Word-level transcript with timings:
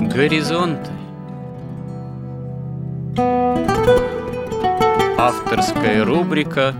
Горизонты. 0.00 0.90
Авторская 5.18 6.04
рубрика 6.04 6.74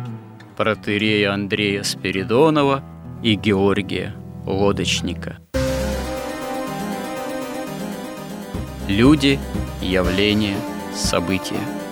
протерея 0.57 1.35
Андрея 1.35 1.83
Спиридонова 1.83 2.83
и 3.23 3.35
Георгия 3.35 4.15
Лодочника 4.47 5.39
Люди, 8.89 9.39
явления, 9.83 10.57
события– 10.95 11.61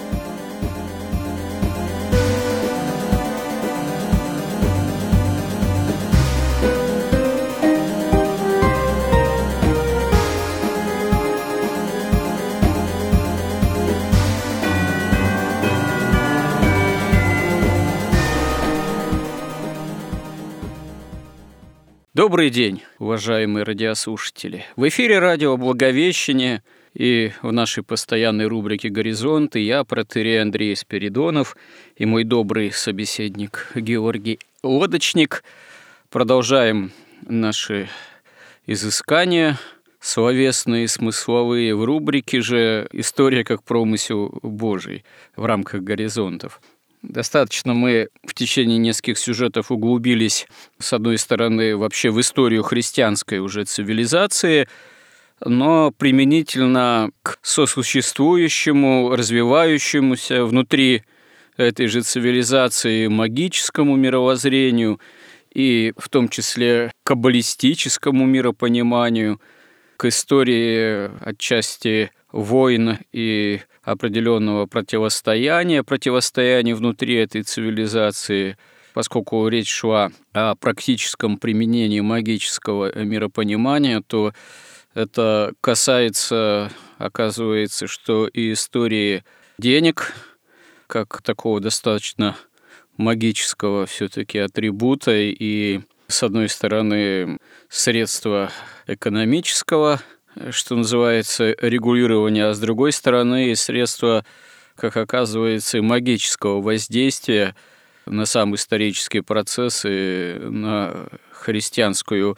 Добрый 22.27 22.51
день, 22.51 22.83
уважаемые 22.99 23.63
радиослушатели. 23.63 24.65
В 24.75 24.89
эфире 24.89 25.21
радио 25.21 25.57
«Благовещение» 25.57 26.65
и 26.93 27.31
в 27.41 27.53
нашей 27.53 27.85
постоянной 27.85 28.49
рубрике 28.49 28.89
«Горизонты» 28.89 29.61
я, 29.61 29.85
протерей 29.85 30.43
Андрей 30.43 30.75
Спиридонов 30.75 31.57
и 31.95 32.05
мой 32.05 32.25
добрый 32.25 32.73
собеседник 32.73 33.71
Георгий 33.77 34.41
Лодочник. 34.65 35.45
Продолжаем 36.11 36.91
наши 37.29 37.89
изыскания 38.67 39.57
словесные 40.01 40.83
и 40.83 40.89
смысловые 40.89 41.77
в 41.77 41.85
рубрике 41.85 42.41
же 42.41 42.89
«История 42.91 43.45
как 43.45 43.63
промысел 43.63 44.37
Божий» 44.43 45.05
в 45.37 45.45
рамках 45.45 45.83
«Горизонтов». 45.83 46.61
Достаточно 47.09 47.73
мы 47.73 48.09
в 48.27 48.35
течение 48.35 48.79
нескольких 48.79 49.19
сюжетов 49.19 49.71
углубились, 49.71 50.47
с 50.81 50.93
одной 50.93 51.19
стороны, 51.19 51.77
вообще 51.77 52.11
в 52.11 52.21
историю 52.21 52.65
христианской 52.65 53.39
уже 53.39 53.65
цивилизации, 53.65 54.69
но 55.45 55.93
применительно 55.93 57.11
к 57.23 57.39
сосуществующему, 57.43 59.15
развивающемуся 59.15 60.45
внутри 60.45 61.05
этой 61.57 61.87
же 61.87 62.03
цивилизации 62.03 63.07
магическому 63.07 63.95
мировоззрению 63.95 65.01
и 65.55 65.93
в 65.97 66.09
том 66.09 66.29
числе 66.29 66.93
каббалистическому 67.05 68.27
миропониманию, 68.27 69.41
к 69.97 70.07
истории 70.07 71.09
отчасти 71.25 72.11
войн 72.33 72.99
и 73.13 73.61
определенного 73.87 74.67
противостояния, 74.67 75.85
противостояния 75.85 76.75
внутри 76.75 77.15
этой 77.15 77.43
цивилизации, 77.43 78.59
поскольку 78.93 79.47
речь 79.47 79.71
шла 79.71 80.11
о 80.33 80.57
практическом 80.57 81.39
применении 81.39 82.01
магического 82.01 82.93
миропонимания, 82.99 84.03
то 84.05 84.33
это 84.95 85.53
касается, 85.61 86.73
оказывается, 86.99 87.87
что 87.87 88.27
и 88.27 88.53
истории 88.53 89.23
денег, 89.57 90.13
как 90.89 91.23
такого 91.23 91.61
достаточно 91.61 92.37
магического 92.97 93.87
все-таки 93.87 94.39
атрибута 94.39 95.13
и, 95.15 95.81
с 96.09 96.25
одной 96.25 96.49
стороны, 96.49 97.39
средства 97.69 98.51
экономического 98.89 100.01
что 100.51 100.77
называется, 100.77 101.55
регулирование, 101.61 102.47
а 102.47 102.55
с 102.55 102.61
другой 102.61 102.93
стороны 102.93 103.55
средства, 103.57 104.25
как 104.75 104.97
оказывается, 104.97 105.83
магического 105.83 106.61
воздействия 106.61 107.55
на 108.07 108.25
сам 108.27 108.55
исторический 108.55 109.21
процесс 109.21 109.85
и 109.87 110.37
на 110.41 111.09
христианскую 111.33 112.37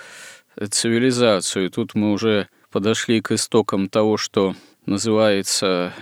цивилизацию. 0.70 1.70
Тут 1.70 1.94
мы 1.94 2.12
уже 2.12 2.48
подошли 2.70 3.20
к 3.20 3.32
истокам 3.32 3.88
того, 3.88 4.16
что 4.16 4.54
называется 4.86 5.92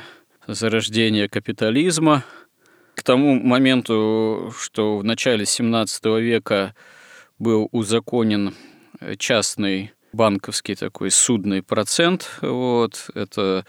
зарождение 0.46 1.28
капитализма. 1.28 2.24
К 2.94 3.02
тому 3.02 3.34
моменту, 3.34 4.54
что 4.58 4.98
в 4.98 5.04
начале 5.04 5.44
XVII 5.44 6.20
века 6.20 6.74
был 7.38 7.68
узаконен 7.72 8.54
частный 9.18 9.92
банковский 10.16 10.74
такой 10.74 11.10
судный 11.10 11.62
процент. 11.62 12.38
Вот, 12.40 13.10
это 13.14 13.64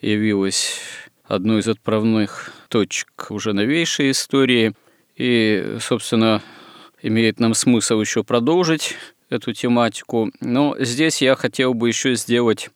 явилось 0.00 0.80
одной 1.24 1.60
из 1.60 1.68
отправных 1.68 2.50
точек 2.68 3.30
уже 3.30 3.52
новейшей 3.52 4.10
истории. 4.10 4.74
И, 5.16 5.76
собственно, 5.80 6.42
имеет 7.02 7.38
нам 7.38 7.54
смысл 7.54 8.00
еще 8.00 8.24
продолжить 8.24 8.96
эту 9.28 9.52
тематику. 9.52 10.32
Но 10.40 10.74
здесь 10.78 11.22
я 11.22 11.36
хотел 11.36 11.74
бы 11.74 11.88
еще 11.88 12.14
сделать 12.14 12.70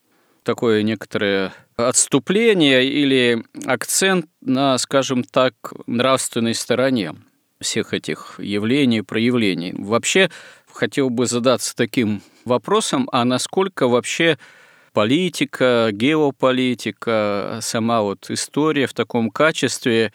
такое 0.45 0.83
некоторое 0.83 1.53
отступление 1.77 2.85
или 2.85 3.43
акцент 3.65 4.27
на, 4.41 4.79
скажем 4.79 5.25
так, 5.25 5.55
нравственной 5.87 6.55
стороне 6.55 7.15
всех 7.61 7.93
этих 7.93 8.39
явлений, 8.39 9.03
проявлений. 9.03 9.75
Вообще 9.77 10.31
хотел 10.79 11.11
бы 11.11 11.27
задаться 11.27 11.75
таким 11.75 12.23
вопросом, 12.45 13.09
а 13.11 13.25
насколько 13.25 13.89
вообще 13.89 14.39
политика, 14.93 15.89
геополитика, 15.93 17.59
сама 17.61 18.03
вот 18.03 18.31
история 18.31 18.87
в 18.87 18.95
таком 18.95 19.31
качестве, 19.31 20.13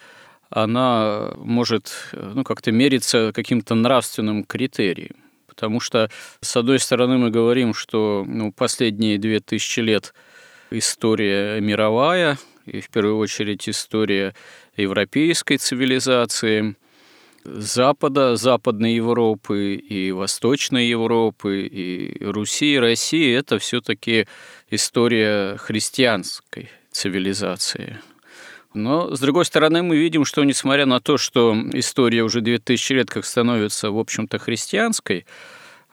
она 0.48 1.32
может 1.36 1.92
ну, 2.12 2.44
как-то 2.44 2.72
мериться 2.72 3.32
каким-то 3.34 3.74
нравственным 3.74 4.42
критерием. 4.44 5.16
Потому 5.46 5.80
что, 5.80 6.10
с 6.40 6.56
одной 6.56 6.78
стороны, 6.78 7.18
мы 7.18 7.30
говорим, 7.30 7.74
что 7.74 8.24
ну, 8.26 8.50
последние 8.50 9.18
две 9.18 9.40
тысячи 9.40 9.80
лет 9.80 10.14
история 10.70 11.60
мировая, 11.60 12.38
и 12.64 12.80
в 12.80 12.88
первую 12.88 13.18
очередь 13.18 13.68
история 13.68 14.34
европейской 14.76 15.58
цивилизации, 15.58 16.74
Запада, 17.44 18.36
Западной 18.36 18.94
Европы 18.94 19.74
и 19.74 20.12
Восточной 20.12 20.88
Европы, 20.88 21.66
и 21.66 22.24
Руси, 22.24 22.74
и 22.74 22.78
России– 22.78 23.34
это 23.36 23.58
все 23.58 23.80
таки 23.80 24.26
история 24.70 25.56
христианской 25.58 26.70
цивилизации. 26.90 27.98
Но, 28.72 29.14
с 29.14 29.20
другой 29.20 29.44
стороны, 29.44 29.82
мы 29.82 29.96
видим, 29.96 30.24
что, 30.24 30.42
несмотря 30.42 30.86
на 30.86 31.00
то, 31.00 31.18
что 31.18 31.54
история 31.74 32.22
уже 32.22 32.40
2000 32.40 32.92
лет 32.94 33.10
как 33.10 33.24
становится, 33.24 33.90
в 33.90 33.98
общем-то, 33.98 34.38
христианской, 34.38 35.26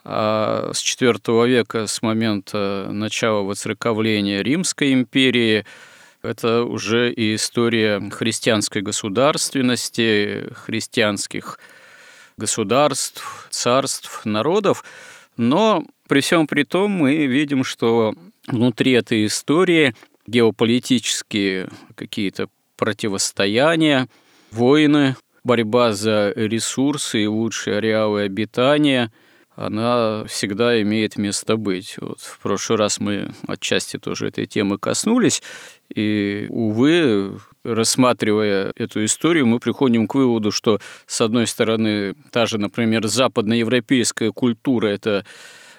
а 0.04 0.72
с 0.74 0.82
IV 0.84 1.48
века, 1.48 1.86
с 1.86 2.02
момента 2.02 2.88
начала 2.92 3.42
воцерковления 3.42 4.42
Римской 4.42 4.94
империи– 4.94 5.66
это 6.22 6.64
уже 6.64 7.12
и 7.12 7.36
история 7.36 8.00
христианской 8.12 8.82
государственности, 8.82 10.50
христианских 10.54 11.60
государств, 12.38 13.48
царств, 13.50 14.26
народов. 14.26 14.84
Но 15.38 15.86
при 16.08 16.22
всем 16.22 16.48
при 16.48 16.64
том 16.64 16.92
мы 16.92 17.26
видим, 17.26 17.64
что 17.64 18.14
внутри 18.48 18.94
этой 18.94 19.26
истории 19.26 19.96
геополитические 20.28 21.70
какие-то 21.96 22.48
противостояния, 22.78 24.08
войны, 24.52 25.16
борьба 25.44 25.94
за 25.94 26.32
ресурсы 26.36 27.24
и 27.24 27.28
лучшие 27.28 27.78
ареалы 27.78 28.24
обитания– 28.24 29.12
она 29.56 30.24
всегда 30.26 30.82
имеет 30.82 31.18
место 31.18 31.58
быть. 31.58 31.96
Вот 32.00 32.20
в 32.20 32.40
прошлый 32.40 32.80
раз 32.80 33.00
мы 33.00 33.32
отчасти 33.48 33.98
тоже 33.98 34.28
этой 34.28 34.46
темы 34.46 34.78
коснулись, 34.78 35.42
и, 35.94 36.48
увы, 36.50 37.38
рассматривая 37.64 38.72
эту 38.76 39.04
историю, 39.04 39.46
мы 39.46 39.60
приходим 39.60 40.08
к 40.08 40.16
выводу, 40.16 40.52
что, 40.52 40.80
с 41.06 41.20
одной 41.22 41.48
стороны, 41.48 42.16
та 42.32 42.46
же, 42.46 42.58
например, 42.58 43.08
западноевропейская 43.08 44.32
культура– 44.32 44.88
это 44.88 45.26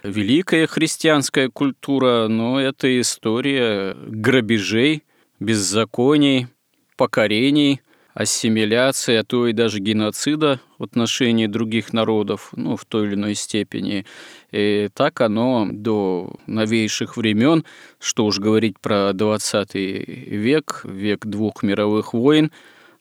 великая 0.02 0.66
христианская 0.66 1.48
культура, 1.48 2.28
но 2.28 2.60
это 2.60 3.00
история 3.00 3.96
грабежей, 4.06 5.02
беззаконий, 5.40 6.48
покорений– 6.96 7.80
ассимиляции, 8.14 9.16
а 9.16 9.24
то 9.24 9.46
и 9.46 9.52
даже 9.52 9.78
геноцида 9.78 10.60
в 10.78 10.84
отношении 10.84 11.46
других 11.46 11.92
народов, 11.92 12.50
ну, 12.54 12.76
в 12.76 12.84
той 12.84 13.06
или 13.06 13.14
иной 13.14 13.34
степени. 13.34 14.04
И 14.50 14.90
так 14.94 15.20
оно 15.20 15.66
до 15.70 16.34
новейших 16.46 17.16
времен, 17.16 17.64
что 17.98 18.26
уж 18.26 18.38
говорить 18.38 18.78
про 18.78 19.12
20 19.12 19.74
век, 19.74 20.82
век 20.84 21.26
двух 21.26 21.62
мировых 21.62 22.12
войн, 22.12 22.52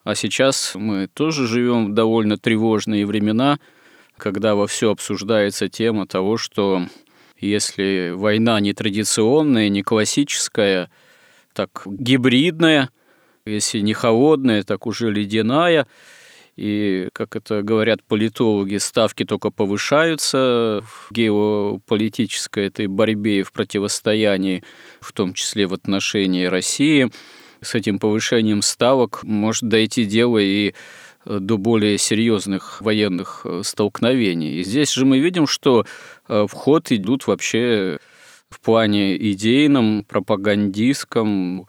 а 0.03 0.15
сейчас 0.15 0.73
мы 0.75 1.07
тоже 1.07 1.47
живем 1.47 1.87
в 1.87 1.93
довольно 1.93 2.37
тревожные 2.37 3.05
времена, 3.05 3.59
когда 4.17 4.55
во 4.55 4.67
все 4.67 4.91
обсуждается 4.91 5.67
тема 5.67 6.07
того, 6.07 6.37
что 6.37 6.85
если 7.37 8.11
война 8.15 8.59
не 8.59 8.73
традиционная, 8.73 9.67
не 9.69 9.83
классическая, 9.83 10.89
так 11.53 11.81
гибридная, 11.85 12.89
если 13.45 13.79
не 13.79 13.93
холодная, 13.93 14.63
так 14.63 14.85
уже 14.88 15.11
ледяная, 15.11 15.88
и, 16.57 17.09
как 17.13 17.35
это 17.35 17.61
говорят 17.61 18.03
политологи, 18.03 18.77
ставки 18.77 19.23
только 19.23 19.51
повышаются 19.51 20.83
в 20.85 21.11
геополитической 21.11 22.67
этой 22.67 22.88
борьбе 22.88 23.39
и 23.39 23.43
в 23.43 23.51
противостоянии, 23.51 24.63
в 24.99 25.13
том 25.13 25.33
числе 25.33 25.65
в 25.65 25.73
отношении 25.73 26.45
России. 26.45 27.09
С 27.61 27.75
этим 27.75 27.99
повышением 27.99 28.61
ставок 28.61 29.23
может 29.23 29.69
дойти 29.69 30.05
дело 30.05 30.39
и 30.39 30.73
до 31.25 31.57
более 31.57 31.97
серьезных 31.97 32.81
военных 32.81 33.45
столкновений. 33.63 34.55
И 34.55 34.63
здесь 34.63 34.91
же 34.91 35.05
мы 35.05 35.19
видим, 35.19 35.45
что 35.45 35.85
э, 36.27 36.47
в 36.47 36.51
ход 36.51 36.91
идут 36.91 37.27
вообще 37.27 37.99
в 38.51 38.59
плане 38.59 39.18
идейном, 39.31 40.03
пропагандистском. 40.03 41.68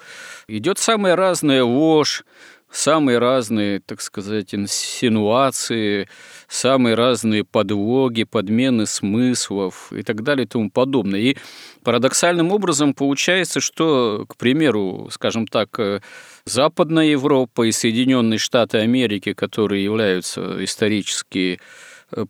Идет 0.49 0.79
самая 0.79 1.17
разная 1.17 1.65
ложь, 1.65 2.25
самые 2.71 3.19
разные, 3.19 3.81
так 3.81 4.01
сказать, 4.01 4.55
инсинуации, 4.55 6.09
самые 6.49 6.95
разные 6.97 7.45
подлоги, 7.45 8.25
подмены 8.25 8.87
смыслов 8.87 9.93
и 9.93 10.03
так 10.03 10.23
далее 10.23 10.45
и 10.45 10.49
тому 10.49 10.71
подобное. 10.71 11.21
И 11.21 11.37
парадоксальным 11.85 12.51
образом 12.51 12.95
получается, 12.95 13.61
что, 13.61 14.25
к 14.29 14.37
примеру, 14.37 15.09
скажем 15.13 15.47
так, 15.47 15.79
э, 15.79 16.01
Западная 16.45 17.07
Европа 17.07 17.63
и 17.63 17.73
Соединенные 17.73 18.39
Штаты 18.39 18.79
Америки, 18.79 19.33
которые 19.33 19.85
являются 19.85 20.65
исторически 20.65 21.61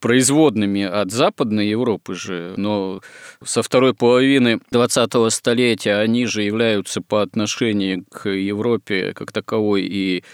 производными 0.00 0.82
от 0.82 1.11
Западной 1.11 1.69
Европы 1.69 2.14
же, 2.14 2.55
но 2.56 3.00
со 3.44 3.62
второй 3.62 3.94
половины 3.94 4.61
20-го 4.73 5.31
столетия 5.31 5.96
они 5.96 6.26
же 6.26 6.43
являются 6.43 7.00
по 7.00 7.23
отношению 7.23 8.05
к 8.05 8.29
Европе 8.29 9.12
как 9.14 9.32
таковой 9.32 9.82
и 9.82 10.25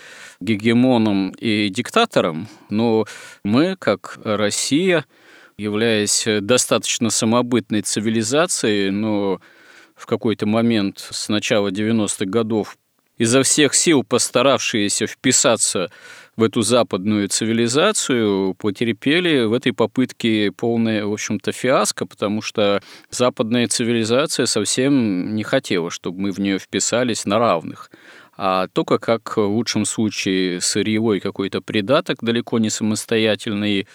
гегемоном 0.41 1.31
и 1.31 1.69
диктатором, 1.69 2.49
но 2.71 3.07
мы, 3.45 3.77
как 3.77 4.19
Россия, 4.25 5.05
являясь 5.57 6.25
достаточно 6.41 7.11
самобытной 7.11 7.83
цивилизацией, 7.83 8.91
но 8.91 9.41
в 9.97 10.07
какой-то 10.07 10.47
момент 10.47 10.99
с 11.11 11.29
начала 11.29 11.69
90-х 11.69 12.25
годов 12.27 12.77
изо 13.19 13.43
всех 13.43 13.75
сил 13.75 14.05
постаравшиеся 14.05 15.07
вписаться 15.07 15.91
в 16.39 16.43
эту 16.45 16.63
западную 16.63 17.29
цивилизацию, 17.29 18.55
потерпели 18.55 19.43
в 19.43 19.53
этой 19.53 19.73
попытке 19.73 20.53
полное, 20.53 21.05
в 21.05 21.13
общем-то, 21.13 21.51
фиаско, 21.51 22.07
потому 22.07 22.43
что 22.43 22.81
западная 23.11 23.67
цивилизация 23.67 24.47
совсем 24.47 25.35
не 25.35 25.43
хотела, 25.43 25.91
чтобы 25.91 26.21
мы 26.21 26.31
в 26.31 26.39
нее 26.39 26.61
вписались 26.61 27.25
на 27.25 27.41
равных. 27.41 27.91
А 28.37 28.69
только 28.69 28.99
как 28.99 29.37
в 29.37 29.47
лучшем 29.47 29.85
случае 29.85 30.61
сырьевой 30.61 31.19
какой-то 31.19 31.61
придаток, 31.61 32.19
далеко 32.23 32.61
не 32.61 32.71
самостоятельный, 32.71 33.89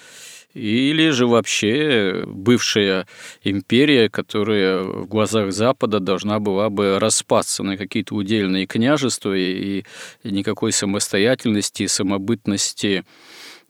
или 0.53 1.09
же 1.09 1.25
вообще 1.25 2.23
бывшая 2.27 3.07
империя, 3.43 4.09
которая 4.09 4.83
в 4.83 5.07
глазах 5.07 5.51
Запада 5.51 5.99
должна 5.99 6.39
была 6.39 6.69
бы 6.69 6.99
распасться 6.99 7.63
на 7.63 7.75
какие-то 7.75 8.15
удельные 8.15 8.67
княжества 8.67 9.33
и, 9.35 9.83
никакой 10.23 10.71
самостоятельности 10.71 11.87
самобытности, 11.87 13.03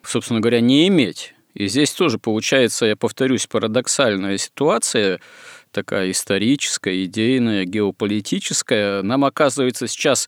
собственно 0.03 0.41
говоря, 0.41 0.59
не 0.59 0.87
иметь. 0.87 1.33
И 1.53 1.67
здесь 1.67 1.91
тоже 1.91 2.17
получается, 2.17 2.85
я 2.85 2.95
повторюсь, 2.95 3.47
парадоксальная 3.47 4.37
ситуация, 4.37 5.21
такая 5.71 6.11
историческая, 6.11 7.05
идейная, 7.05 7.63
геополитическая. 7.65 9.03
Нам 9.03 9.23
оказывается 9.23 9.87
сейчас 9.87 10.27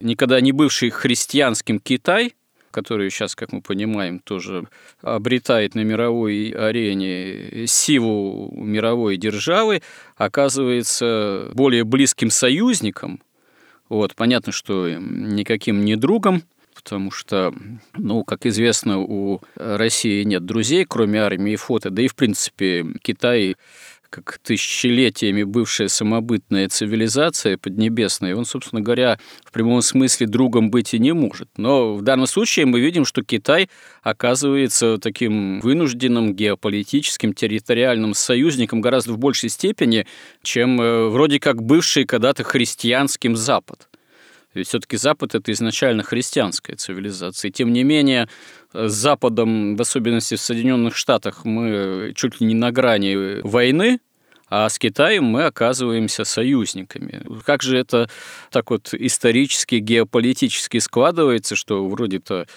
никогда 0.00 0.40
не 0.40 0.52
бывший 0.52 0.90
христианским 0.90 1.78
Китай– 1.78 2.34
который 2.70 3.10
сейчас, 3.10 3.34
как 3.34 3.52
мы 3.52 3.60
понимаем, 3.60 4.20
тоже 4.20 4.66
обретает 5.02 5.74
на 5.74 5.80
мировой 5.80 6.50
арене 6.50 7.66
силу 7.66 8.52
мировой 8.54 9.16
державы, 9.16 9.82
оказывается 10.16 11.50
более 11.54 11.84
близким 11.84 12.30
союзником. 12.30 13.20
Вот, 13.88 14.14
понятно, 14.14 14.52
что 14.52 14.88
никаким 14.88 15.84
не 15.84 15.96
другом, 15.96 16.42
потому 16.74 17.10
что, 17.10 17.52
ну, 17.96 18.24
как 18.24 18.46
известно, 18.46 19.00
у 19.00 19.40
России 19.56 20.22
нет 20.22 20.44
друзей, 20.44 20.84
кроме 20.88 21.20
армии 21.20 21.54
и 21.54 21.56
флота, 21.56 21.90
да 21.90 22.02
и, 22.02 22.08
в 22.08 22.14
принципе, 22.14 22.86
Китай 23.02 23.56
как 24.10 24.38
тысячелетиями 24.42 25.44
бывшая 25.44 25.88
самобытная 25.88 26.68
цивилизация 26.68 27.56
поднебесная, 27.56 28.34
он, 28.36 28.44
собственно 28.44 28.82
говоря, 28.82 29.18
в 29.44 29.52
прямом 29.52 29.82
смысле 29.82 30.26
другом 30.26 30.70
быть 30.70 30.94
и 30.94 30.98
не 30.98 31.12
может. 31.12 31.48
Но 31.56 31.94
в 31.94 32.02
данном 32.02 32.26
случае 32.26 32.66
мы 32.66 32.80
видим, 32.80 33.04
что 33.04 33.22
Китай 33.22 33.70
оказывается 34.02 34.98
таким 34.98 35.60
вынужденным 35.60 36.34
геополитическим 36.34 37.32
территориальным 37.32 38.14
союзником 38.14 38.80
гораздо 38.80 39.12
в 39.12 39.18
большей 39.18 39.48
степени, 39.48 40.06
чем 40.42 40.80
э, 40.80 41.08
вроде 41.08 41.38
как 41.38 41.62
бывший 41.62 42.04
когда-то 42.04 42.42
христианским 42.42 43.36
Запад. 43.36 43.89
Ведь 44.54 44.68
все-таки 44.68 44.96
Запад 44.96 45.34
это 45.34 45.52
изначально 45.52 46.02
христианская 46.02 46.76
цивилизация. 46.76 47.50
И 47.50 47.52
тем 47.52 47.72
не 47.72 47.84
менее, 47.84 48.28
с 48.72 48.92
Западом, 48.92 49.76
в 49.76 49.80
особенности 49.80 50.34
в 50.34 50.40
Соединенных 50.40 50.96
Штатах, 50.96 51.44
мы 51.44 52.12
чуть 52.16 52.40
ли 52.40 52.46
не 52.46 52.54
на 52.54 52.72
грани 52.72 53.40
войны, 53.42 54.00
а 54.48 54.68
с 54.68 54.80
Китаем 54.80 55.24
мы 55.24 55.44
оказываемся 55.44 56.24
союзниками. 56.24 57.22
Как 57.46 57.62
же 57.62 57.78
это 57.78 58.10
так 58.50 58.70
вот 58.70 58.92
исторически, 58.92 59.76
геополитически 59.76 60.78
складывается, 60.78 61.54
что 61.54 61.86
вроде-то 61.88 62.48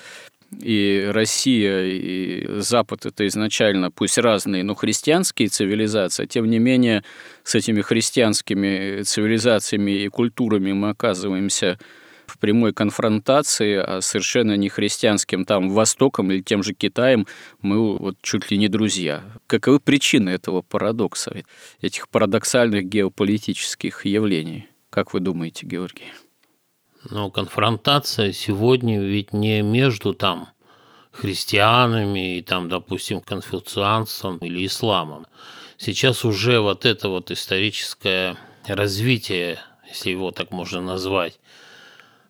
и 0.61 1.09
Россия, 1.11 1.85
и 1.85 2.59
Запад– 2.59 3.05
это 3.07 3.27
изначально, 3.27 3.91
пусть 3.91 4.17
разные, 4.17 4.63
но 4.63 4.75
христианские 4.75 5.49
цивилизации, 5.49 6.25
тем 6.25 6.49
не 6.49 6.59
менее 6.59 7.03
с 7.43 7.55
этими 7.55 7.81
христианскими 7.81 9.03
цивилизациями 9.03 10.03
и 10.03 10.07
культурами 10.07 10.71
мы 10.73 10.89
оказываемся 10.89 11.77
в 12.27 12.39
прямой 12.39 12.73
конфронтации, 12.73 13.75
а 13.75 14.01
совершенно 14.01 14.55
не 14.55 14.69
христианским 14.69 15.45
там 15.45 15.69
Востоком 15.69 16.31
или 16.31 16.41
тем 16.41 16.63
же 16.63 16.73
Китаем 16.73 17.27
мы 17.61 17.97
вот 17.97 18.17
чуть 18.21 18.49
ли 18.49 18.57
не 18.57 18.67
друзья. 18.69 19.23
Каковы 19.47 19.79
причины 19.79 20.29
этого 20.29 20.61
парадокса, 20.61 21.43
этих 21.81 22.09
парадоксальных 22.09 22.85
геополитических 22.85 24.05
явлений? 24.05 24.67
Как 24.89 25.13
вы 25.13 25.19
думаете, 25.19 25.65
Георгий? 25.65 26.11
Но 27.09 27.29
конфронтация 27.29 28.31
сегодня 28.31 29.01
ведь 29.01 29.33
не 29.33 29.61
между 29.61 30.13
там 30.13 30.49
христианами 31.11 32.37
и 32.37 32.41
там, 32.41 32.69
допустим, 32.69 33.21
конфуцианством 33.21 34.37
или 34.37 34.65
исламом. 34.65 35.27
Сейчас 35.77 36.23
уже 36.23 36.59
вот 36.59 36.85
это 36.85 37.09
вот 37.09 37.29
историческое 37.29 38.37
развитие, 38.65 39.59
если 39.87 40.11
его 40.11 40.31
так 40.31 40.51
можно 40.51 40.81
назвать, 40.81 41.39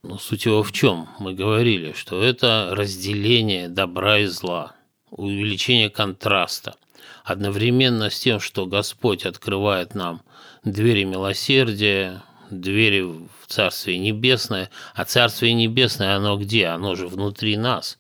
но 0.02 0.18
суть 0.18 0.46
его 0.46 0.64
в 0.64 0.72
чем? 0.72 1.08
Мы 1.20 1.34
говорили, 1.34 1.94
что 1.94 2.22
это 2.22 2.70
разделение 2.72 3.70
добра 3.70 4.20
и 4.20 4.26
зла, 4.26 4.76
увеличение 5.12 5.90
контраста. 5.90 6.76
Одновременно 7.24 8.10
с 8.10 8.20
тем, 8.20 8.42
что 8.42 8.66
Господь 8.66 9.26
открывает 9.26 9.96
нам 9.96 10.22
двери 10.66 11.06
милосердия, 11.06 12.22
двери 12.62 13.02
в 13.02 13.30
Царствие 13.48 13.98
Небесное. 13.98 14.70
А 14.96 15.06
Царствие 15.06 15.54
Небесное, 15.54 16.16
оно 16.16 16.38
где? 16.38 16.68
Оно 16.68 16.96
же 16.96 17.08
внутри 17.08 17.58
нас. 17.58 18.00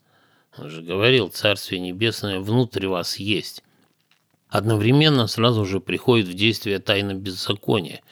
Он 0.57 0.69
же 0.69 0.81
говорил, 0.81 1.29
Царствие 1.29 1.81
Небесное 1.81 2.39
внутри 2.39 2.87
вас 2.87 3.17
есть. 3.17 3.63
Одновременно 4.49 5.27
сразу 5.27 5.65
же 5.65 5.79
приходит 5.79 6.27
в 6.27 6.33
действие 6.33 6.79
тайна 6.79 7.13
беззакония– 7.13 8.01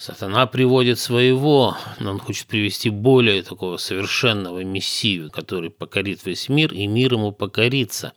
Сатана 0.00 0.46
приводит 0.46 0.98
своего, 0.98 1.76
но 1.98 2.12
он 2.12 2.20
хочет 2.20 2.46
привести 2.46 2.88
более 2.88 3.42
такого 3.42 3.76
совершенного 3.76 4.64
мессию, 4.64 5.30
который 5.30 5.68
покорит 5.68 6.24
весь 6.24 6.48
мир, 6.48 6.72
и 6.72 6.86
мир 6.86 7.12
ему 7.12 7.32
покорится. 7.32 8.14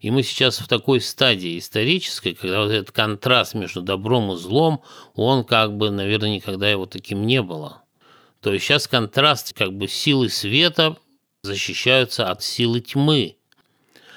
И 0.00 0.10
мы 0.10 0.22
сейчас 0.22 0.58
в 0.58 0.66
такой 0.66 1.00
стадии 1.00 1.58
исторической, 1.58 2.34
когда 2.34 2.62
вот 2.62 2.70
этот 2.70 2.90
контраст 2.90 3.54
между 3.54 3.82
добром 3.82 4.32
и 4.32 4.36
злом, 4.36 4.82
он 5.14 5.44
как 5.44 5.76
бы, 5.76 5.90
наверное, 5.90 6.34
никогда 6.36 6.70
его 6.70 6.86
таким 6.86 7.26
не 7.26 7.42
было. 7.42 7.82
То 8.40 8.52
есть 8.52 8.64
сейчас 8.64 8.88
контраст 8.88 9.52
как 9.52 9.72
бы 9.72 9.86
силы 9.88 10.30
света 10.30 10.96
защищаются 11.42 12.30
от 12.30 12.42
силы 12.42 12.80
тьмы. 12.80 13.36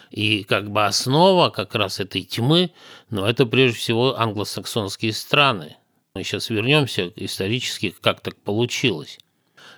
И 0.10 0.44
как 0.44 0.72
бы 0.72 0.86
основа 0.86 1.50
как 1.50 1.76
раз 1.76 2.00
этой 2.00 2.24
тьмы, 2.24 2.72
но 3.10 3.28
это 3.28 3.46
прежде 3.46 3.78
всего 3.78 4.18
англосаксонские 4.18 5.14
страны– 5.14 5.76
мы 6.16 6.24
сейчас 6.24 6.52
вернемся 6.52 7.12
исторически, 7.16 7.96
как 8.00 8.22
так 8.22 8.36
получилось. 8.36 9.18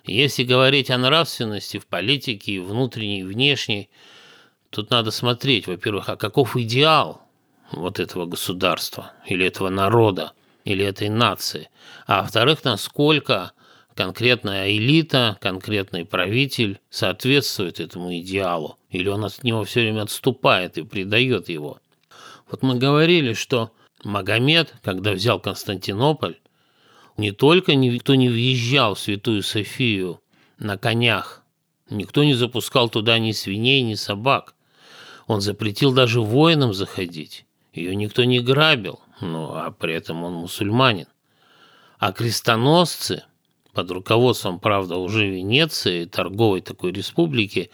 Если 0.04 0.44
говорить 0.44 0.92
о 0.92 0.98
нравственности 0.98 1.80
в 1.80 1.88
политике, 1.88 2.60
внутренней 2.60 3.22
и 3.22 3.24
внешней, 3.24 3.90
тут 4.76 4.90
надо 4.90 5.12
смотреть, 5.12 5.68
во-первых, 5.68 6.10
а 6.10 6.18
каков 6.18 6.58
идеал 6.58 7.22
вот 7.72 8.00
этого 8.00 8.26
государства 8.26 9.14
или 9.26 9.46
этого 9.46 9.70
народа 9.70 10.34
или 10.66 10.84
этой 10.84 11.10
нации, 11.10 11.70
а 12.08 12.22
во-вторых, 12.22 12.64
насколько 12.64 13.54
конкретная 13.96 14.70
элита, 14.72 15.38
конкретный 15.40 16.04
правитель 16.06 16.80
соответствует 16.90 17.80
этому 17.80 18.16
идеалу, 18.18 18.78
или 18.90 19.08
он 19.08 19.24
от 19.24 19.44
него 19.44 19.64
все 19.64 19.82
время 19.82 20.02
отступает 20.02 20.78
и 20.78 20.84
предает 20.84 21.48
его. 21.48 21.80
Вот 22.52 22.62
мы 22.62 22.76
говорили, 22.76 23.34
что 23.34 23.72
Магомед, 24.04 24.74
когда 24.84 25.14
взял 25.14 25.40
Константинополь, 25.40 26.38
не 27.18 27.32
только 27.32 27.76
никто 27.76 28.16
не 28.16 28.28
въезжал 28.28 28.96
в 28.96 29.00
Святую 29.00 29.42
Софию 29.42 30.22
на 30.60 30.78
конях, 30.78 31.44
никто 31.90 32.24
не 32.26 32.34
запускал 32.34 32.90
туда 32.90 33.18
ни 33.20 33.32
свиней, 33.32 33.82
ни 33.82 33.96
собак. 33.96 34.56
Он 35.28 35.42
запретил 35.42 35.92
даже 35.92 36.22
воинам 36.22 36.74
заходить. 36.74 37.46
Ее 37.74 37.96
никто 37.96 38.24
не 38.24 38.40
грабил, 38.40 39.00
ну 39.22 39.54
а 39.54 39.72
при 39.72 39.94
этом 39.94 40.24
он 40.24 40.34
мусульманин. 40.34 41.08
А 42.00 42.12
крестоносцы 42.12 43.24
под 43.74 43.92
руководством, 43.92 44.60
правда, 44.60 44.98
уже 44.98 45.28
Венеции, 45.28 46.06
торговой 46.06 46.62
такой 46.62 46.92
республики, 46.92 47.70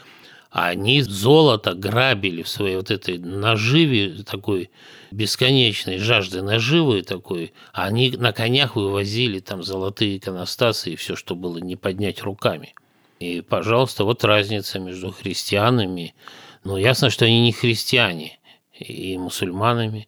они 0.50 1.02
золото 1.02 1.74
грабили 1.74 2.44
в 2.44 2.50
своей 2.50 2.76
вот 2.76 2.92
этой 2.92 3.18
наживе, 3.18 4.24
такой 4.24 4.70
бесконечной 5.12 5.98
жажды 5.98 6.42
наживы 6.42 7.04
такой, 7.04 7.54
они 7.72 8.12
на 8.12 8.34
конях 8.34 8.76
вывозили 8.76 9.40
там 9.40 9.64
золотые 9.64 10.18
иконостасы 10.18 10.92
и 10.92 10.96
все, 10.96 11.16
что 11.16 11.36
было 11.36 11.58
не 11.58 11.78
поднять 11.78 12.22
руками. 12.22 12.74
И, 13.20 13.42
пожалуйста, 13.42 14.04
вот 14.04 14.24
разница 14.24 14.80
между 14.80 15.12
христианами. 15.12 16.16
Ну, 16.64 16.78
ясно, 16.78 17.10
что 17.10 17.26
они 17.26 17.42
не 17.42 17.52
христиане, 17.52 18.40
и 18.74 19.18
мусульманами. 19.18 20.08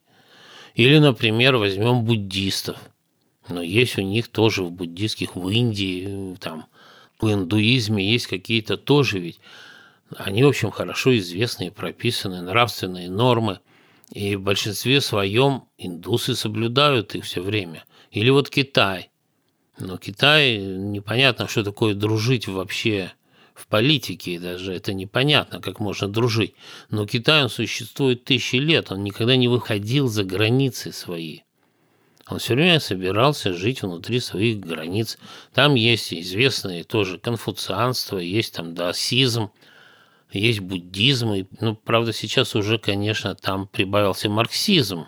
Или, 0.74 0.98
например, 0.98 1.56
возьмем 1.56 2.04
буддистов. 2.04 2.78
Но 3.48 3.62
есть 3.62 3.98
у 3.98 4.02
них 4.02 4.28
тоже 4.28 4.62
в 4.62 4.70
буддистских, 4.70 5.36
в 5.36 5.48
Индии, 5.48 6.36
там, 6.40 6.66
в 7.20 7.32
индуизме 7.32 8.04
есть 8.04 8.26
какие-то 8.26 8.76
тоже 8.76 9.18
ведь 9.18 9.40
они, 10.16 10.42
в 10.44 10.48
общем, 10.48 10.70
хорошо 10.70 11.16
известные, 11.16 11.70
прописаны 11.70 12.42
нравственные 12.42 13.10
нормы, 13.10 13.60
и 14.12 14.36
в 14.36 14.42
большинстве 14.42 15.00
своем 15.00 15.64
индусы 15.78 16.34
соблюдают 16.34 17.14
их 17.14 17.24
все 17.24 17.40
время. 17.40 17.84
Или 18.10 18.30
вот 18.30 18.50
Китай. 18.50 19.10
Но 19.78 19.96
Китай, 19.96 20.58
непонятно, 20.58 21.48
что 21.48 21.64
такое 21.64 21.94
дружить 21.94 22.46
вообще 22.46 23.12
в 23.54 23.66
политике, 23.68 24.38
даже 24.38 24.74
это 24.74 24.92
непонятно, 24.92 25.60
как 25.60 25.80
можно 25.80 26.08
дружить. 26.08 26.54
Но 26.90 27.06
Китай, 27.06 27.44
он 27.44 27.48
существует 27.48 28.24
тысячи 28.24 28.56
лет, 28.56 28.92
он 28.92 29.02
никогда 29.04 29.36
не 29.36 29.48
выходил 29.48 30.08
за 30.08 30.24
границы 30.24 30.92
свои. 30.92 31.40
Он 32.28 32.38
все 32.38 32.54
время 32.54 32.80
собирался 32.80 33.52
жить 33.52 33.82
внутри 33.82 34.18
своих 34.20 34.60
границ. 34.60 35.18
Там 35.52 35.74
есть 35.74 36.12
известные 36.12 36.84
тоже 36.84 37.18
конфуцианство, 37.18 38.18
есть 38.18 38.54
там 38.54 38.74
даосизм– 38.74 39.50
есть 40.38 40.60
буддизм, 40.60 41.32
и, 41.32 41.44
ну, 41.60 41.74
правда, 41.76 42.12
сейчас 42.12 42.54
уже, 42.54 42.78
конечно, 42.78 43.34
там 43.34 43.66
прибавился 43.66 44.28
марксизм, 44.28 45.06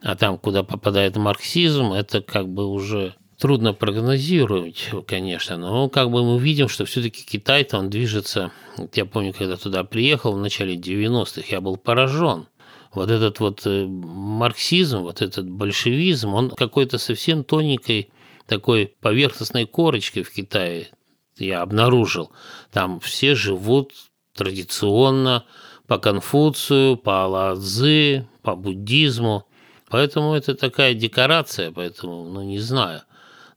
а 0.00 0.16
там, 0.16 0.38
куда 0.38 0.62
попадает 0.62 1.16
марксизм, 1.16 1.92
это 1.92 2.20
как 2.20 2.48
бы 2.48 2.66
уже 2.66 3.14
трудно 3.38 3.72
прогнозировать, 3.72 4.90
конечно, 5.06 5.56
но 5.56 5.88
как 5.88 6.10
бы 6.10 6.24
мы 6.24 6.38
видим, 6.38 6.68
что 6.68 6.84
все-таки 6.84 7.24
Китай-то 7.24 7.78
он 7.78 7.90
движется, 7.90 8.52
я 8.94 9.04
помню, 9.04 9.32
когда 9.32 9.56
туда 9.56 9.84
приехал 9.84 10.32
в 10.32 10.40
начале 10.40 10.76
90-х, 10.76 11.46
я 11.50 11.60
был 11.60 11.76
поражен. 11.76 12.46
Вот 12.92 13.10
этот 13.10 13.40
вот 13.40 13.66
э, 13.66 13.86
марксизм, 13.86 15.00
вот 15.00 15.20
этот 15.20 15.50
большевизм, 15.50 16.32
он 16.32 16.50
какой-то 16.50 16.98
совсем 16.98 17.42
тоненькой 17.42 18.10
такой 18.46 18.94
поверхностной 19.00 19.66
корочкой 19.66 20.22
в 20.22 20.30
Китае 20.30 20.88
я 21.36 21.62
обнаружил. 21.62 22.30
Там 22.72 23.00
все 23.00 23.34
живут 23.34 23.92
традиционно 24.34 25.44
по 25.86 25.98
Конфуцию, 25.98 26.96
по 26.96 27.26
Ладзы, 27.26 28.26
по 28.42 28.54
буддизму. 28.54 29.46
Поэтому 29.88 30.34
это 30.34 30.54
такая 30.54 30.94
декорация, 30.94 31.70
поэтому, 31.70 32.24
ну, 32.28 32.42
не 32.42 32.58
знаю. 32.58 33.02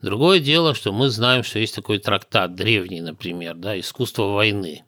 Другое 0.01 0.39
дело, 0.39 0.75
что 0.75 0.91
мы 0.91 1.09
знаем, 1.09 1.43
что 1.43 1.59
есть 1.59 1.75
такой 1.75 1.97
трактат 1.99 2.55
древний, 2.55 3.01
например, 3.01 3.55
да, 3.55 3.79
«Искусство 3.79 4.23
войны». 4.33 4.83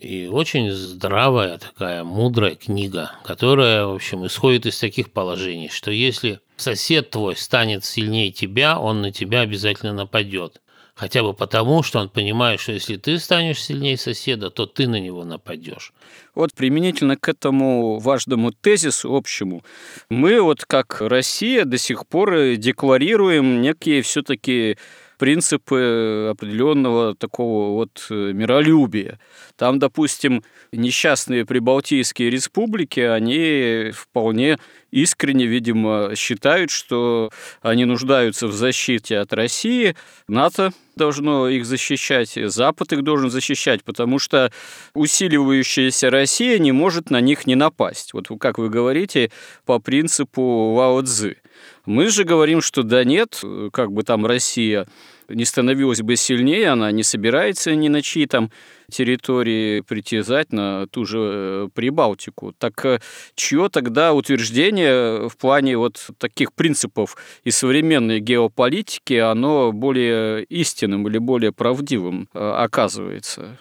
И 0.00 0.28
очень 0.28 0.70
здравая 0.70 1.58
такая 1.58 2.04
мудрая 2.04 2.54
книга, 2.54 3.12
которая, 3.24 3.84
в 3.84 3.94
общем, 3.94 4.26
исходит 4.26 4.64
из 4.66 4.78
таких 4.78 5.10
положений, 5.12 5.70
что 5.72 5.90
если 5.90 6.40
сосед 6.56 7.10
твой 7.10 7.36
станет 7.36 7.84
сильнее 7.84 8.30
тебя, 8.30 8.78
он 8.78 9.02
на 9.02 9.10
тебя 9.10 9.40
обязательно 9.40 9.92
нападет. 9.92 10.60
Хотя 10.98 11.22
бы 11.22 11.32
потому, 11.32 11.84
что 11.84 12.00
он 12.00 12.08
понимает, 12.08 12.58
что 12.58 12.72
если 12.72 12.96
ты 12.96 13.20
станешь 13.20 13.62
сильнее 13.62 13.96
соседа, 13.96 14.50
то 14.50 14.66
ты 14.66 14.88
на 14.88 14.98
него 14.98 15.22
нападешь. 15.22 15.92
Вот 16.34 16.52
применительно 16.54 17.16
к 17.16 17.28
этому 17.28 18.00
важному 18.00 18.50
тезису 18.50 19.14
общему, 19.14 19.62
мы 20.10 20.42
вот 20.42 20.64
как 20.64 21.00
Россия 21.00 21.64
до 21.64 21.78
сих 21.78 22.04
пор 22.04 22.56
декларируем 22.56 23.62
некие 23.62 24.02
все-таки 24.02 24.76
принципы 25.18 26.28
определенного 26.30 27.14
такого 27.14 27.74
вот 27.74 28.06
э, 28.10 28.32
миролюбия. 28.32 29.18
Там, 29.56 29.78
допустим, 29.78 30.44
несчастные 30.72 31.44
прибалтийские 31.44 32.30
республики, 32.30 33.00
они 33.00 33.90
вполне 33.92 34.58
искренне, 34.90 35.46
видимо, 35.46 36.12
считают, 36.16 36.70
что 36.70 37.30
они 37.60 37.84
нуждаются 37.84 38.46
в 38.46 38.52
защите 38.52 39.18
от 39.18 39.32
России. 39.32 39.96
НАТО 40.28 40.72
должно 40.96 41.48
их 41.48 41.66
защищать, 41.66 42.32
Запад 42.36 42.92
их 42.92 43.02
должен 43.02 43.30
защищать, 43.30 43.84
потому 43.84 44.18
что 44.18 44.52
усиливающаяся 44.94 46.10
Россия 46.10 46.58
не 46.58 46.72
может 46.72 47.10
на 47.10 47.20
них 47.20 47.46
не 47.46 47.54
напасть. 47.54 48.14
Вот 48.14 48.28
как 48.40 48.58
вы 48.58 48.68
говорите, 48.68 49.30
по 49.64 49.78
принципу 49.78 50.74
Вао 50.74 51.02
Цзы. 51.02 51.36
Мы 51.86 52.08
же 52.08 52.24
говорим, 52.24 52.60
что 52.60 52.82
да 52.82 53.04
нет, 53.04 53.42
как 53.72 53.92
бы 53.92 54.02
там 54.02 54.26
Россия 54.26 54.86
не 55.28 55.44
становилась 55.44 56.00
бы 56.00 56.16
сильнее, 56.16 56.70
она 56.70 56.90
не 56.90 57.02
собирается 57.02 57.74
ни 57.74 57.88
на 57.88 58.02
чьи 58.02 58.26
там 58.26 58.50
территории 58.90 59.82
притязать 59.82 60.52
на 60.52 60.86
ту 60.86 61.04
же 61.04 61.18
э, 61.18 61.68
Прибалтику. 61.74 62.54
Так 62.58 62.84
э, 62.86 63.00
чье 63.34 63.68
тогда 63.68 64.14
утверждение 64.14 65.28
в 65.28 65.36
плане 65.36 65.76
вот 65.76 66.08
таких 66.18 66.54
принципов 66.54 67.16
и 67.44 67.50
современной 67.50 68.20
геополитики, 68.20 69.14
оно 69.14 69.72
более 69.72 70.44
истинным 70.44 71.06
или 71.08 71.18
более 71.18 71.52
правдивым 71.52 72.28
э, 72.32 72.38
оказывается? 72.38 73.58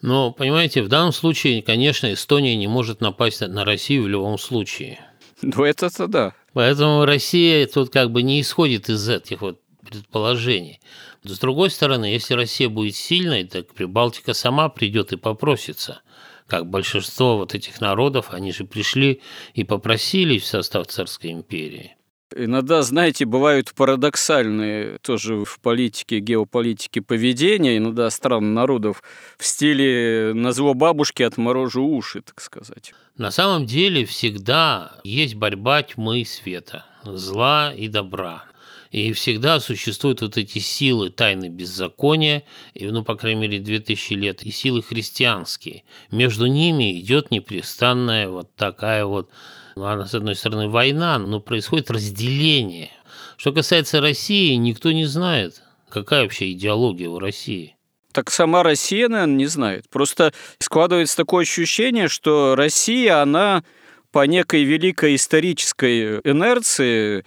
Но, 0.00 0.32
понимаете, 0.32 0.82
в 0.82 0.88
данном 0.88 1.12
случае, 1.12 1.62
конечно, 1.62 2.12
Эстония 2.12 2.56
не 2.56 2.66
может 2.66 3.00
напасть 3.00 3.40
на 3.40 3.64
Россию 3.64 4.04
в 4.04 4.08
любом 4.08 4.38
случае. 4.38 4.98
Ну, 5.42 5.64
это-то 5.64 6.06
да. 6.06 6.34
Поэтому 6.52 7.04
Россия 7.04 7.66
тут 7.66 7.90
как 7.90 8.10
бы 8.10 8.22
не 8.22 8.40
исходит 8.40 8.88
из 8.88 9.08
этих 9.08 9.40
вот 9.40 9.60
предположений. 9.88 10.80
С 11.24 11.38
другой 11.38 11.70
стороны, 11.70 12.06
если 12.06 12.34
Россия 12.34 12.68
будет 12.68 12.96
сильной, 12.96 13.44
так 13.44 13.72
Прибалтика 13.74 14.34
сама 14.34 14.68
придет 14.68 15.12
и 15.12 15.16
попросится. 15.16 16.02
Как 16.46 16.68
большинство 16.68 17.38
вот 17.38 17.54
этих 17.54 17.80
народов, 17.80 18.28
они 18.30 18.52
же 18.52 18.64
пришли 18.64 19.22
и 19.54 19.64
попросились 19.64 20.42
в 20.42 20.46
состав 20.46 20.88
Царской 20.88 21.30
империи. 21.32 21.96
Иногда, 22.34 22.82
знаете, 22.82 23.24
бывают 23.24 23.74
парадоксальные 23.74 24.98
тоже 24.98 25.44
в 25.44 25.60
политике, 25.60 26.20
геополитике 26.20 27.02
поведения, 27.02 27.76
иногда 27.76 28.10
стран 28.10 28.54
народов 28.54 29.02
в 29.38 29.44
стиле 29.44 30.32
«на 30.34 30.52
зло 30.52 30.74
бабушки 30.74 31.22
отморожу 31.22 31.84
уши», 31.84 32.22
так 32.22 32.40
сказать. 32.40 32.94
На 33.16 33.30
самом 33.30 33.66
деле 33.66 34.04
всегда 34.04 34.92
есть 35.04 35.34
борьба 35.34 35.82
тьмы 35.82 36.20
и 36.20 36.24
света, 36.24 36.86
зла 37.04 37.72
и 37.74 37.88
добра. 37.88 38.44
И 38.90 39.12
всегда 39.14 39.58
существуют 39.58 40.20
вот 40.20 40.36
эти 40.36 40.58
силы 40.58 41.08
тайны 41.08 41.48
беззакония, 41.48 42.42
и, 42.74 42.86
ну, 42.86 43.02
по 43.02 43.14
крайней 43.14 43.40
мере, 43.40 43.58
2000 43.58 44.12
лет, 44.14 44.42
и 44.42 44.50
силы 44.50 44.82
христианские. 44.82 45.84
Между 46.10 46.46
ними 46.46 47.00
идет 47.00 47.30
непрестанная 47.30 48.28
вот 48.28 48.54
такая 48.54 49.06
вот, 49.06 49.30
ну, 49.76 49.84
она, 49.84 50.06
с 50.06 50.14
одной 50.14 50.34
стороны, 50.34 50.68
война, 50.68 51.18
но 51.18 51.40
происходит 51.40 51.90
разделение. 51.90 52.90
Что 53.36 53.52
касается 53.52 54.00
России, 54.00 54.54
никто 54.54 54.92
не 54.92 55.04
знает, 55.04 55.62
какая 55.88 56.22
вообще 56.22 56.52
идеология 56.52 57.08
у 57.08 57.18
России. 57.18 57.76
Так 58.12 58.30
сама 58.30 58.62
Россия, 58.62 59.08
наверное, 59.08 59.36
не 59.36 59.46
знает. 59.46 59.88
Просто 59.88 60.32
складывается 60.58 61.16
такое 61.16 61.42
ощущение, 61.42 62.08
что 62.08 62.54
Россия, 62.54 63.22
она 63.22 63.64
по 64.10 64.26
некой 64.26 64.64
великой 64.64 65.14
исторической 65.14 66.20
инерции 66.20 67.24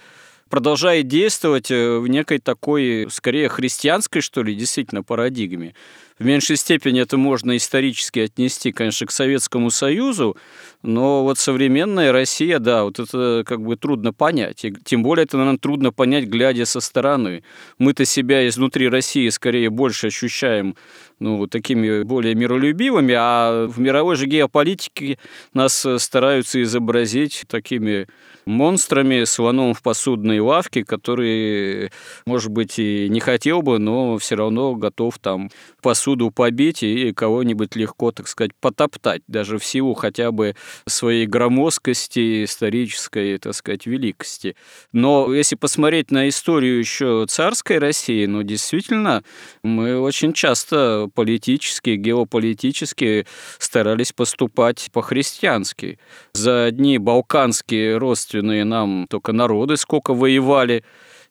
продолжает 0.48 1.08
действовать 1.08 1.72
э, 1.72 1.98
в 1.98 2.06
некой 2.06 2.38
такой, 2.38 3.08
скорее, 3.10 3.48
христианской, 3.48 4.22
что 4.22 4.44
ли, 4.44 4.54
действительно, 4.54 5.02
парадигме. 5.02 5.74
В 6.18 6.24
меньшей 6.24 6.56
степени 6.56 7.02
это 7.02 7.18
можно 7.18 7.54
исторически 7.58 8.20
отнести, 8.20 8.72
конечно, 8.72 9.06
к 9.06 9.10
Советскому 9.10 9.70
Союзу, 9.70 10.34
но 10.82 11.22
вот 11.22 11.38
современная 11.38 12.10
Россия, 12.10 12.58
да, 12.58 12.84
вот 12.84 12.98
это 12.98 13.44
как 13.44 13.60
бы 13.60 13.76
трудно 13.76 14.14
понять. 14.14 14.64
И 14.64 14.72
тем 14.84 15.02
более 15.02 15.24
это, 15.24 15.36
наверное, 15.36 15.58
трудно 15.58 15.92
понять, 15.92 16.24
глядя 16.24 16.64
со 16.64 16.80
стороны. 16.80 17.42
Мы-то 17.76 18.06
себя 18.06 18.48
изнутри 18.48 18.88
России 18.88 19.28
скорее 19.28 19.68
больше 19.68 20.06
ощущаем 20.06 20.74
ну, 21.18 21.46
такими 21.46 22.02
более 22.02 22.34
миролюбивыми, 22.34 23.14
а 23.16 23.66
в 23.66 23.78
мировой 23.78 24.16
же 24.16 24.26
геополитике 24.26 25.18
нас 25.52 25.86
стараются 25.98 26.62
изобразить 26.62 27.44
такими 27.46 28.06
монстрами, 28.46 29.24
слоном 29.24 29.74
в 29.74 29.82
посудной 29.82 30.40
лавке, 30.40 30.84
который, 30.84 31.90
может 32.26 32.50
быть, 32.50 32.78
и 32.78 33.08
не 33.10 33.20
хотел 33.20 33.60
бы, 33.60 33.78
но 33.78 34.18
все 34.18 34.36
равно 34.36 34.74
готов 34.76 35.18
там 35.18 35.50
посуду 35.82 36.05
побить 36.30 36.82
и 36.82 37.12
кого-нибудь 37.12 37.74
легко, 37.76 38.12
так 38.12 38.28
сказать, 38.28 38.52
потоптать, 38.60 39.22
даже 39.26 39.58
в 39.58 39.64
силу 39.64 39.94
хотя 39.94 40.30
бы 40.30 40.54
своей 40.86 41.26
громоздкости, 41.26 42.44
исторической, 42.44 43.38
так 43.38 43.54
сказать, 43.54 43.86
великости. 43.86 44.56
Но 44.92 45.32
если 45.32 45.56
посмотреть 45.56 46.10
на 46.10 46.28
историю 46.28 46.78
еще 46.78 47.26
царской 47.28 47.78
России, 47.78 48.26
ну, 48.26 48.42
действительно, 48.42 49.24
мы 49.62 49.98
очень 49.98 50.32
часто 50.32 51.08
политически, 51.14 51.90
геополитически 51.90 53.26
старались 53.58 54.12
поступать 54.12 54.90
по-христиански. 54.92 55.98
За 56.32 56.64
одни 56.66 56.98
балканские 56.98 57.96
родственные 57.96 58.64
нам 58.64 59.06
только 59.08 59.32
народы 59.32 59.76
сколько 59.76 60.14
воевали, 60.14 60.84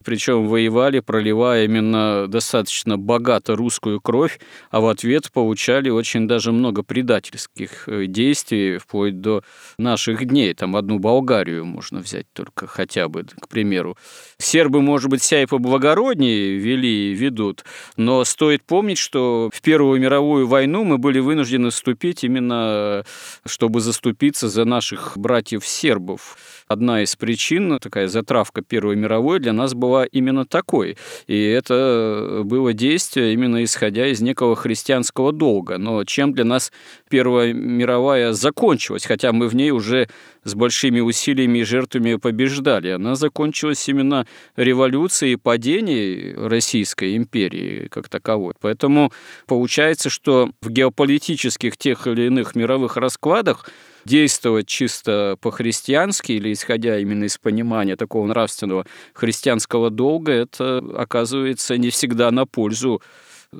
причем 0.05 0.47
воевали, 0.47 0.99
проливая 0.99 1.65
именно 1.65 2.27
достаточно 2.27 2.97
богато 2.97 3.55
русскую 3.55 3.99
кровь, 3.99 4.39
а 4.69 4.79
в 4.79 4.87
ответ 4.87 5.31
получали 5.31 5.89
очень 5.89 6.27
даже 6.27 6.51
много 6.51 6.83
предательских 6.83 7.89
э, 7.89 8.05
действий, 8.05 8.77
вплоть 8.77 9.19
до 9.19 9.43
наших 9.77 10.25
дней. 10.25 10.53
Там 10.53 10.75
одну 10.75 10.99
Болгарию 10.99 11.65
можно 11.65 11.99
взять 11.99 12.27
только 12.33 12.67
хотя 12.67 13.09
бы, 13.09 13.23
к 13.23 13.47
примеру. 13.47 13.97
Сербы, 14.37 14.81
может 14.81 15.09
быть, 15.09 15.23
себя 15.23 15.41
и 15.41 15.45
поблагороднее 15.47 16.57
вели 16.57 17.11
и 17.11 17.13
ведут, 17.13 17.65
но 17.97 18.23
стоит 18.23 18.63
помнить, 18.63 18.99
что 18.99 19.49
в 19.53 19.61
Первую 19.61 19.99
мировую 19.99 20.47
войну 20.47 20.83
мы 20.83 20.99
были 20.99 21.19
вынуждены 21.19 21.71
вступить 21.71 22.23
именно, 22.23 23.03
чтобы 23.45 23.81
заступиться 23.81 24.47
за 24.49 24.65
наших 24.65 25.17
братьев-сербов. 25.17 26.37
Одна 26.67 27.01
из 27.01 27.15
причин, 27.15 27.79
такая 27.79 28.07
затравка 28.07 28.61
Первой 28.61 28.95
мировой 28.95 29.39
для 29.39 29.53
нас 29.53 29.73
была 29.73 29.94
была 29.95 30.05
именно 30.05 30.45
такой. 30.45 30.97
И 31.27 31.41
это 31.41 32.41
было 32.43 32.73
действие 32.73 33.33
именно 33.33 33.63
исходя 33.63 34.07
из 34.07 34.21
некого 34.21 34.55
христианского 34.55 35.31
долга. 35.31 35.77
Но 35.77 36.03
чем 36.03 36.33
для 36.33 36.43
нас 36.43 36.71
Первая 37.09 37.53
мировая 37.53 38.33
закончилась, 38.33 39.05
хотя 39.05 39.31
мы 39.31 39.47
в 39.47 39.55
ней 39.55 39.71
уже 39.71 40.07
с 40.43 40.53
большими 40.53 40.99
усилиями 40.99 41.59
и 41.59 41.63
жертвами 41.63 42.15
побеждали. 42.15 42.89
Она 42.89 43.15
закончилась 43.15 43.87
именно 43.87 44.27
революцией 44.57 45.33
и 45.33 45.37
падением 45.37 46.47
Российской 46.47 47.15
империи 47.15 47.87
как 47.89 48.09
таковой. 48.09 48.53
Поэтому 48.59 49.11
получается, 49.47 50.09
что 50.09 50.49
в 50.61 50.69
геополитических 50.69 51.77
тех 51.77 52.07
или 52.07 52.23
иных 52.23 52.55
мировых 52.55 52.97
раскладах 52.97 53.69
действовать 54.05 54.67
чисто 54.67 55.37
по-христиански 55.41 56.33
или 56.33 56.53
исходя 56.53 56.97
именно 56.99 57.25
из 57.25 57.37
понимания 57.37 57.95
такого 57.95 58.27
нравственного 58.27 58.85
христианского 59.13 59.89
долга, 59.89 60.31
это 60.31 60.77
оказывается 60.95 61.77
не 61.77 61.89
всегда 61.89 62.31
на 62.31 62.45
пользу 62.45 63.01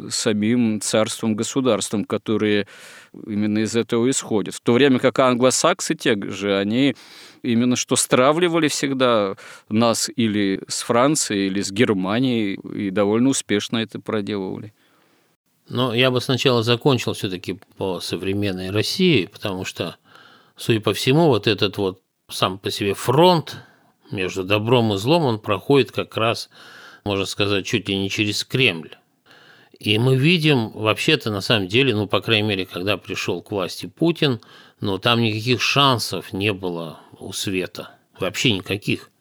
самим 0.10 0.82
царством, 0.82 1.36
государством, 1.36 2.06
которые 2.06 2.68
именно 3.14 3.60
из 3.60 3.76
этого 3.76 4.10
исходят. 4.10 4.54
В 4.54 4.62
то 4.62 4.74
время 4.74 5.00
как 5.00 5.20
англосаксы 5.20 5.96
те 5.96 6.16
же, 6.32 6.58
они 6.58 6.96
именно 7.44 7.76
что 7.76 7.96
стравливали 7.96 8.68
всегда 8.68 9.36
нас 9.70 10.10
или 10.16 10.62
с 10.68 10.82
Францией, 10.82 11.48
или 11.48 11.62
с 11.62 11.72
Германией, 11.72 12.56
и 12.56 12.90
довольно 12.90 13.30
успешно 13.30 13.78
это 13.78 14.00
проделывали. 14.00 14.74
Но 15.70 15.94
я 15.94 16.12
бы 16.12 16.22
сначала 16.22 16.62
закончил 16.62 17.14
все-таки 17.14 17.60
по 17.78 18.00
современной 18.00 18.70
России, 18.70 19.26
потому 19.26 19.66
что 19.66 19.98
судя 20.56 20.82
по 20.82 20.94
всему, 20.94 21.28
вот 21.28 21.48
этот 21.48 21.78
вот 21.78 22.02
сам 22.30 22.58
по 22.58 22.72
себе 22.72 22.94
фронт 22.94 23.58
между 24.12 24.44
добром 24.44 24.94
и 24.94 24.98
злом, 24.98 25.24
он 25.24 25.40
проходит 25.40 25.92
как 25.92 26.16
раз, 26.18 26.50
можно 27.04 27.26
сказать, 27.26 27.66
чуть 27.66 27.88
ли 27.90 27.98
не 27.98 28.10
через 28.10 28.44
Кремль. 28.44 28.96
И 29.80 30.00
мы 30.00 30.16
видим, 30.16 30.70
вообще-то, 30.70 31.32
на 31.32 31.42
самом 31.42 31.68
деле, 31.68 31.94
ну, 31.94 32.08
по 32.08 32.22
крайней 32.22 32.48
мере, 32.48 32.66
когда 32.66 32.98
пришел 32.98 33.42
к 33.42 33.52
власти 33.52 33.88
Путин, 33.88 34.40
ну, 34.80 34.98
там 34.98 35.22
никаких 35.22 35.62
шансов 35.62 36.32
не 36.32 36.54
было 36.54 37.00
у 37.20 37.34
Света. 37.34 37.90
Вообще 38.20 38.54
никаких. 38.54 39.12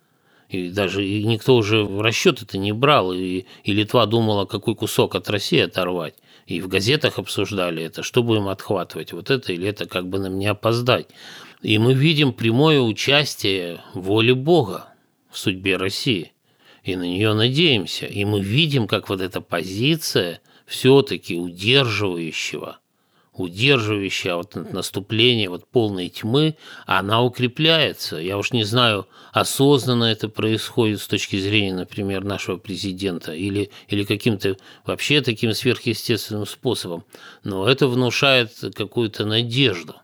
И 0.49 0.71
даже 0.71 1.05
никто 1.05 1.57
уже 1.57 1.83
в 1.83 2.01
расчет 2.01 2.43
это 2.43 2.59
не 2.59 2.73
брал. 2.73 3.13
И, 3.13 3.47
и 3.65 3.73
Литва 3.73 4.07
думала, 4.07 4.45
какой 4.45 4.77
кусок 4.77 5.17
от 5.17 5.29
России 5.29 5.59
оторвать 5.59 6.15
и 6.47 6.61
в 6.61 6.69
газетах 6.69 7.19
обсуждали 7.19 7.83
это, 7.83 8.03
что 8.03 8.23
будем 8.23 8.49
отхватывать, 8.49 9.13
вот 9.13 9.31
это 9.31 9.53
или 9.53 9.69
это, 9.69 9.87
как 9.87 10.09
бы 10.09 10.19
нам 10.19 10.39
не 10.39 10.47
опоздать. 10.47 11.09
И 11.63 11.79
мы 11.79 11.95
видим 11.95 12.33
прямое 12.33 12.81
участие 12.81 13.81
воли 13.95 14.33
Бога 14.33 14.89
в 15.31 15.39
судьбе 15.39 15.77
России. 15.77 16.33
И 16.83 16.97
на 16.97 17.05
нее 17.05 17.33
надеемся. 17.33 18.05
И 18.05 18.27
мы 18.27 18.43
видим, 18.43 18.87
как 18.87 19.09
вот 19.09 19.23
эта 19.23 19.41
позиция 19.41 20.43
все-таки 20.67 21.37
удерживающего– 21.39 22.79
удерживающая 23.35 24.37
вот 24.37 24.55
наступление 24.55 25.49
вот 25.49 25.67
полной 25.69 26.09
тьмы, 26.09 26.57
она 26.87 27.23
укрепляется. 27.23 28.17
Я 28.17 28.39
уж 28.39 28.53
не 28.53 28.65
знаю, 28.65 29.07
осознанно 29.33 30.05
это 30.05 30.29
происходит 30.29 31.01
с 31.01 31.09
точки 31.09 31.37
зрения, 31.37 31.75
например, 31.75 32.25
нашего 32.25 32.57
президента 32.57 33.33
или, 33.33 33.71
или 33.89 34.05
каким-то 34.05 34.57
вообще 34.87 35.21
таким 35.21 35.53
сверхъестественным 35.53 36.47
способом, 36.47 37.05
но 37.43 37.69
это 37.69 37.89
внушает 37.89 38.53
какую-то 38.75 39.25
надежду. 39.27 39.97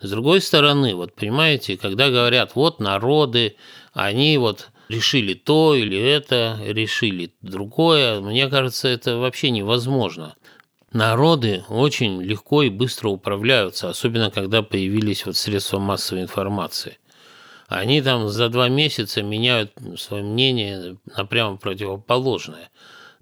С 0.00 0.10
другой 0.10 0.40
стороны, 0.40 0.96
вот 0.96 1.14
понимаете, 1.14 1.76
когда 1.76 2.10
говорят, 2.10 2.56
вот 2.56 2.80
народы, 2.80 3.54
они 3.92 4.36
вот 4.36 4.70
решили 4.88 5.34
то 5.34 5.76
или 5.76 5.98
это, 5.98 6.58
решили 6.64 7.32
другое, 7.40 8.20
мне 8.20 8.48
кажется, 8.48 8.88
это 8.88 9.16
вообще 9.18 9.50
невозможно. 9.50 10.34
Народы 10.92 11.64
очень 11.70 12.22
легко 12.22 12.62
и 12.62 12.68
быстро 12.68 13.08
управляются, 13.08 13.88
особенно 13.88 14.30
когда 14.30 14.62
появились 14.62 15.24
вот 15.24 15.36
средства 15.36 15.78
массовой 15.78 16.22
информации. 16.22 16.98
Они 17.68 18.02
там 18.02 18.28
за 18.28 18.50
два 18.50 18.68
месяца 18.68 19.22
меняют 19.22 19.72
свое 19.96 20.22
мнение 20.22 20.98
на 21.16 21.24
прямо 21.24 21.56
противоположное. 21.56 22.70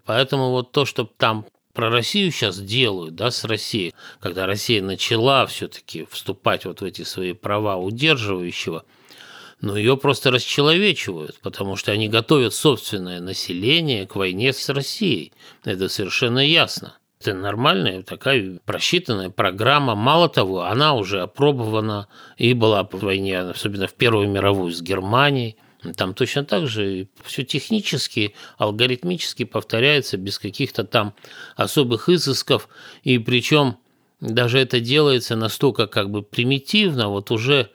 Поэтому 0.05 0.51
вот 0.51 0.73
то, 0.73 0.85
что 0.85 1.05
там 1.05 1.47
про 1.73 1.91
Россию 1.91 2.33
сейчас 2.33 2.59
делают, 2.59 3.15
да, 3.15 3.31
с 3.31 3.45
Россией, 3.45 3.95
когда 4.19 4.47
Россия 4.47 4.83
начала 4.83 5.47
все-таки 5.47 6.05
вступать 6.11 6.65
вот 6.65 6.81
в 6.81 6.85
эти 6.85 7.03
свои 7.03 7.33
права 7.33 7.77
удерживающего, 7.77 8.85
но 9.61 9.77
ее 9.77 9.97
просто 9.97 10.33
расчеловечивают, 10.33 11.39
потому 11.43 11.77
что 11.77 11.93
они 11.93 12.09
готовят 12.09 12.53
собственное 12.53 13.21
население 13.21 14.09
к 14.09 14.17
войне 14.17 14.53
с 14.53 14.69
Россией. 14.71 15.33
Это 15.63 15.89
совершенно 15.89 16.45
ясно. 16.45 16.97
Это 17.21 17.35
нормальная 17.35 18.03
такая 18.03 18.61
просчитанная 18.65 19.29
программа. 19.29 19.95
Мало 19.95 20.31
того, 20.31 20.63
она 20.63 20.95
уже 20.95 21.21
опробована 21.21 22.09
и 22.39 22.55
была 22.55 22.83
по 22.83 22.97
войне, 22.97 23.41
особенно 23.41 23.87
в 23.87 23.93
Первую 23.93 24.31
мировую 24.31 24.73
с 24.73 24.81
Германией. 24.81 25.57
Там 25.97 26.15
точно 26.15 26.45
так 26.45 26.67
же 26.67 27.09
все 27.23 27.45
технически, 27.45 28.35
алгоритмически 28.57 29.45
повторяется 29.45 30.17
без 30.17 30.39
каких-то 30.39 30.85
там 30.85 31.15
особых 31.57 32.09
изысков. 32.09 32.71
И 33.03 33.19
причем 33.19 33.77
даже 34.21 34.59
это 34.59 34.81
делается 34.81 35.37
настолько 35.37 35.87
как 35.89 36.11
бы 36.11 36.23
примитивно, 36.23 37.09
вот 37.09 37.31
уже, 37.31 37.71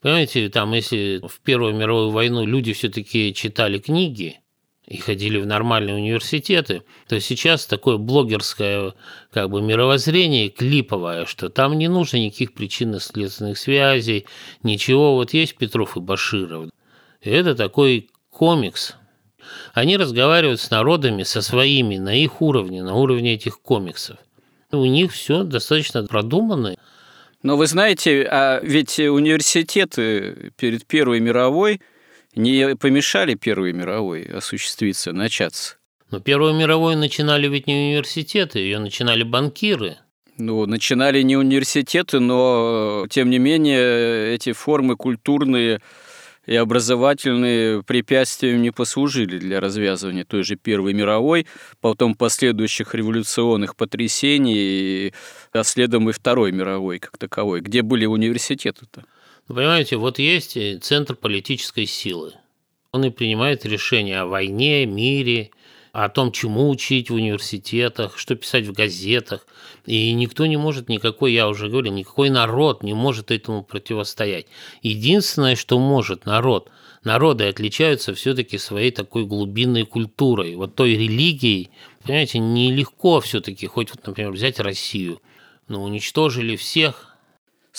понимаете, 0.00 0.48
там 0.48 0.72
если 0.72 1.20
в 1.26 1.40
Первую 1.40 1.74
мировую 1.74 2.10
войну 2.10 2.46
люди 2.46 2.72
все-таки 2.72 3.34
читали 3.34 3.78
книги, 3.78 4.40
и 4.86 4.98
ходили 4.98 5.38
в 5.38 5.46
нормальные 5.46 5.96
университеты, 5.96 6.82
то 7.08 7.18
сейчас 7.20 7.66
такое 7.66 7.96
блогерское 7.96 8.94
как 9.32 9.50
бы 9.50 9.60
мировоззрение 9.60 10.48
клиповое, 10.48 11.26
что 11.26 11.48
там 11.48 11.76
не 11.76 11.88
нужно 11.88 12.18
никаких 12.18 12.54
причинно-следственных 12.54 13.58
связей, 13.58 14.26
ничего. 14.62 15.14
Вот 15.14 15.34
есть 15.34 15.56
Петров 15.56 15.96
и 15.96 16.00
Баширов. 16.00 16.70
И 17.20 17.30
это 17.30 17.56
такой 17.56 18.10
комикс. 18.30 18.94
Они 19.74 19.96
разговаривают 19.96 20.60
с 20.60 20.70
народами, 20.70 21.24
со 21.24 21.42
своими, 21.42 21.96
на 21.96 22.14
их 22.14 22.40
уровне, 22.40 22.82
на 22.82 22.94
уровне 22.94 23.34
этих 23.34 23.60
комиксов. 23.60 24.18
У 24.70 24.84
них 24.84 25.12
все 25.12 25.42
достаточно 25.42 26.04
продумано. 26.04 26.76
Но 27.42 27.56
вы 27.56 27.66
знаете, 27.66 28.26
а 28.30 28.60
ведь 28.62 28.98
университеты 28.98 30.52
перед 30.56 30.86
Первой 30.86 31.18
мировой– 31.18 31.80
не 32.36 32.76
помешали 32.76 33.34
Первой 33.34 33.72
мировой 33.72 34.22
осуществиться, 34.22 35.12
начаться? 35.12 35.76
Но 36.10 36.20
Первую 36.20 36.54
мировую 36.54 36.96
начинали 36.96 37.48
ведь 37.48 37.66
не 37.66 37.74
университеты, 37.74 38.60
ее 38.60 38.78
начинали 38.78 39.24
банкиры. 39.24 39.96
Ну, 40.38 40.66
начинали 40.66 41.22
не 41.22 41.36
университеты, 41.36 42.20
но, 42.20 43.06
тем 43.08 43.30
не 43.30 43.38
менее, 43.38 44.34
эти 44.34 44.52
формы 44.52 44.96
культурные 44.96 45.80
и 46.46 46.54
образовательные 46.54 47.82
препятствием 47.82 48.62
не 48.62 48.70
послужили 48.70 49.38
для 49.38 49.60
развязывания 49.60 50.24
той 50.24 50.44
же 50.44 50.56
Первой 50.56 50.92
мировой, 50.92 51.46
потом 51.80 52.14
последующих 52.14 52.94
революционных 52.94 53.74
потрясений, 53.76 55.12
а 55.52 55.64
следом 55.64 56.08
и 56.08 56.12
Второй 56.12 56.52
мировой 56.52 56.98
как 56.98 57.18
таковой. 57.18 57.62
Где 57.62 57.82
были 57.82 58.06
университеты-то? 58.06 59.04
Вы 59.48 59.54
понимаете, 59.54 59.96
вот 59.96 60.18
есть 60.18 60.58
центр 60.82 61.14
политической 61.14 61.86
силы. 61.86 62.32
Он 62.90 63.04
и 63.04 63.10
принимает 63.10 63.64
решения 63.64 64.20
о 64.20 64.26
войне, 64.26 64.86
мире, 64.86 65.50
о 65.92 66.08
том, 66.08 66.32
чему 66.32 66.68
учить 66.68 67.10
в 67.10 67.14
университетах, 67.14 68.18
что 68.18 68.34
писать 68.34 68.66
в 68.66 68.72
газетах. 68.72 69.46
И 69.86 70.12
никто 70.12 70.46
не 70.46 70.56
может, 70.56 70.88
никакой, 70.88 71.32
я 71.32 71.48
уже 71.48 71.68
говорил, 71.68 71.92
никакой 71.92 72.28
народ 72.28 72.82
не 72.82 72.92
может 72.92 73.30
этому 73.30 73.62
противостоять. 73.62 74.46
Единственное, 74.82 75.54
что 75.56 75.78
может 75.78 76.26
народ, 76.26 76.70
народы 77.04 77.44
отличаются 77.46 78.14
все-таки 78.14 78.58
своей 78.58 78.90
такой 78.90 79.24
глубинной 79.24 79.86
культурой, 79.86 80.56
вот 80.56 80.74
той 80.74 80.96
религией. 80.96 81.70
Понимаете, 82.02 82.40
нелегко 82.40 83.20
все-таки, 83.20 83.66
хоть, 83.66 83.90
вот, 83.90 84.06
например, 84.06 84.32
взять 84.32 84.58
Россию, 84.58 85.22
но 85.68 85.82
уничтожили 85.82 86.56
всех, 86.56 87.15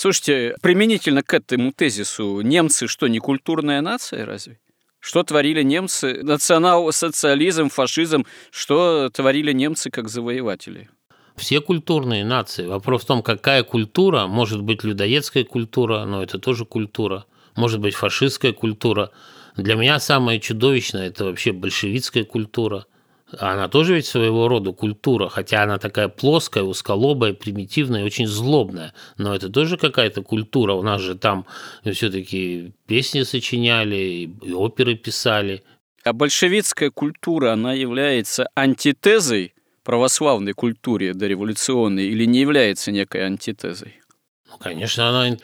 Слушайте, 0.00 0.54
применительно 0.62 1.24
к 1.24 1.34
этому 1.34 1.72
тезису, 1.72 2.40
немцы 2.42 2.86
что, 2.86 3.08
не 3.08 3.18
культурная 3.18 3.80
нация 3.80 4.24
разве? 4.24 4.60
Что 5.00 5.24
творили 5.24 5.64
немцы? 5.64 6.22
Национал-социализм, 6.22 7.68
фашизм. 7.68 8.24
Что 8.52 9.10
творили 9.12 9.50
немцы 9.50 9.90
как 9.90 10.08
завоеватели? 10.08 10.88
Все 11.34 11.60
культурные 11.60 12.24
нации. 12.24 12.66
Вопрос 12.66 13.02
в 13.02 13.06
том, 13.06 13.24
какая 13.24 13.64
культура. 13.64 14.28
Может 14.28 14.62
быть, 14.62 14.84
людоедская 14.84 15.42
культура, 15.42 16.04
но 16.04 16.22
это 16.22 16.38
тоже 16.38 16.64
культура. 16.64 17.24
Может 17.56 17.80
быть, 17.80 17.96
фашистская 17.96 18.52
культура. 18.52 19.10
Для 19.56 19.74
меня 19.74 19.98
самое 19.98 20.38
чудовищное– 20.38 21.08
это 21.08 21.24
вообще 21.24 21.50
большевистская 21.50 22.22
культура– 22.22 22.86
она 23.36 23.68
тоже 23.68 23.94
ведь 23.94 24.06
своего 24.06 24.48
рода 24.48 24.72
культура, 24.72 25.28
хотя 25.28 25.62
она 25.62 25.78
такая 25.78 26.08
плоская, 26.08 26.64
узколобая, 26.64 27.34
примитивная 27.34 28.04
очень 28.04 28.26
злобная. 28.26 28.94
Но 29.18 29.34
это 29.34 29.48
тоже 29.48 29.76
какая-то 29.76 30.22
культура. 30.22 30.72
У 30.72 30.82
нас 30.82 31.02
же 31.02 31.14
там 31.14 31.46
все-таки 31.84 32.72
песни 32.86 33.22
сочиняли, 33.22 34.30
и 34.42 34.52
оперы 34.52 34.94
писали. 34.94 35.62
А 36.04 36.12
большевистская 36.12 36.90
культура, 36.90 37.52
она 37.52 37.74
является 37.74 38.48
антитезой 38.54 39.52
православной 39.84 40.52
культуре 40.52 41.14
дореволюционной 41.14 42.08
или 42.08 42.24
не 42.24 42.40
является 42.40 42.92
некой 42.92 43.24
антитезой? 43.24 44.00
Ну, 44.46 44.58
конечно, 44.58 45.08
она 45.08 45.36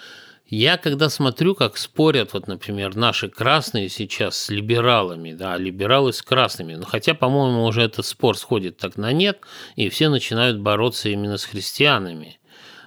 я 0.47 0.77
когда 0.77 1.09
смотрю, 1.09 1.55
как 1.55 1.77
спорят, 1.77 2.33
вот, 2.33 2.49
например, 2.49 2.97
наши 2.97 3.29
красные 3.29 3.89
сейчас 3.89 4.37
с 4.37 4.51
либералами, 4.51 5.33
да, 5.33 5.57
либералы 5.57 6.13
с 6.13 6.23
красными, 6.23 6.75
ну, 6.75 6.85
хотя, 6.85 7.15
по-моему, 7.15 7.65
уже 7.65 7.83
этот 7.83 8.07
спор 8.07 8.37
сходит 8.37 8.77
так 8.77 8.97
на 8.97 9.13
нет, 9.13 9.41
и 9.77 9.89
все 9.89 10.09
начинают 10.09 10.59
бороться 10.59 11.09
именно 11.09 11.39
с 11.39 11.45
христианами 11.45 12.39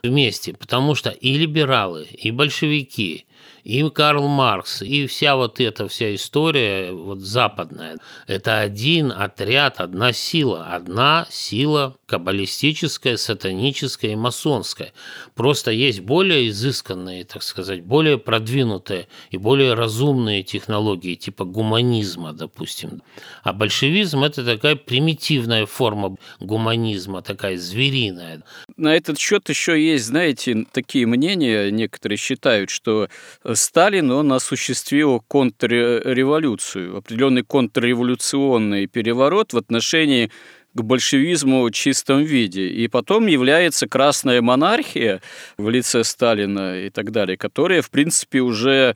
вместе, 0.04 0.54
потому 0.54 0.96
что 0.96 1.10
и 1.10 1.38
либералы, 1.38 2.06
и 2.06 2.32
большевики, 2.32 3.27
и 3.68 3.90
Карл 3.90 4.30
Маркс, 4.30 4.82
и 4.82 5.08
вся 5.08 5.36
вот 5.36 5.60
эта 5.60 5.90
вся 5.90 6.16
история 6.16 6.94
вот 6.94 7.20
западная, 7.20 7.98
это 8.26 8.62
один 8.62 9.12
отряд, 9.12 9.82
одна 9.82 10.14
сила, 10.14 10.68
одна 10.68 11.28
сила 11.30 11.98
каббалистическая, 12.06 13.18
сатаническая 13.18 14.12
и 14.12 14.16
масонская. 14.16 14.94
Просто 15.36 15.72
есть 15.72 16.00
более 16.00 16.48
изысканные, 16.48 17.26
так 17.26 17.44
сказать, 17.44 17.84
более 17.84 18.18
продвинутые 18.18 19.10
и 19.32 19.38
более 19.38 19.74
разумные 19.74 20.44
технологии, 20.44 21.16
типа 21.16 21.44
гуманизма, 21.44 22.32
допустим. 22.32 23.02
А 23.44 23.52
большевизм– 23.52 24.24
это 24.24 24.46
такая 24.46 24.78
примитивная 24.78 25.66
форма 25.66 26.16
гуманизма, 26.40 27.22
такая 27.22 27.58
звериная. 27.58 28.44
На 28.78 28.96
этот 28.96 29.20
счет 29.20 29.50
еще 29.50 29.78
есть, 29.78 30.06
знаете, 30.06 30.66
такие 30.72 31.06
мнения, 31.06 31.70
некоторые 31.70 32.18
считают, 32.18 32.70
что 32.70 33.10
Сталин, 33.58 34.12
он 34.12 34.32
осуществил 34.32 35.22
контрреволюцию, 35.28 36.98
определенный 36.98 37.44
контрреволюционный 37.44 38.88
переворот 38.88 39.54
в 39.54 39.58
отношении 39.58 40.32
к 40.74 40.82
большевизму 40.82 41.64
в 41.64 41.72
чистом 41.72 42.24
виде. 42.24 42.68
И 42.70 42.88
потом 42.88 43.28
является 43.28 43.88
красная 43.88 44.42
монархия 44.42 45.22
в 45.58 45.70
лице 45.70 46.04
Сталина 46.04 46.80
и 46.80 46.90
так 46.90 47.12
далее, 47.12 47.36
которая, 47.36 47.82
в 47.82 47.90
принципе, 47.90 48.40
уже 48.40 48.96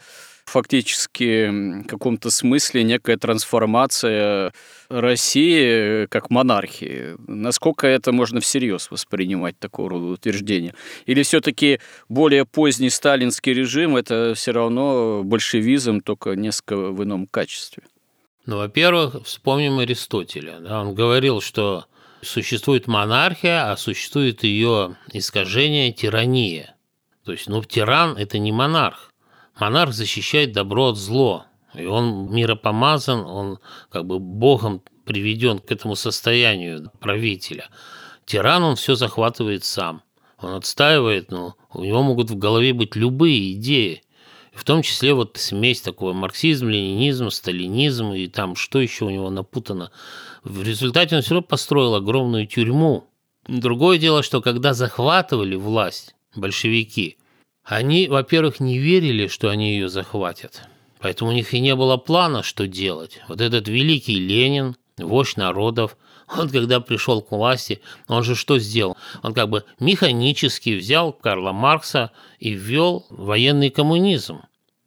фактически 0.51 1.81
в 1.81 1.87
каком-то 1.87 2.29
смысле 2.29 2.83
некая 2.83 3.17
трансформация 3.17 4.53
России 4.89 6.05
как 6.07 6.29
монархии. 6.29 7.15
Насколько 7.27 7.87
это 7.87 8.11
можно 8.11 8.41
всерьез 8.41 8.91
воспринимать 8.91 9.57
такого 9.59 9.89
рода 9.91 10.05
утверждение? 10.05 10.75
Или 11.05 11.23
все-таки 11.23 11.79
более 12.09 12.45
поздний 12.45 12.89
сталинский 12.89 13.53
режим 13.53 13.95
это 13.95 14.33
все 14.35 14.51
равно 14.51 15.23
большевизм, 15.23 16.01
только 16.01 16.31
несколько 16.31 16.75
в 16.75 17.01
ином 17.03 17.27
качестве? 17.27 17.83
Ну, 18.45 18.57
во-первых, 18.57 19.23
вспомним 19.23 19.79
Аристотеля. 19.79 20.59
Да, 20.59 20.81
он 20.81 20.93
говорил, 20.93 21.41
что 21.41 21.85
существует 22.21 22.87
монархия, 22.87 23.71
а 23.71 23.77
существует 23.77 24.43
ее 24.43 24.97
искажение, 25.13 25.93
тирания. 25.93 26.75
То 27.23 27.31
есть, 27.31 27.47
ну, 27.47 27.63
тиран– 27.63 28.17
это 28.17 28.39
не 28.39 28.51
монарх. 28.51 29.10
Монарх 29.59 29.93
защищает 29.93 30.53
добро 30.53 30.89
от 30.89 30.97
зло, 30.97 31.45
и 31.73 31.85
он 31.85 32.33
миропомазан, 32.33 33.19
он 33.19 33.59
как 33.89 34.05
бы 34.05 34.19
Богом 34.19 34.81
приведен 35.05 35.59
к 35.59 35.71
этому 35.71 35.95
состоянию 35.95 36.91
правителя. 36.99 37.69
Тиран, 38.25 38.63
он 38.63 38.75
все 38.75 38.95
захватывает 38.95 39.63
сам. 39.63 40.03
Он 40.39 40.55
отстаивает, 40.55 41.31
но 41.31 41.55
у 41.73 41.83
него 41.83 42.01
могут 42.01 42.29
в 42.29 42.37
голове 42.37 42.73
быть 42.73 42.95
любые 42.95 43.53
идеи. 43.53 44.03
В 44.53 44.63
том 44.63 44.81
числе 44.81 45.13
вот 45.13 45.37
смесь 45.37 45.81
такого 45.81 46.13
марксизм, 46.13 46.67
ленинизм, 46.67 47.29
сталинизм 47.29 48.11
и 48.11 48.27
там 48.27 48.55
что 48.55 48.79
еще 48.79 49.05
у 49.05 49.09
него 49.09 49.29
напутано. 49.29 49.91
В 50.43 50.63
результате 50.63 51.15
он 51.15 51.21
все 51.21 51.35
равно 51.35 51.47
построил 51.47 51.95
огромную 51.95 52.47
тюрьму. 52.47 53.05
Другое 53.47 53.97
дело, 53.97 54.23
что 54.23 54.41
когда 54.41 54.73
захватывали 54.73 55.55
власть 55.55 56.15
большевики, 56.35 57.17
они, 57.63 58.07
во-первых, 58.07 58.59
не 58.59 58.77
верили, 58.77 59.27
что 59.27 59.49
они 59.49 59.73
ее 59.73 59.89
захватят. 59.89 60.63
Поэтому 60.99 61.31
у 61.31 61.33
них 61.33 61.53
и 61.53 61.59
не 61.59 61.75
было 61.75 61.97
плана, 61.97 62.43
что 62.43 62.67
делать. 62.67 63.19
Вот 63.27 63.41
этот 63.41 63.67
великий 63.67 64.19
Ленин, 64.19 64.75
вождь 64.97 65.37
народов, 65.37 65.97
он 66.37 66.49
когда 66.49 66.79
пришел 66.79 67.21
к 67.21 67.31
власти, 67.31 67.81
он 68.07 68.23
же 68.23 68.35
что 68.35 68.57
сделал? 68.59 68.97
Он 69.21 69.33
как 69.33 69.49
бы 69.49 69.65
механически 69.79 70.77
взял 70.77 71.11
Карла 71.11 71.51
Маркса 71.51 72.11
и 72.39 72.51
ввел 72.51 73.05
военный 73.09 73.69
коммунизм. 73.69 74.41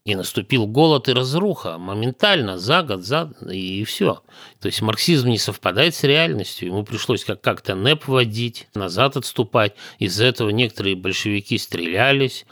И 0.05 0.15
наступил 0.15 0.67
голод 0.67 1.09
и 1.09 1.15
разруха 1.15 1.79
моментально, 1.79 2.59
за 2.59 2.83
год, 2.83 3.07
за 3.07 3.33
и 3.51 3.85
все. 3.85 4.23
То 4.61 4.67
есть 4.67 4.83
марксизм 4.83 5.29
не 5.29 5.39
совпадает 5.39 5.95
с 5.95 6.05
реальностью. 6.05 6.69
Ему 6.69 6.85
пришлось 6.85 7.25
как- 7.25 7.41
как-то 7.41 7.75
НЭП 7.75 8.07
вводить, 8.07 8.69
назад 8.75 9.17
отступать. 9.17 9.73
Из-за 9.99 10.27
этого 10.27 10.51
некоторые 10.51 10.95
большевики 10.95 11.57
стрелялись, 11.57 12.45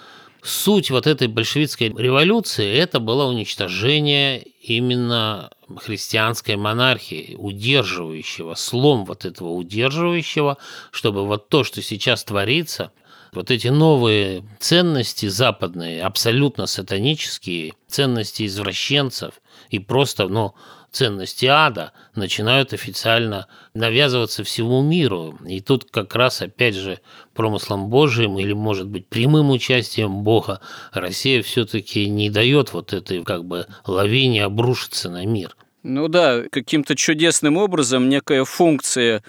суть 0.42 0.90
вот 0.90 1.06
этой 1.06 1.28
большевистской 1.28 1.88
революции– 1.88 2.72
это 2.74 3.00
было 3.00 3.26
уничтожение 3.26 4.40
именно 4.62 5.50
христианской 5.78 6.56
монархии, 6.56 7.36
удерживающего, 7.38 8.54
слом 8.54 9.04
вот 9.04 9.24
этого 9.24 9.50
удерживающего, 9.50 10.58
чтобы 10.90 11.26
вот 11.26 11.48
то, 11.48 11.64
что 11.64 11.82
сейчас 11.82 12.24
творится, 12.24 12.92
вот 13.32 13.50
эти 13.50 13.68
новые 13.68 14.44
ценности 14.60 15.26
западные, 15.26 16.02
абсолютно 16.02 16.66
сатанические, 16.66 17.72
ценности 17.88 18.46
извращенцев 18.46 19.40
и 19.70 19.78
просто, 19.78 20.28
ну, 20.28 20.54
ценности 20.90 21.46
ада 21.46 21.92
начинают 22.14 22.74
официально 22.74 23.48
навязываться 23.74 24.44
всему 24.44 24.82
миру. 24.82 25.38
И 25.46 25.60
тут 25.60 25.90
как 25.90 26.14
раз, 26.14 26.42
опять 26.42 26.74
же, 26.74 27.00
промыслом 27.34 27.88
Божьим 27.88 28.38
или, 28.38 28.52
может 28.52 28.86
быть, 28.86 29.08
прямым 29.08 29.50
участием 29.50 30.22
Бога 30.22 30.60
Россия 30.92 31.42
все-таки 31.42 32.08
не 32.08 32.30
дает 32.30 32.74
вот 32.74 32.92
этой 32.92 33.24
как 33.24 33.46
бы 33.46 33.66
лавине 33.86 34.44
обрушиться 34.44 35.08
на 35.10 35.24
мир. 35.24 35.56
Ну 35.82 36.06
да, 36.06 36.44
каким-то 36.50 36.94
чудесным 36.94 37.56
образом 37.56 38.08
некая 38.08 38.44
функция 38.44 39.22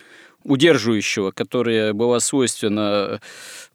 удерживающего, 0.44 1.32
которая 1.32 1.94
была 1.94 2.20
свойственна 2.20 3.22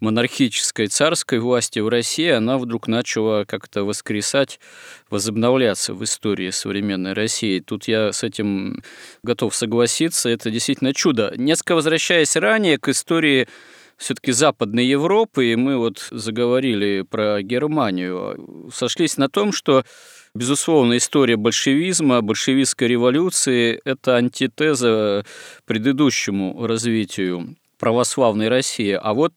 монархической 0.01 0.87
царской 0.87 1.41
власти 1.41 1.81
в 1.81 1.89
России, 1.89 2.29
она 2.29 2.59
вдруг 2.59 2.87
начала 2.87 3.45
как-то 3.47 3.85
воскресать, 3.85 4.61
возобновляться 5.11 5.95
в 5.95 6.05
истории 6.05 6.51
современной 6.51 7.15
России. 7.15 7.59
Тут 7.61 7.89
я 7.89 8.13
с 8.13 8.23
этим 8.23 8.83
готов 9.23 9.57
согласиться, 9.57 10.29
это 10.29 10.51
действительно 10.51 10.95
чудо. 10.95 11.33
Несколько 11.37 11.75
возвращаясь 11.75 12.37
ранее 12.37 12.79
к 12.79 12.89
истории 12.89 13.49
все-таки 13.97 14.31
Западной 14.31 14.87
Европы, 14.87 15.47
и 15.47 15.57
мы 15.57 15.77
вот 15.79 16.07
заговорили 16.13 17.03
про 17.03 17.43
Германию, 17.43 18.71
сошлись 18.73 19.17
на 19.17 19.29
том, 19.29 19.53
что 19.53 19.85
Безусловно, 20.39 20.97
история 20.99 21.37
большевизма, 21.37 22.21
большевистской 22.23 22.87
революции– 22.87 23.81
это 23.85 24.15
антитеза 24.15 25.25
предыдущему 25.65 26.65
развитию 26.65 27.57
православной 27.77 28.47
России. 28.47 28.93
А 28.93 29.15
вот 29.15 29.33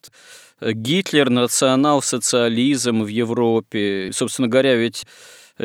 Гитлер, 0.62 1.32
национал-социализм 1.32 3.02
в 3.02 3.08
Европе, 3.08 4.12
собственно 4.14 4.48
говоря, 4.48 4.76
ведь 4.76 5.08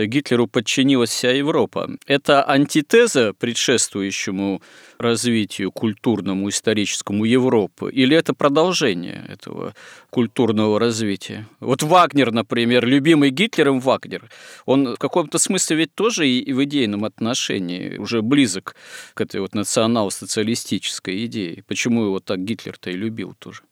Гитлеру 0.05 0.47
подчинилась 0.47 1.11
вся 1.11 1.31
Европа. 1.31 1.89
Это 2.07 2.45
антитеза 2.49 3.33
предшествующему 3.33 4.61
развитию 4.99 5.73
культурному, 5.73 6.49
историческому 6.49 7.25
Европы? 7.25 7.91
Или 7.91 8.17
это 8.17 8.35
продолжение 8.35 9.25
этого 9.29 9.75
культурного 10.11 10.79
развития? 10.79 11.47
Вот 11.61 11.83
Вагнер, 11.83 12.33
например, 12.33 12.87
любимый 12.87 13.31
Гитлером 13.31 13.81
Вагнер, 13.81 14.29
он 14.67 14.95
в 14.95 14.99
каком-то 14.99 15.39
смысле 15.39 15.77
ведь 15.77 15.95
тоже 15.95 16.29
и 16.29 16.53
в 16.53 16.63
идейном 16.65 17.05
отношении 17.05 17.97
уже 17.97 18.21
близок 18.21 18.77
к 19.15 19.21
этой 19.23 19.41
вот 19.41 19.55
национал-социалистической 19.55 21.25
идее. 21.25 21.65
Почему 21.67 22.05
его 22.05 22.21
так 22.21 22.45
Гитлер-то 22.45 22.91
и 22.91 22.95
любил 22.95 23.35
тоже? 23.39 23.63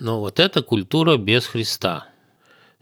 Ну 0.00 0.20
вот 0.20 0.40
это 0.40 0.62
культура 0.62 1.16
без 1.16 1.46
Христа– 1.46 2.08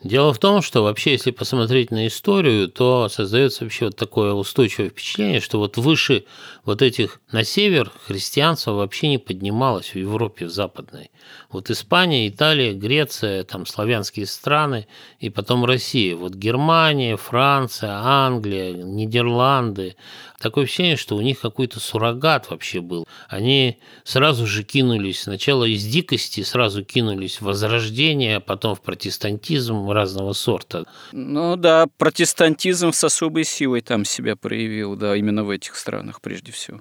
Дело 0.05 0.35
в 0.35 0.38
том, 0.38 0.62
что 0.62 0.83
вообще, 0.83 1.12
если 1.12 1.31
посмотреть 1.31 1.93
на 1.93 2.09
историю, 2.09 2.69
то 2.69 3.09
создается 3.09 3.62
вообще 3.62 3.87
вот 3.87 3.97
такое 3.97 4.33
устойчивое 4.33 4.91
впечатление, 4.91 5.41
что 5.41 5.59
вот 5.59 5.77
выше 5.77 6.25
вот 6.65 6.83
этих 6.83 7.21
на 7.31 7.45
север 7.45 7.93
христианство 8.07 8.73
вообще 8.73 9.07
не 9.09 9.19
поднималось 9.19 9.95
в 9.95 9.97
Европе 9.97 10.47
в 10.47 10.51
западной. 10.51 11.12
Вот 11.51 11.71
Испания, 11.71 12.27
Италия, 12.27 12.73
Греция, 12.73 13.45
там 13.45 13.65
славянские 13.65 14.27
страны 14.27 14.88
и 15.21 15.31
потом 15.31 15.65
Россия. 15.65 16.17
Вот 16.17 16.35
Германия, 16.35 17.17
Франция, 17.17 17.93
Англия, 17.93 18.73
Нидерланды. 18.73 19.95
Такое 20.41 20.65
ощущение, 20.65 20.97
что 20.97 21.15
у 21.15 21.21
них 21.21 21.41
какой-то 21.41 21.79
суррогат 21.79 22.51
вообще 22.51 22.81
был. 22.81 23.07
Они 23.29 23.79
сразу 24.03 24.49
же 24.49 24.65
кинулись, 24.65 25.23
сначала 25.23 25.65
из 25.65 25.85
дикости 25.85 26.43
сразу 26.43 26.85
кинулись 26.85 27.41
в 27.41 27.43
возрождение, 27.43 28.38
а 28.38 28.41
потом 28.41 28.75
в 28.75 28.81
протестантизм 28.81 29.91
разного 29.92 30.33
сорта. 30.33 30.85
Ну 31.12 31.57
да, 31.57 31.87
протестантизм 31.98 32.92
с 32.92 33.05
особой 33.05 33.44
силой 33.44 33.81
там 33.81 34.05
себя 34.05 34.37
проявил, 34.37 34.96
да, 34.96 35.16
именно 35.16 35.44
в 35.44 35.50
этих 35.50 35.76
странах 35.76 36.20
прежде 36.20 36.52
всего. 36.52 36.81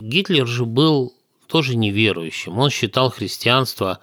Гитлер 0.00 0.46
же 0.46 0.64
был 0.64 1.14
тоже 1.46 1.76
неверующим. 1.76 2.58
Он 2.58 2.70
считал 2.70 3.10
христианство 3.10 3.98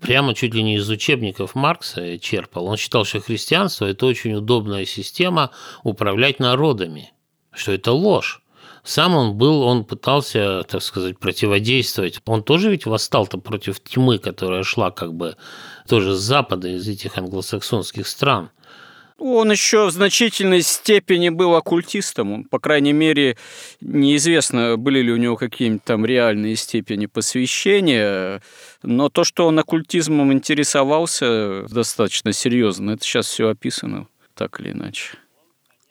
прямо 0.00 0.34
чуть 0.34 0.54
ли 0.54 0.62
не 0.62 0.76
из 0.76 0.88
учебников 0.88 1.54
Маркса 1.54 2.18
черпал. 2.18 2.66
Он 2.66 2.76
считал, 2.76 3.04
что 3.04 3.20
христианство– 3.20 3.86
это 3.86 4.06
очень 4.06 4.34
удобная 4.34 4.84
система 4.84 5.50
управлять 5.84 6.38
народами, 6.38 7.12
что 7.52 7.72
это 7.72 7.92
ложь. 7.92 8.42
Сам 8.84 9.16
он 9.16 9.36
был, 9.36 9.62
он 9.62 9.84
пытался, 9.84 10.62
так 10.62 10.82
сказать, 10.82 11.18
противодействовать. 11.18 12.20
Он 12.24 12.42
тоже 12.42 12.70
ведь 12.70 12.86
восстал-то 12.86 13.38
против 13.38 13.80
тьмы, 13.80 14.18
которая 14.18 14.62
шла 14.62 14.90
как 14.90 15.14
бы 15.14 15.36
тоже 15.88 16.14
с 16.14 16.20
запада, 16.20 16.68
из 16.68 16.86
этих 16.86 17.18
англосаксонских 17.18 18.06
стран. 18.06 18.50
Он 19.18 19.50
еще 19.50 19.86
в 19.86 19.90
значительной 19.90 20.62
степени 20.62 21.28
был 21.28 21.56
оккультистом. 21.56 22.44
По 22.44 22.60
крайней 22.60 22.92
мере, 22.92 23.36
неизвестно, 23.80 24.76
были 24.76 25.00
ли 25.00 25.10
у 25.10 25.16
него 25.16 25.36
какие-нибудь 25.36 25.82
там 25.82 26.06
реальные 26.06 26.54
степени 26.54 27.06
посвящения. 27.06 28.40
Но 28.84 29.08
то, 29.08 29.24
что 29.24 29.48
он 29.48 29.58
оккультизмом 29.58 30.32
интересовался 30.32 31.64
достаточно 31.68 32.32
серьезно, 32.32 32.92
это 32.92 33.02
сейчас 33.02 33.26
все 33.26 33.48
описано 33.48 34.06
так 34.36 34.60
или 34.60 34.70
иначе. 34.70 35.18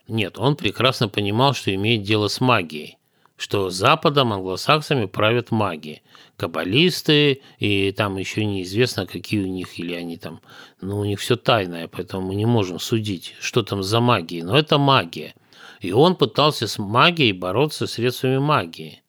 Нет, 0.07 0.39
он 0.39 0.55
прекрасно 0.55 1.09
понимал, 1.09 1.53
что 1.53 1.75
имеет 1.75 2.03
дело 2.03 2.29
с 2.29 2.39
магией, 2.39 2.96
что 3.37 3.69
Западом, 3.69 4.33
англосаксами 4.33 5.05
правят 5.05 5.51
маги 5.51 6.01
каббалисты, 6.37 7.41
и 7.59 7.91
там 7.91 8.17
еще 8.17 8.45
неизвестно, 8.45 9.05
какие 9.05 9.41
у 9.41 9.47
них, 9.47 9.79
или 9.79 9.93
они 9.93 10.17
там, 10.17 10.41
ну, 10.81 10.99
у 10.99 11.05
них 11.05 11.19
все 11.19 11.35
тайное, 11.35 11.87
поэтому 11.87 12.27
мы 12.27 12.35
не 12.35 12.45
можем 12.45 12.79
судить, 12.79 13.35
что 13.39 13.63
там 13.63 13.83
за 13.83 13.99
магия, 13.99 14.43
но 14.43 14.57
это 14.57 14.77
магия. 14.77 15.33
И 15.79 15.91
он 15.91 16.15
пытался 16.15 16.67
с 16.67 16.79
магией 16.79 17.31
бороться 17.31 17.87
средствами 17.87 18.39
магии. 18.39 19.03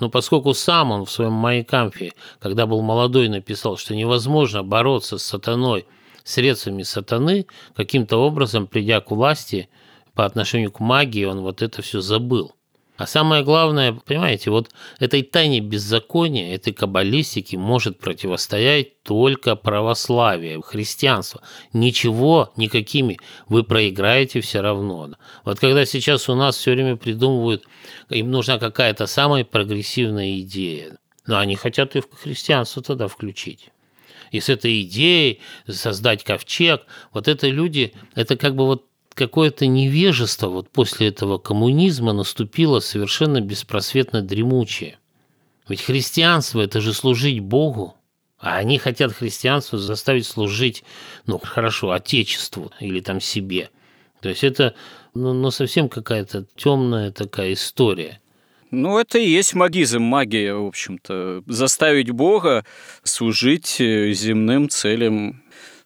Но 0.00 0.10
поскольку 0.10 0.54
сам 0.54 0.90
он 0.90 1.04
в 1.04 1.10
своем 1.10 1.32
Майкамфе, 1.32 2.12
когда 2.40 2.66
был 2.66 2.82
молодой, 2.82 3.28
написал, 3.28 3.76
что 3.76 3.94
невозможно 3.94 4.62
бороться 4.62 5.18
с 5.18 5.22
сатаной 5.22 5.86
средствами 6.24 6.82
сатаны, 6.82 7.46
каким-то 7.76 8.16
образом, 8.16 8.66
придя 8.66 9.00
к 9.00 9.10
власти 9.10 9.68
по 10.14 10.24
отношению 10.24 10.72
к 10.72 10.80
магии, 10.80 11.24
он 11.24 11.42
вот 11.42 11.62
это 11.62 11.82
все 11.82 12.00
забыл. 12.00 12.54
А 12.96 13.08
самое 13.08 13.42
главное, 13.42 13.92
понимаете, 13.92 14.50
вот 14.50 14.70
этой 15.00 15.22
тайне 15.22 15.58
беззакония, 15.58 16.54
этой 16.54 16.72
каббалистики 16.72 17.56
может 17.56 17.98
противостоять 17.98 19.02
только 19.02 19.56
православие, 19.56 20.62
христианство. 20.62 21.42
Ничего, 21.72 22.52
никакими 22.56 23.18
вы 23.48 23.64
проиграете 23.64 24.40
все 24.40 24.60
равно. 24.60 25.10
Вот 25.44 25.58
когда 25.58 25.84
сейчас 25.84 26.28
у 26.28 26.36
нас 26.36 26.56
все 26.56 26.72
время 26.72 26.96
придумывают, 26.96 27.64
им 28.10 28.30
нужна 28.30 28.58
какая-то 28.58 29.08
самая 29.08 29.44
прогрессивная 29.44 30.38
идея, 30.40 30.96
но 31.26 31.38
они 31.38 31.56
хотят 31.56 31.96
и 31.96 32.00
в 32.00 32.08
христианство 32.12 32.80
тогда 32.80 33.08
включить. 33.08 33.70
И 34.30 34.38
с 34.38 34.48
этой 34.48 34.82
идеей 34.82 35.40
создать 35.68 36.22
ковчег, 36.22 36.82
вот 37.12 37.26
это 37.26 37.48
люди, 37.48 37.92
это 38.14 38.36
как 38.36 38.54
бы 38.54 38.66
вот 38.66 38.86
какое-то 39.14 39.66
невежество 39.66 40.48
вот 40.48 40.68
после 40.70 41.08
этого 41.08 41.38
коммунизма 41.38 42.12
наступило 42.12 42.80
совершенно 42.80 43.40
беспросветно 43.40 44.22
дремучее. 44.22 44.98
Ведь 45.68 45.82
христианство– 45.82 46.60
это 46.62 46.80
же 46.80 46.92
служить 46.92 47.40
Богу, 47.40 47.94
а 48.38 48.56
они 48.56 48.78
хотят 48.78 49.12
христианство 49.12 49.78
заставить 49.78 50.26
служить, 50.26 50.84
ну, 51.26 51.38
хорошо, 51.38 51.92
Отечеству 51.92 52.72
или 52.80 53.00
там 53.00 53.20
себе. 53.20 53.70
То 54.20 54.28
есть 54.28 54.44
это 54.44 54.74
ну, 55.14 55.32
ну, 55.32 55.50
совсем 55.50 55.88
какая-то 55.88 56.46
темная 56.56 57.10
такая 57.12 57.52
история. 57.52 58.20
Ну, 58.70 58.98
это 58.98 59.18
и 59.18 59.28
есть 59.28 59.54
магизм, 59.54 60.02
магия, 60.02 60.54
в 60.54 60.66
общем-то. 60.66 61.44
Заставить 61.46 62.10
Бога 62.10 62.64
служить 63.04 63.80
э, 63.80 64.12
земным 64.12 64.68
целям 64.68 65.43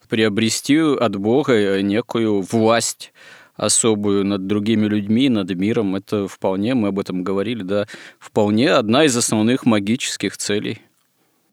приобрести 0.09 0.79
от 0.79 1.17
Бога 1.17 1.83
некую 1.83 2.43
власть 2.43 3.13
особую 3.57 4.25
над 4.25 4.47
другими 4.47 4.87
людьми, 4.87 5.29
над 5.29 5.51
миром. 5.51 5.97
Это 5.97 6.29
вполне, 6.29 6.75
мы 6.75 6.89
об 6.89 6.99
этом 6.99 7.25
говорили, 7.25 7.63
да, 7.63 7.87
вполне 8.19 8.71
одна 8.71 9.05
из 9.05 9.17
основных 9.17 9.67
магических 9.67 10.37
целей. 10.37 10.81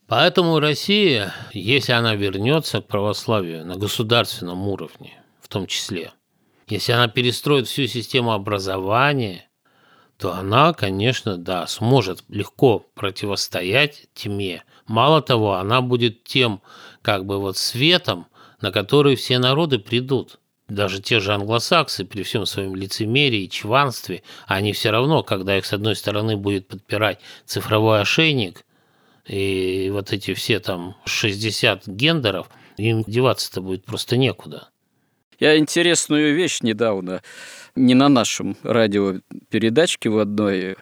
Поэтому 0.08 0.60
Россия, 0.60 1.34
если 1.52 1.94
она 1.94 2.14
вернется 2.14 2.80
к 2.82 2.88
православию 2.88 3.66
на 3.66 3.76
государственном 3.76 4.68
уровне, 4.68 5.20
в 5.42 5.48
том 5.48 5.66
числе, 5.66 6.12
если 6.68 6.92
она 6.92 7.08
перестроит 7.08 7.68
всю 7.68 7.88
систему 7.88 8.32
образования, 8.34 9.50
то 10.18 10.34
она, 10.34 10.74
конечно, 10.74 11.38
да, 11.38 11.66
сможет 11.66 12.24
легко 12.30 12.86
противостоять 12.94 14.08
тьме. 14.14 14.64
Мало 14.86 15.24
того, 15.24 15.56
она 15.56 15.82
будет 15.82 16.24
тем, 16.24 16.62
как 17.02 17.26
бы 17.26 17.40
вот 17.40 17.58
светом, 17.58 18.28
на 18.66 18.72
который 18.72 19.16
все 19.16 19.38
народы 19.38 19.78
придут. 19.78 20.40
Даже 20.68 21.00
те 21.00 21.20
же 21.20 21.36
англосаксы 21.36 22.04
при 22.04 22.24
всем 22.24 22.48
своем 22.48 22.76
лицемерии 22.76 23.44
и 23.44 23.50
чванстве, 23.50 24.24
они 24.48 24.74
все 24.74 24.90
равно, 24.90 25.22
когда 25.22 25.56
их 25.56 25.68
с 25.68 25.74
одной 25.74 25.96
стороны 25.96 26.36
будет 26.36 26.68
подпирать 26.68 27.20
цифровой 27.46 28.02
ошейник 28.02 28.66
и 29.28 29.92
вот 29.94 30.12
эти 30.12 30.34
все 30.34 30.60
там 30.60 30.96
60 31.06 31.86
гендеров, 31.86 32.50
им 32.78 33.04
деваться-то 33.06 33.62
будет 33.62 33.86
просто 33.86 34.18
некуда. 34.18 34.70
Я 35.40 35.60
интересную 35.60 36.36
вещь 36.36 36.62
недавно 36.62 37.22
не 37.76 37.94
на 37.94 38.10
нашем 38.10 38.58
радиопередачке 38.64 40.10
в 40.10 40.18
одной 40.18 40.78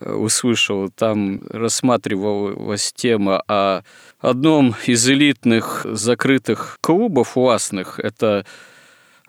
услышал, 0.00 0.88
там 0.90 1.42
рассматривалась 1.50 2.92
тема 2.94 3.42
о 3.46 3.82
одном 4.20 4.74
из 4.86 5.08
элитных 5.08 5.86
закрытых 5.90 6.78
клубов 6.80 7.36
властных. 7.36 7.98
Это 7.98 8.46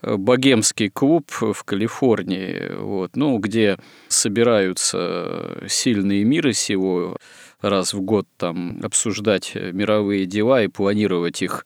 богемский 0.01 0.89
клуб 0.89 1.31
в 1.31 1.63
Калифорнии, 1.63 2.75
вот, 2.77 3.15
ну, 3.15 3.37
где 3.37 3.77
собираются 4.07 5.63
сильные 5.67 6.23
мира 6.23 6.51
сего, 6.51 7.17
раз 7.61 7.93
в 7.93 8.01
год 8.01 8.27
там 8.37 8.81
обсуждать 8.83 9.53
мировые 9.55 10.25
дела 10.25 10.61
и 10.63 10.67
планировать 10.67 11.41
их 11.41 11.65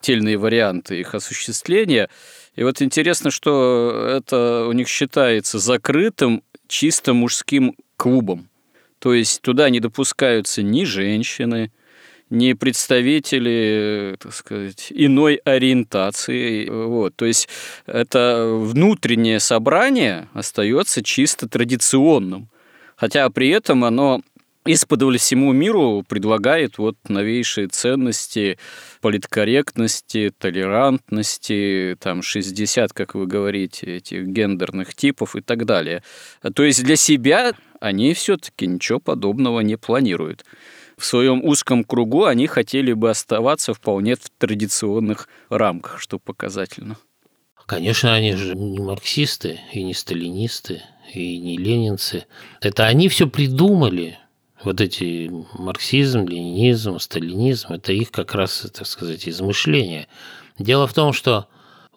тельные 0.00 0.36
варианты 0.36 1.00
их 1.00 1.14
осуществления. 1.14 2.10
И 2.56 2.62
вот 2.62 2.82
интересно, 2.82 3.30
что 3.30 4.12
это 4.18 4.66
у 4.68 4.72
них 4.72 4.88
считается 4.88 5.58
закрытым 5.58 6.42
чисто 6.68 7.14
мужским 7.14 7.74
клубом. 8.00 8.48
То 8.98 9.12
есть 9.12 9.42
туда 9.42 9.68
не 9.68 9.78
допускаются 9.78 10.62
ни 10.62 10.84
женщины, 10.84 11.70
ни 12.30 12.54
представители, 12.54 14.16
так 14.18 14.32
сказать, 14.32 14.86
иной 14.90 15.34
ориентации. 15.44 16.66
Вот. 16.68 17.14
То 17.16 17.26
есть 17.26 17.48
это 17.84 18.46
внутреннее 18.58 19.38
собрание 19.38 20.28
остается 20.32 21.02
чисто 21.02 21.46
традиционным. 21.46 22.48
Хотя 22.96 23.28
при 23.28 23.48
этом 23.48 23.84
оно 23.84 24.22
исподволь 24.66 25.18
всему 25.18 25.52
миру 25.52 26.04
предлагает 26.08 26.78
вот 26.78 26.96
новейшие 27.08 27.68
ценности 27.68 28.58
политкорректности, 29.00 30.32
толерантности, 30.38 31.96
там 31.98 32.22
60, 32.22 32.92
как 32.92 33.14
вы 33.14 33.26
говорите, 33.26 33.96
этих 33.96 34.26
гендерных 34.26 34.94
типов 34.94 35.36
и 35.36 35.40
так 35.40 35.64
далее. 35.64 36.02
То 36.54 36.62
есть 36.62 36.84
для 36.84 36.96
себя 36.96 37.52
они 37.80 38.14
все-таки 38.14 38.66
ничего 38.66 39.00
подобного 39.00 39.60
не 39.60 39.76
планируют. 39.76 40.44
В 40.96 41.04
своем 41.04 41.42
узком 41.44 41.82
кругу 41.82 42.24
они 42.24 42.46
хотели 42.46 42.92
бы 42.92 43.10
оставаться 43.10 43.74
вполне 43.74 44.14
в 44.14 44.30
традиционных 44.38 45.28
рамках, 45.48 45.98
что 45.98 46.18
показательно. 46.18 46.98
Конечно, 47.66 48.14
они 48.14 48.34
же 48.34 48.54
не 48.54 48.80
марксисты 48.80 49.60
и 49.72 49.82
не 49.82 49.94
сталинисты 49.94 50.82
и 51.14 51.38
не 51.38 51.56
ленинцы. 51.56 52.26
Это 52.60 52.86
они 52.86 53.08
все 53.08 53.26
придумали, 53.26 54.18
вот 54.62 54.80
эти 54.80 55.30
марксизм, 55.54 56.26
ленинизм, 56.26 56.98
сталинизм, 56.98 57.72
это 57.72 57.92
их 57.92 58.10
как 58.10 58.34
раз, 58.34 58.66
так 58.74 58.86
сказать, 58.86 59.26
измышления. 59.28 60.06
Дело 60.58 60.86
в 60.86 60.92
том, 60.92 61.12
что 61.12 61.48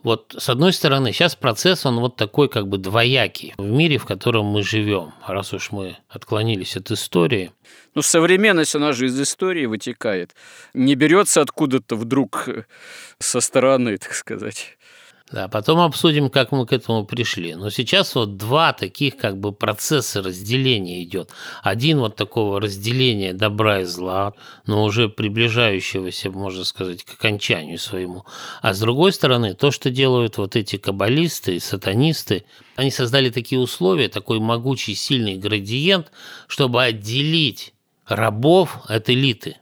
вот 0.03 0.35
с 0.37 0.49
одной 0.49 0.73
стороны, 0.73 1.13
сейчас 1.13 1.35
процесс, 1.35 1.85
он 1.85 1.99
вот 1.99 2.17
такой 2.17 2.49
как 2.49 2.67
бы 2.67 2.77
двоякий 2.77 3.53
в 3.57 3.65
мире, 3.65 3.97
в 3.97 4.05
котором 4.05 4.45
мы 4.45 4.61
живем. 4.61 5.13
Раз 5.25 5.53
уж 5.53 5.71
мы 5.71 5.97
отклонились 6.09 6.75
от 6.75 6.91
истории. 6.91 7.51
Ну, 7.95 8.01
современность, 8.01 8.75
она 8.75 8.91
же 8.91 9.05
из 9.05 9.19
истории 9.19 9.65
вытекает. 9.65 10.35
Не 10.73 10.95
берется 10.95 11.41
откуда-то 11.41 11.95
вдруг 11.95 12.49
со 13.19 13.39
стороны, 13.39 13.97
так 13.97 14.13
сказать. 14.13 14.77
Да, 15.33 15.47
потом 15.47 15.79
обсудим, 15.79 16.29
как 16.29 16.51
мы 16.51 16.67
к 16.67 16.73
этому 16.73 17.07
пришли. 17.07 17.55
Но 17.55 17.71
сейчас 17.71 18.13
вот 18.13 18.37
два 18.37 18.71
таких 18.71 19.17
как 19.17 19.39
бы 19.39 19.51
процесса 19.51 20.21
разделения 20.21 21.01
идет. 21.01 21.31
Один 21.63 21.97
вот 21.97 22.15
такого 22.15 22.61
разделения 22.61 23.33
добра 23.33 23.79
и 23.79 23.83
зла, 23.83 24.35
но 24.67 24.83
уже 24.83 25.09
приближающегося, 25.09 26.29
можно 26.29 26.63
сказать, 26.63 27.03
к 27.03 27.13
окончанию 27.13 27.79
своему. 27.79 28.25
А 28.61 28.75
с 28.75 28.79
другой 28.79 29.11
стороны, 29.11 29.55
то, 29.55 29.71
что 29.71 29.89
делают 29.89 30.37
вот 30.37 30.55
эти 30.55 30.75
каббалисты 30.75 31.55
и 31.55 31.59
сатанисты, 31.59 32.45
они 32.75 32.91
создали 32.91 33.31
такие 33.31 33.59
условия, 33.59 34.09
такой 34.09 34.39
могучий, 34.39 34.93
сильный 34.93 35.37
градиент, 35.37 36.11
чтобы 36.45 36.83
отделить 36.83 37.73
рабов 38.05 38.81
от 38.87 39.09
элиты. 39.09 39.57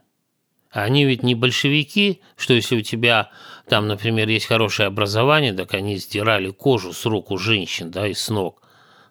Они 0.69 1.05
ведь 1.05 1.23
не 1.23 1.35
большевики, 1.35 2.21
что 2.37 2.53
если 2.53 2.77
у 2.77 2.81
тебя 2.81 3.29
там, 3.71 3.87
например, 3.87 4.27
есть 4.27 4.47
хорошее 4.47 4.87
образование, 4.87 5.53
так 5.53 5.73
они 5.73 5.95
сдирали 5.95 6.49
кожу 6.49 6.91
с 6.91 7.05
рук 7.05 7.31
у 7.31 7.37
женщин, 7.37 7.89
да, 7.89 8.05
и 8.05 8.13
с 8.13 8.27
ног, 8.27 8.61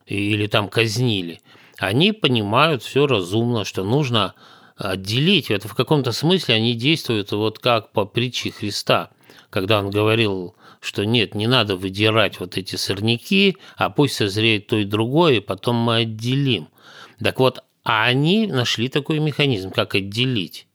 или 0.05 0.46
там 0.49 0.68
казнили. 0.68 1.40
Они 1.79 2.12
понимают 2.12 2.83
все 2.83 3.07
разумно, 3.07 3.64
что 3.64 3.85
нужно 3.85 4.35
отделить. 4.77 5.51
Это 5.51 5.66
в 5.66 5.75
каком-то 5.75 6.12
смысле 6.12 6.57
они 6.57 6.75
действуют 6.75 7.33
вот 7.33 7.59
как 7.59 7.92
по 7.92 8.05
притче 8.05 8.51
Христа, 8.51 9.09
когда 9.49 9.79
он 9.79 9.88
говорил, 9.88 10.55
что 10.83 11.07
нет, 11.07 11.35
не 11.35 11.46
надо 11.46 11.77
выдирать 11.77 12.38
вот 12.38 12.59
эти 12.59 12.77
сорняки, 12.77 13.57
а 13.79 13.88
пусть 13.88 14.16
созреет 14.16 14.66
то 14.66 14.77
и 14.77 14.85
другое, 14.85 15.37
и 15.37 15.40
потом 15.40 15.77
мы 15.77 16.01
отделим. 16.03 16.68
Так 17.18 17.40
вот, 17.40 17.64
а 17.83 18.05
они 18.05 18.46
нашли 18.46 18.90
такой 18.90 19.20
механизм, 19.20 19.70
как 19.70 19.94
отделить 19.94 20.66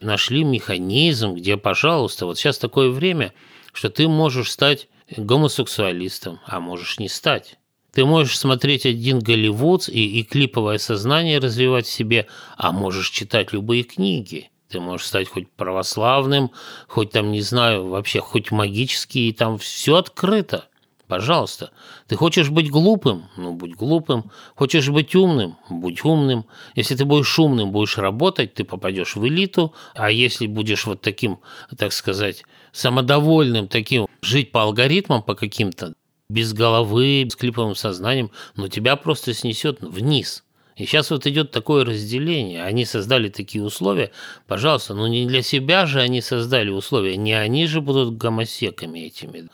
нашли 0.00 0.44
механизм, 0.44 1.34
где, 1.34 1.56
пожалуйста, 1.56 2.26
вот 2.26 2.38
сейчас 2.38 2.58
такое 2.58 2.90
время, 2.90 3.32
что 3.72 3.90
ты 3.90 4.08
можешь 4.08 4.50
стать 4.50 4.88
гомосексуалистом, 5.16 6.40
а 6.46 6.60
можешь 6.60 6.98
не 6.98 7.08
стать. 7.08 7.58
Ты 7.92 8.04
можешь 8.04 8.38
смотреть 8.38 8.84
один 8.84 9.20
Голливуд 9.20 9.88
и, 9.88 10.20
и 10.20 10.22
клиповое 10.22 10.78
сознание 10.78 11.38
развивать 11.38 11.86
в 11.86 11.90
себе, 11.90 12.26
а 12.56 12.72
можешь 12.72 13.10
читать 13.10 13.52
любые 13.52 13.84
книги. 13.84 14.50
Ты 14.68 14.80
можешь 14.80 15.06
стать 15.06 15.28
хоть 15.28 15.50
православным, 15.50 16.50
хоть 16.88 17.12
там, 17.12 17.30
не 17.30 17.40
знаю, 17.40 17.86
вообще 17.86 18.20
хоть 18.20 18.50
магический, 18.50 19.32
там 19.32 19.56
все 19.58 19.96
открыто. 19.96 20.68
Пожалуйста. 21.08 21.70
Ты 22.08 22.16
хочешь 22.16 22.50
быть 22.50 22.70
глупым? 22.70 23.28
Ну, 23.36 23.52
будь 23.52 23.74
глупым. 23.74 24.30
Хочешь 24.56 24.88
быть 24.88 25.14
умным? 25.14 25.56
Будь 25.70 26.04
умным. 26.04 26.46
Если 26.74 26.96
ты 26.96 27.04
будешь 27.04 27.38
умным, 27.38 27.70
будешь 27.70 27.96
работать, 27.98 28.54
ты 28.54 28.64
попадешь 28.64 29.14
в 29.14 29.26
элиту. 29.26 29.72
А 29.94 30.10
если 30.10 30.46
будешь 30.46 30.84
вот 30.86 31.00
таким, 31.02 31.38
так 31.78 31.92
сказать, 31.92 32.42
самодовольным, 32.72 33.68
таким, 33.68 34.08
жить 34.20 34.50
по 34.50 34.62
алгоритмам, 34.62 35.22
по 35.22 35.34
каким-то, 35.34 35.94
без 36.28 36.52
головы, 36.52 37.28
с 37.30 37.36
клиповым 37.36 37.76
сознанием, 37.76 38.32
ну, 38.56 38.66
тебя 38.66 38.96
просто 38.96 39.32
снесет 39.32 39.80
вниз. 39.80 40.42
И 40.76 40.84
сейчас 40.84 41.10
вот 41.10 41.26
идет 41.26 41.52
такое 41.52 41.84
разделение. 41.84 42.62
Они 42.62 42.84
создали 42.84 43.30
такие 43.30 43.64
условия. 43.64 44.10
Пожалуйста, 44.46 44.92
ну 44.92 45.06
не 45.06 45.26
для 45.26 45.40
себя 45.40 45.86
же 45.86 46.02
они 46.02 46.20
создали 46.20 46.68
условия. 46.68 47.16
Не 47.16 47.32
они 47.32 47.66
же 47.66 47.80
будут 47.80 48.18
гомосеками 48.18 48.98
этими. 48.98 49.48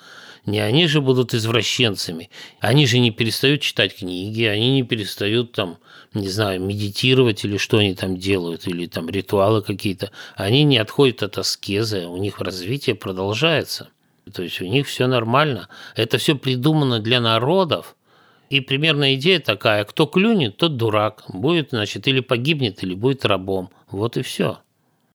Не 0.45 0.59
они 0.59 0.89
же 0.89 1.01
будут 1.01 1.35
извращенцами. 1.35 2.31
Они 2.61 2.87
же 2.87 2.99
не 2.99 3.13
перестают 3.13 3.61
читать 3.61 3.97
книги, 3.97 4.43
они 4.43 4.73
не 4.73 4.83
перестают 4.83 5.53
там, 5.53 5.79
не 6.15 6.29
знаю, 6.29 6.61
медитировать 6.61 7.45
или 7.45 7.57
что 7.57 7.79
они 7.79 7.95
там 7.95 8.17
делают, 8.17 8.67
или 8.67 8.87
там 8.87 9.09
ритуалы 9.09 9.63
какие-то. 9.63 10.11
Они 10.35 10.65
не 10.65 10.79
отходят 10.79 11.23
от 11.23 11.39
аскезы, 11.39 12.07
у 12.07 12.17
них 12.17 12.41
развитие 12.41 12.97
продолжается. 12.97 13.91
То 14.33 14.43
есть 14.43 14.61
у 14.61 14.65
них 14.65 14.89
все 14.89 15.07
нормально. 15.07 15.69
Это 15.95 16.19
все 16.19 16.35
придумано 16.35 16.99
для 16.99 17.21
народов, 17.21 17.97
и 18.51 18.61
примерно 18.61 19.15
идея 19.15 19.41
такая, 19.41 19.85
кто 19.85 20.07
клюнет, 20.07 20.59
тот 20.59 20.77
дурак. 20.77 21.25
Будет, 21.29 21.71
значит, 21.71 22.07
или 22.07 22.21
погибнет, 22.21 22.83
или 22.83 22.93
будет 22.95 23.25
рабом. 23.25 23.71
Вот 23.91 24.19
и 24.19 24.23
все. 24.23 24.59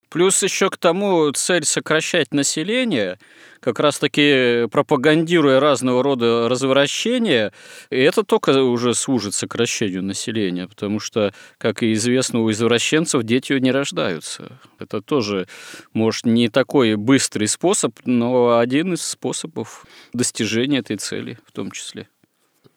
Плюс 0.09 0.41
еще 0.41 0.69
к 0.69 0.77
тому 0.77 1.31
цель 1.31 1.65
сокращать 1.65 2.33
население, 2.33 3.19
как 3.59 3.79
раз-таки 3.79 4.67
пропагандируя 4.71 5.59
разного 5.59 6.01
рода 6.01 6.47
развращения, 6.47 7.51
и 7.89 7.97
это 7.97 8.23
только 8.23 8.61
уже 8.63 8.93
служит 8.93 9.33
сокращению 9.33 10.03
населения, 10.03 10.67
потому 10.67 10.99
что, 10.99 11.33
как 11.57 11.83
и 11.83 11.91
известно, 11.93 12.41
у 12.41 12.51
извращенцев 12.51 13.23
дети 13.23 13.53
не 13.53 13.71
рождаются. 13.71 14.59
Это 14.79 15.01
тоже, 15.01 15.47
может, 15.93 16.25
не 16.25 16.47
такой 16.47 16.95
быстрый 16.95 17.47
способ, 17.47 17.93
но 18.05 18.59
один 18.59 18.93
из 18.93 19.01
способов 19.01 19.85
достижения 20.13 20.79
этой 20.79 20.97
цели 20.97 21.37
в 21.45 21.51
том 21.51 21.71
числе. 21.71 22.07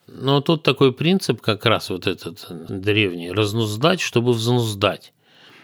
Но 0.07 0.41
тут 0.41 0.63
такой 0.63 0.91
принцип 0.93 1.41
как 1.41 1.65
раз 1.65 1.89
вот 1.89 2.07
этот 2.07 2.45
древний– 2.49 3.31
разнуздать, 3.31 4.01
чтобы 4.01 4.33
взнуздать. 4.33 5.13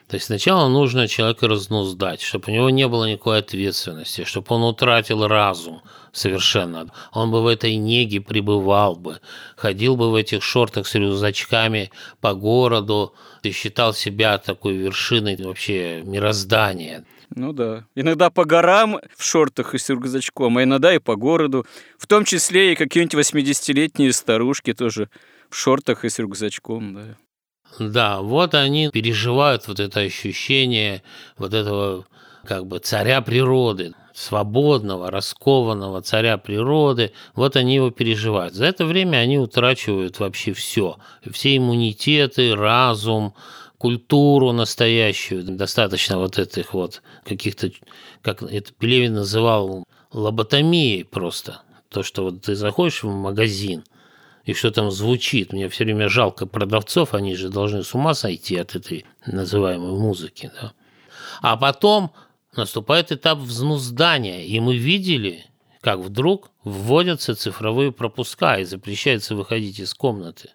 То 0.08 0.16
есть 0.16 0.28
сначала 0.28 0.70
нужно 0.70 1.08
человека 1.10 1.50
разнуздать, 1.50 2.22
чтобы 2.22 2.46
у 2.48 2.52
него 2.52 2.70
не 2.70 2.88
было 2.88 3.10
никакой 3.12 3.40
ответственности, 3.40 4.24
чтобы 4.24 4.56
он 4.56 4.64
утратил 4.64 5.28
разум 5.28 5.82
совершенно. 6.14 6.88
Он 7.12 7.30
бы 7.30 7.44
в 7.44 7.48
этой 7.48 7.76
неге 7.76 8.22
пребывал 8.22 8.96
бы, 8.96 9.20
ходил 9.58 9.98
бы 9.98 10.10
в 10.10 10.16
этих 10.16 10.44
шортах 10.44 10.88
с 10.88 10.96
рюкзачками 10.96 11.92
по 12.22 12.34
городу 12.34 13.14
и 13.44 13.52
считал 13.52 13.94
себя 13.94 14.38
такой 14.38 14.78
вершиной 14.78 15.36
вообще 15.44 16.02
мироздания. 16.06 17.06
Ну 17.36 17.52
да. 17.52 17.86
Иногда 17.94 18.30
по 18.30 18.46
горам 18.46 19.02
в 19.18 19.24
шортах 19.24 19.76
и 19.76 19.78
с 19.78 19.90
рюкзачком, 19.90 20.58
а 20.58 20.64
иногда 20.64 20.96
и 20.96 21.00
по 21.00 21.18
городу. 21.18 21.66
В 21.98 22.08
том 22.08 22.24
числе 22.24 22.72
и 22.72 22.76
какие-нибудь 22.76 23.14
80-летние 23.14 24.14
старушки 24.14 24.74
тоже 24.74 25.10
в 25.50 25.58
шортах 25.58 26.06
и 26.06 26.10
с 26.10 26.18
рюкзачком, 26.18 26.94
да. 26.96 27.18
Да, 27.80 28.22
вот 28.22 28.56
они 28.56 28.90
переживают 28.90 29.68
вот 29.68 29.80
это 29.80 30.00
ощущение 30.00 31.04
вот 31.38 31.54
этого 31.54 32.06
как 32.44 32.66
бы 32.66 32.80
царя 32.80 33.22
природы, 33.22 33.94
свободного, 34.14 35.12
раскованного 35.12 36.02
царя 36.02 36.38
природы, 36.38 37.12
вот 37.36 37.56
они 37.56 37.76
его 37.76 37.92
переживают. 37.92 38.56
За 38.56 38.66
это 38.66 38.86
время 38.86 39.18
они 39.18 39.38
утрачивают 39.38 40.20
вообще 40.20 40.54
все. 40.54 40.98
Все 41.30 41.56
иммунитеты, 41.56 42.56
разум, 42.56 43.36
культуру 43.78 44.54
настоящую. 44.54 45.44
Достаточно 45.44 46.18
вот 46.18 46.40
этих 46.40 46.74
вот 46.74 47.04
каких-то, 47.26 47.70
как 48.24 48.42
это 48.42 48.74
Пелевин 48.74 49.14
называл, 49.14 49.84
лоботомией 50.12 51.06
просто. 51.06 51.62
То, 51.90 52.02
что 52.02 52.24
вот 52.24 52.42
ты 52.42 52.56
заходишь 52.56 53.04
в 53.04 53.12
магазин– 53.12 53.84
и 54.48 54.54
что 54.54 54.72
там 54.72 54.90
звучит. 54.92 55.52
Мне 55.52 55.68
все 55.68 55.84
время 55.84 56.08
жалко 56.08 56.48
продавцов, 56.48 57.14
они 57.14 57.36
же 57.36 57.50
должны 57.50 57.84
с 57.84 57.94
ума 57.94 58.14
сойти 58.14 58.56
от 58.56 58.76
этой 58.76 59.06
называемой 59.26 59.92
музыки. 59.92 60.50
Да? 60.60 60.72
А 61.42 61.58
потом 61.58 62.14
наступает 62.56 63.12
этап 63.12 63.40
взнуздания, 63.40 64.46
и 64.46 64.60
мы 64.62 64.78
видели, 64.78 65.46
как 65.82 66.00
вдруг 66.00 66.50
вводятся 66.64 67.36
цифровые 67.36 67.92
пропуска 67.92 68.58
и 68.58 68.64
запрещается 68.64 69.36
выходить 69.36 69.80
из 69.80 69.94
комнаты. 69.94 70.52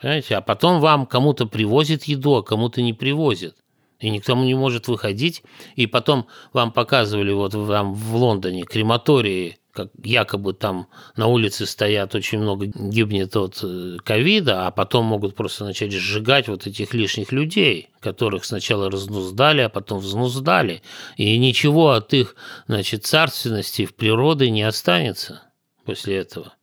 Понимаете? 0.00 0.36
А 0.36 0.40
потом 0.40 0.80
вам 0.80 1.04
кому-то 1.04 1.46
привозят 1.46 2.04
еду, 2.04 2.36
а 2.36 2.42
кому-то 2.42 2.80
не 2.80 2.94
привозят. 2.94 3.56
И 4.00 4.08
никто 4.08 4.34
не 4.36 4.54
может 4.54 4.88
выходить. 4.88 5.42
И 5.76 5.86
потом 5.86 6.28
вам 6.54 6.72
показывали 6.72 7.32
вот 7.32 7.52
вам 7.52 7.92
в 7.92 8.16
Лондоне 8.16 8.62
крематории 8.62 9.58
как 9.78 9.90
якобы 10.02 10.54
там 10.54 10.88
на 11.14 11.28
улице 11.28 11.64
стоят, 11.64 12.16
очень 12.16 12.40
много 12.40 12.66
гибнет 12.66 13.36
от 13.36 13.60
э, 13.62 13.98
ковида, 14.04 14.66
а 14.66 14.72
потом 14.72 15.04
могут 15.04 15.36
просто 15.36 15.64
начать 15.64 15.92
сжигать 15.92 16.48
вот 16.48 16.66
этих 16.66 16.94
лишних 16.94 17.30
людей, 17.30 17.90
которых 18.00 18.44
сначала 18.44 18.90
разнуздали, 18.90 19.60
а 19.60 19.68
потом 19.68 20.00
взнуздали. 20.00 20.82
И 21.16 21.38
ничего 21.38 21.92
от 21.92 22.12
их 22.12 22.34
значит, 22.66 23.06
царственности 23.06 23.86
в 23.86 23.94
природе 23.94 24.50
не 24.50 24.64
останется 24.64 25.42
после 25.84 26.16
этого. 26.16 26.54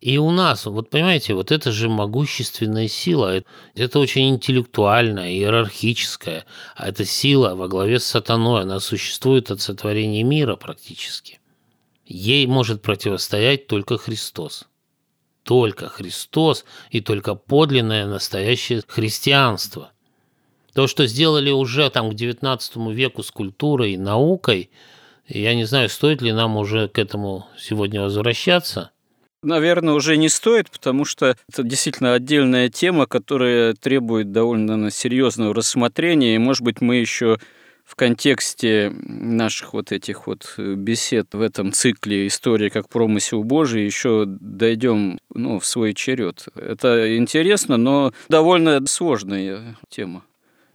И 0.00 0.18
у 0.18 0.30
нас, 0.30 0.66
вот 0.66 0.88
понимаете, 0.88 1.34
вот 1.34 1.50
это 1.50 1.72
же 1.72 1.88
могущественная 1.88 2.86
сила, 2.86 3.42
это 3.74 3.98
очень 3.98 4.28
интеллектуальная, 4.28 5.32
иерархическая, 5.32 6.44
а 6.76 6.90
это 6.90 7.04
сила 7.04 7.56
во 7.56 7.66
главе 7.66 7.98
с 7.98 8.04
сатаной, 8.04 8.62
она 8.62 8.78
существует 8.78 9.50
от 9.50 9.60
сотворения 9.60 10.22
мира 10.22 10.54
практически. 10.54 11.40
Ей 12.06 12.46
может 12.46 12.82
противостоять 12.82 13.66
только 13.66 13.98
Христос. 13.98 14.66
Только 15.42 15.88
Христос 15.88 16.64
и 16.90 17.00
только 17.00 17.34
подлинное 17.34 18.06
настоящее 18.06 18.82
христианство. 18.86 19.92
То, 20.72 20.86
что 20.86 21.06
сделали 21.06 21.50
уже 21.50 21.90
там 21.90 22.10
к 22.10 22.14
XIX 22.14 22.92
веку 22.92 23.22
с 23.22 23.30
культурой 23.30 23.92
и 23.92 23.98
наукой, 23.98 24.70
я 25.28 25.54
не 25.54 25.64
знаю, 25.64 25.88
стоит 25.88 26.22
ли 26.22 26.32
нам 26.32 26.56
уже 26.56 26.88
к 26.88 26.98
этому 26.98 27.46
сегодня 27.58 28.02
возвращаться– 28.02 28.90
Наверное, 29.46 29.94
уже 29.94 30.16
не 30.16 30.28
стоит, 30.28 30.72
потому 30.72 31.04
что 31.04 31.36
это 31.48 31.62
действительно 31.62 32.14
отдельная 32.14 32.68
тема, 32.68 33.06
которая 33.06 33.74
требует 33.74 34.32
довольно 34.32 34.90
серьезного 34.90 35.54
рассмотрения, 35.54 36.34
и, 36.34 36.38
может 36.38 36.62
быть, 36.62 36.80
мы 36.80 36.96
еще 36.96 37.38
в 37.86 37.94
контексте 37.94 38.92
наших 39.00 39.72
вот 39.72 39.92
этих 39.92 40.26
вот 40.26 40.54
э, 40.58 40.74
бесед 40.74 41.28
в 41.32 41.40
этом 41.40 41.72
цикле 41.72 42.26
истории 42.26 42.68
как 42.68 42.88
промысел 42.88 43.44
Божий 43.44 43.84
еще 43.84 44.24
дойдем 44.26 45.20
ну, 45.32 45.60
в 45.60 45.66
свой 45.66 45.94
черед. 45.94 46.46
Это 46.56 47.16
интересно, 47.16 47.76
но 47.76 48.12
довольно 48.28 48.84
сложная 48.86 49.76
тема. 49.88 50.24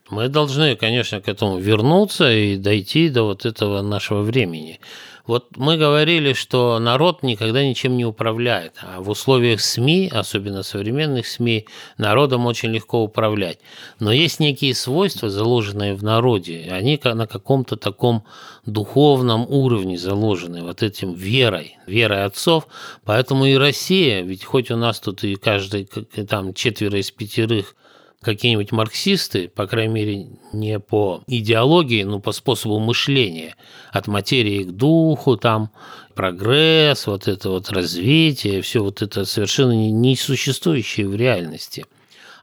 Мы 0.10 0.28
должны, 0.30 0.76
конечно, 0.76 1.22
к 1.22 1.28
этому 1.28 1.58
вернуться 1.58 2.32
и 2.32 2.58
дойти 2.58 3.10
до 3.10 3.24
вот 3.24 3.46
этого 3.46 3.82
нашего 3.82 4.22
времени. 4.22 4.80
Вот 5.26 5.58
мы 5.58 5.78
говорили, 5.78 6.34
что 6.34 6.80
народ 6.80 7.24
никогда 7.24 7.64
ничем 7.64 7.96
не 7.96 8.06
управляет, 8.06 8.74
а 8.82 9.02
в 9.02 9.10
условиях 9.10 9.62
СМИ, 9.62 10.10
особенно 10.12 10.64
современных 10.64 11.28
СМИ, 11.28 11.68
народом 11.98 12.46
очень 12.46 12.70
легко 12.70 13.04
управлять. 13.04 13.60
Но 14.00 14.12
есть 14.12 14.40
некие 14.40 14.74
свойства, 14.74 15.30
заложенные 15.30 15.94
в 15.94 16.04
народе, 16.04 16.68
они 16.72 17.00
на 17.04 17.28
каком-то 17.28 17.76
таком 17.76 18.24
духовном 18.66 19.46
уровне 19.48 19.98
заложены, 19.98 20.64
вот 20.64 20.84
этим 20.84 21.14
верой, 21.14 21.78
верой 21.88 22.26
отцов. 22.26 22.68
Поэтому 23.06 23.46
и 23.46 23.56
Россия, 23.56 24.22
ведь 24.22 24.44
хоть 24.44 24.72
у 24.72 24.76
нас 24.76 25.00
тут 25.00 25.24
и 25.24 25.36
каждый 25.36 25.86
там 25.86 26.54
четверо 26.54 27.00
из 27.00 27.12
пятерых 27.12 27.76
какие-нибудь 28.22 28.72
марксисты, 28.72 29.50
по 29.50 29.66
крайней 29.66 29.94
мере, 29.94 30.28
не 30.54 30.80
по 30.80 31.24
идеологии, 31.28 32.04
но 32.04 32.20
по 32.20 32.32
способу 32.32 32.80
мышления, 32.80 33.56
от 33.92 34.08
материи 34.08 34.64
к 34.64 34.72
духу, 34.72 35.38
там, 35.38 35.72
прогресс, 36.14 37.08
вот 37.08 37.28
это 37.28 37.50
вот 37.50 37.70
развитие, 37.72 38.62
все 38.62 38.84
вот 38.84 39.02
это 39.02 39.26
совершенно 39.26 39.72
несуществующее 39.72 41.08
в 41.08 41.16
реальности. 41.16 41.86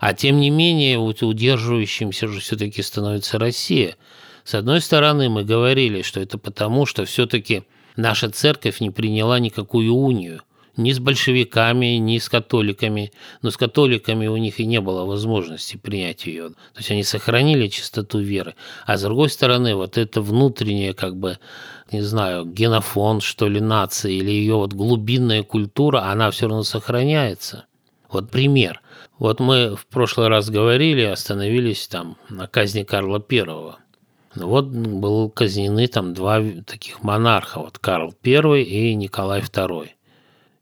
А 0.00 0.14
тем 0.14 0.40
не 0.40 0.50
менее, 0.50 0.98
вот 0.98 1.22
удерживающимся 1.22 2.28
же 2.28 2.40
все-таки 2.40 2.82
становится 2.82 3.38
Россия. 3.38 3.96
С 4.44 4.54
одной 4.54 4.80
стороны, 4.80 5.28
мы 5.28 5.44
говорили, 5.44 6.02
что 6.02 6.20
это 6.20 6.38
потому, 6.38 6.86
что 6.86 7.04
все-таки 7.04 7.64
наша 7.96 8.30
церковь 8.30 8.80
не 8.80 8.90
приняла 8.90 9.38
никакую 9.38 9.92
унию, 9.94 10.42
ни 10.78 10.92
с 10.92 11.00
большевиками, 11.00 11.96
ни 11.98 12.18
с 12.18 12.28
католиками. 12.28 13.12
Но 13.42 13.50
с 13.50 13.56
католиками 13.56 14.28
у 14.28 14.36
них 14.36 14.60
и 14.60 14.64
не 14.64 14.80
было 14.80 15.04
возможности 15.04 15.76
принять 15.76 16.24
ее. 16.24 16.50
То 16.50 16.78
есть 16.78 16.90
они 16.90 17.02
сохранили 17.02 17.66
чистоту 17.66 18.20
веры. 18.20 18.54
А 18.86 18.96
с 18.96 19.02
другой 19.02 19.28
стороны, 19.28 19.74
вот 19.74 19.98
это 19.98 20.22
внутреннее, 20.22 20.94
как 20.94 21.16
бы, 21.16 21.38
не 21.90 22.00
знаю, 22.00 22.46
генофонд, 22.46 23.22
что 23.22 23.48
ли, 23.48 23.60
нации, 23.60 24.14
или 24.14 24.30
ее 24.30 24.54
вот 24.54 24.72
глубинная 24.72 25.42
культура, 25.42 26.10
она 26.10 26.30
все 26.30 26.46
равно 26.48 26.62
сохраняется. 26.62 27.66
Вот 28.08 28.30
пример. 28.30 28.80
Вот 29.18 29.40
мы 29.40 29.76
в 29.76 29.86
прошлый 29.86 30.28
раз 30.28 30.48
говорили, 30.48 31.02
остановились 31.02 31.88
там 31.88 32.16
на 32.30 32.46
казни 32.46 32.84
Карла 32.84 33.20
Первого. 33.20 33.80
Ну 34.36 34.46
вот 34.46 34.66
был 34.66 35.28
казнены 35.30 35.88
там 35.88 36.14
два 36.14 36.40
таких 36.64 37.02
монарха, 37.02 37.58
вот 37.58 37.78
Карл 37.78 38.14
I 38.24 38.62
и 38.62 38.94
Николай 38.94 39.40
II 39.40 39.88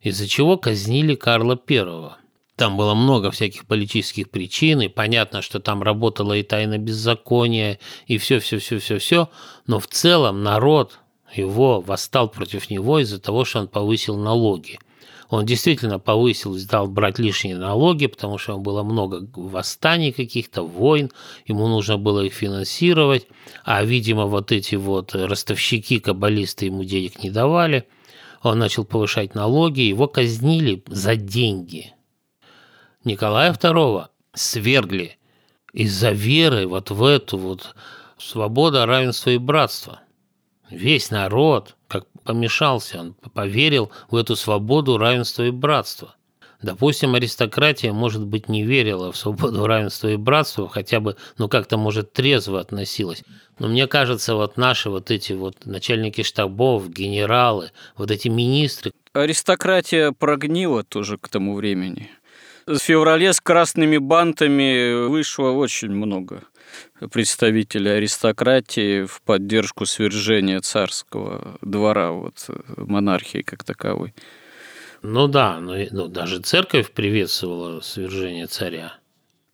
из-за 0.07 0.29
чего 0.29 0.57
казнили 0.57 1.17
Карла 1.17 1.61
I. 1.69 2.13
Там 2.55 2.77
было 2.77 2.95
много 2.95 3.33
всяких 3.33 3.67
политических 3.67 4.31
причин, 4.31 4.81
и 4.81 4.87
понятно, 4.87 5.43
что 5.43 5.59
там 5.59 5.83
работала 5.83 6.35
и 6.35 6.45
тайна 6.45 6.79
беззакония, 6.79 7.81
и 8.07 8.17
все-все-все-все-все, 8.17 9.29
но 9.67 9.81
в 9.81 9.89
целом 9.89 10.45
народ 10.45 11.01
его 11.35 11.81
восстал 11.81 12.29
против 12.29 12.71
него 12.71 13.01
из-за 13.01 13.19
того, 13.19 13.45
что 13.45 13.59
он 13.59 13.67
повысил 13.67 14.17
налоги. 14.17 14.79
Он 15.29 15.45
действительно 15.45 15.99
повысил, 15.99 16.57
стал 16.57 16.87
брать 16.87 17.19
лишние 17.19 17.57
налоги, 17.57 18.07
потому 18.07 18.39
что 18.39 18.59
было 18.59 18.85
много 18.85 19.27
восстаний 19.35 20.13
каких-то, 20.13 20.63
войн, 20.63 21.11
ему 21.47 21.67
нужно 21.67 21.99
было 21.99 22.21
их 22.21 22.33
финансировать, 22.33 23.27
а, 23.65 23.83
видимо, 23.83 24.27
вот 24.27 24.53
эти 24.53 24.77
вот 24.77 25.17
ростовщики, 25.17 25.99
каббалисты 25.99 26.67
ему 26.67 26.85
денег 26.85 27.25
не 27.25 27.31
давали– 27.31 27.89
он 28.43 28.59
начал 28.59 28.85
повышать 28.85 29.35
налоги, 29.35 29.81
его 29.81 30.09
казнили 30.09 30.83
за 30.87 31.17
деньги. 31.17 31.95
Николая 33.05 33.53
II 33.53 34.07
свергли 34.35 35.19
из-за 35.73 36.11
веры 36.11 36.67
вот 36.67 36.91
в 36.91 37.05
эту 37.05 37.39
вот 37.39 37.75
свобода, 38.19 38.87
равенство 38.87 39.31
и 39.31 39.39
братство. 39.39 40.01
Весь 40.71 41.11
народ, 41.11 41.77
как 41.87 42.07
помешался, 42.25 43.01
он 43.01 43.15
поверил 43.35 43.91
в 44.11 44.17
эту 44.17 44.37
свободу, 44.37 44.99
равенство 44.99 45.43
и 45.45 45.51
братство. 45.51 46.17
Допустим, 46.67 47.15
аристократия, 47.15 47.93
может 47.93 48.27
быть, 48.27 48.49
не 48.49 48.65
верила 48.65 49.13
в 49.13 49.17
свободу, 49.17 49.69
равенство 49.69 50.09
и 50.09 50.17
братство, 50.17 50.69
хотя 50.69 50.99
бы, 50.99 51.17
ну, 51.39 51.49
как-то, 51.49 51.77
может, 51.77 52.13
трезво 52.13 52.59
относилась. 52.59 53.23
Но 53.61 53.69
мне 53.69 53.87
кажется, 53.87 54.35
вот 54.35 54.57
наши 54.57 54.91
вот 54.91 55.13
эти 55.13 55.33
вот 55.33 55.65
начальники 55.65 56.25
штабов, 56.25 56.91
генералы, 56.91 57.71
вот 57.97 58.11
эти 58.11 58.27
министры... 58.27 58.91
Аристократия 59.13 60.11
прогнила 60.11 60.83
тоже 60.83 61.19
к 61.19 61.29
тому 61.29 61.55
времени. 61.55 62.11
В 62.67 62.79
феврале 62.79 63.33
с 63.33 63.41
красными 63.41 63.99
бантами 63.99 65.07
вышло 65.07 65.51
очень 65.51 65.93
много 65.93 66.43
представителей 67.13 67.93
аристократии 67.93 69.05
в 69.05 69.23
поддержку 69.23 69.87
свержения 69.87 70.61
царского 70.61 71.59
двора, 71.61 72.11
вот 72.11 72.51
монархии 72.77 73.43
как 73.43 73.63
таковой. 73.63 74.15
Ну 75.03 75.29
да, 75.29 75.61
но 75.61 75.75
ну, 75.91 76.09
даже 76.09 76.41
церковь 76.41 76.91
приветствовала 76.91 77.81
свержение 77.81 78.47
царя. 78.47 78.99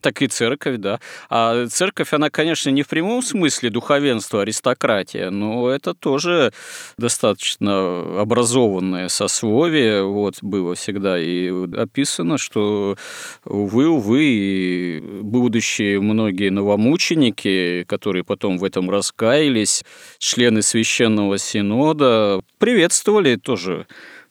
Так 0.03 0.21
и 0.21 0.27
церковь, 0.27 0.79
да. 0.79 0.99
А 1.31 1.67
церковь, 1.69 2.13
она, 2.13 2.29
конечно, 2.29 2.71
не 2.71 2.83
в 2.83 2.89
прямом 2.89 3.23
смысле 3.23 3.71
духовенство, 3.71 4.43
аристократия, 4.43 5.31
но 5.31 5.69
это 5.71 5.95
тоже 5.95 6.53
достаточно 6.99 8.21
образованное 8.21 9.09
сословие. 9.09 10.03
Вот 10.03 10.39
было 10.43 10.75
всегда 10.75 11.21
и 11.21 11.53
описано, 11.77 12.37
что, 12.37 12.97
увы, 13.45 13.87
увы, 13.87 15.01
будущие 15.23 16.01
многие 16.01 16.51
новомученики, 16.51 17.85
которые 17.87 18.25
потом 18.25 18.59
в 18.59 18.65
этом 18.65 18.91
раскаялись, 18.91 19.85
члены 20.19 20.63
священного 20.63 21.39
синода, 21.39 22.41
приветствовали 22.59 23.37
тоже 23.37 23.87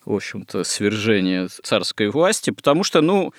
в 0.06 0.14
общем-то, 0.14 0.64
свержение 0.64 1.47
царской 1.47 2.10
власти, 2.10 2.49
потому 2.49 2.84
что, 2.84 3.02
ну, 3.02 3.34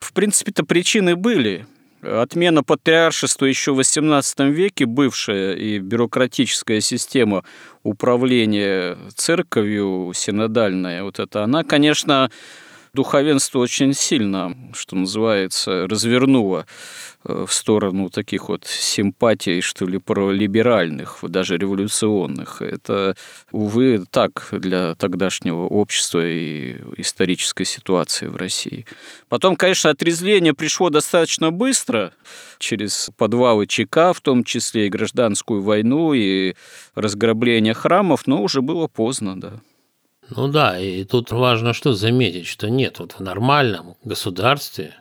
в 0.00 0.12
принципе-то 0.12 0.64
причины 0.64 1.16
были. 1.16 1.66
Отмена 2.00 2.62
патриаршества 2.62 3.46
еще 3.46 3.72
в 3.72 3.80
XVIII 3.80 4.50
веке, 4.50 4.86
бывшая 4.86 5.54
и 5.54 5.80
бюрократическая 5.80 6.80
система 6.80 7.42
управления 7.82 8.96
церковью, 9.16 10.12
синодальная, 10.14 11.02
вот 11.02 11.18
это, 11.18 11.42
она, 11.42 11.64
конечно, 11.64 12.30
духовенство 12.92 13.58
очень 13.58 13.94
сильно, 13.94 14.56
что 14.72 14.96
называется, 14.96 15.86
развернуло 15.88 16.66
э, 17.24 17.44
в 17.46 17.52
сторону 17.52 18.10
таких 18.10 18.48
вот 18.48 18.64
симпатий, 18.66 19.60
что 19.60 19.86
ли, 19.86 19.98
пролиберальных, 19.98 21.18
даже 21.22 21.56
революционных. 21.56 22.62
Это, 22.62 23.16
увы, 23.52 24.04
так 24.10 24.48
для 24.52 24.94
тогдашнего 24.94 25.66
общества 25.66 26.26
и 26.26 26.76
исторической 26.96 27.64
ситуации 27.64 28.26
в 28.26 28.36
России. 28.36 28.86
Потом, 29.28 29.56
конечно, 29.56 29.90
отрезвление 29.90 30.54
пришло 30.54 30.90
достаточно 30.90 31.50
быстро, 31.50 32.12
через 32.58 33.10
подвалы 33.16 33.66
ЧК, 33.66 34.12
в 34.12 34.20
том 34.20 34.44
числе 34.44 34.86
и 34.86 34.90
гражданскую 34.90 35.62
войну, 35.62 36.12
и 36.12 36.54
разграбление 36.94 37.74
храмов, 37.74 38.26
но 38.26 38.42
уже 38.42 38.62
было 38.62 38.86
поздно, 38.88 39.40
да. 39.40 39.60
Ну 40.30 40.48
да, 40.48 40.78
и 40.78 41.04
тут 41.04 41.30
важно 41.30 41.72
что 41.72 41.94
заметить, 41.94 42.46
что 42.46 42.68
нет, 42.68 42.98
вот 42.98 43.12
в 43.12 43.20
нормальном 43.20 43.96
государстве 44.04 44.94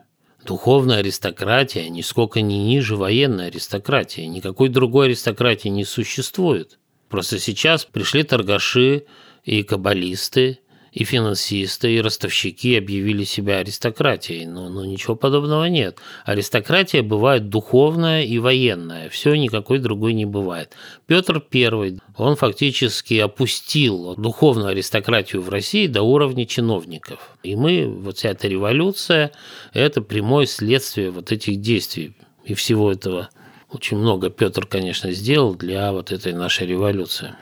духовная 0.46 1.00
аристократия 1.00 1.90
нисколько 1.90 2.42
не 2.42 2.64
ниже 2.64 2.96
военной 2.96 3.48
аристократии. 3.48 4.22
Никакой 4.22 4.70
другой 4.70 5.08
аристократии 5.08 5.68
не 5.68 5.84
существует. 5.84 6.80
Просто 7.10 7.40
сейчас 7.40 7.84
пришли 7.84 8.24
торгаши 8.24 9.06
и 9.44 9.64
каббалисты, 9.64 10.60
и 10.98 11.04
финансисты, 11.04 11.94
и 11.94 12.02
ростовщики 12.02 12.76
объявили 12.76 13.24
себя 13.24 13.60
аристократией. 13.60 14.48
Но, 14.48 14.68
но 14.68 14.84
ничего 14.84 15.16
подобного 15.16 15.66
нет. 15.66 16.00
Аристократия 16.26 17.04
бывает 17.04 17.50
духовная 17.50 18.24
и 18.24 18.40
военная. 18.40 19.08
Все 19.10 19.36
никакой 19.36 19.78
другой 19.78 20.14
не 20.14 20.26
бывает. 20.26 20.74
Петр 21.06 21.44
I, 21.54 22.00
он 22.18 22.36
фактически 22.36 23.14
опустил 23.20 24.16
духовную 24.16 24.70
аристократию 24.70 25.44
в 25.44 25.50
России 25.50 25.86
до 25.86 26.02
уровня 26.02 26.48
чиновников. 26.48 27.38
И 27.44 27.56
мы, 27.56 27.88
вот 27.88 28.18
вся 28.18 28.30
эта 28.30 28.48
революция, 28.48 29.32
это 29.74 30.02
прямое 30.02 30.48
следствие 30.48 31.12
вот 31.12 31.32
этих 31.32 31.62
действий 31.62 32.14
и 32.44 32.56
всего 32.56 32.92
этого. 32.92 33.30
Очень 33.72 33.98
много 33.98 34.32
Петр, 34.32 34.66
конечно, 34.66 35.12
сделал 35.12 35.54
для 35.54 35.92
вот 35.92 36.12
этой 36.12 36.34
нашей 36.34 36.66
революции. 36.66 37.36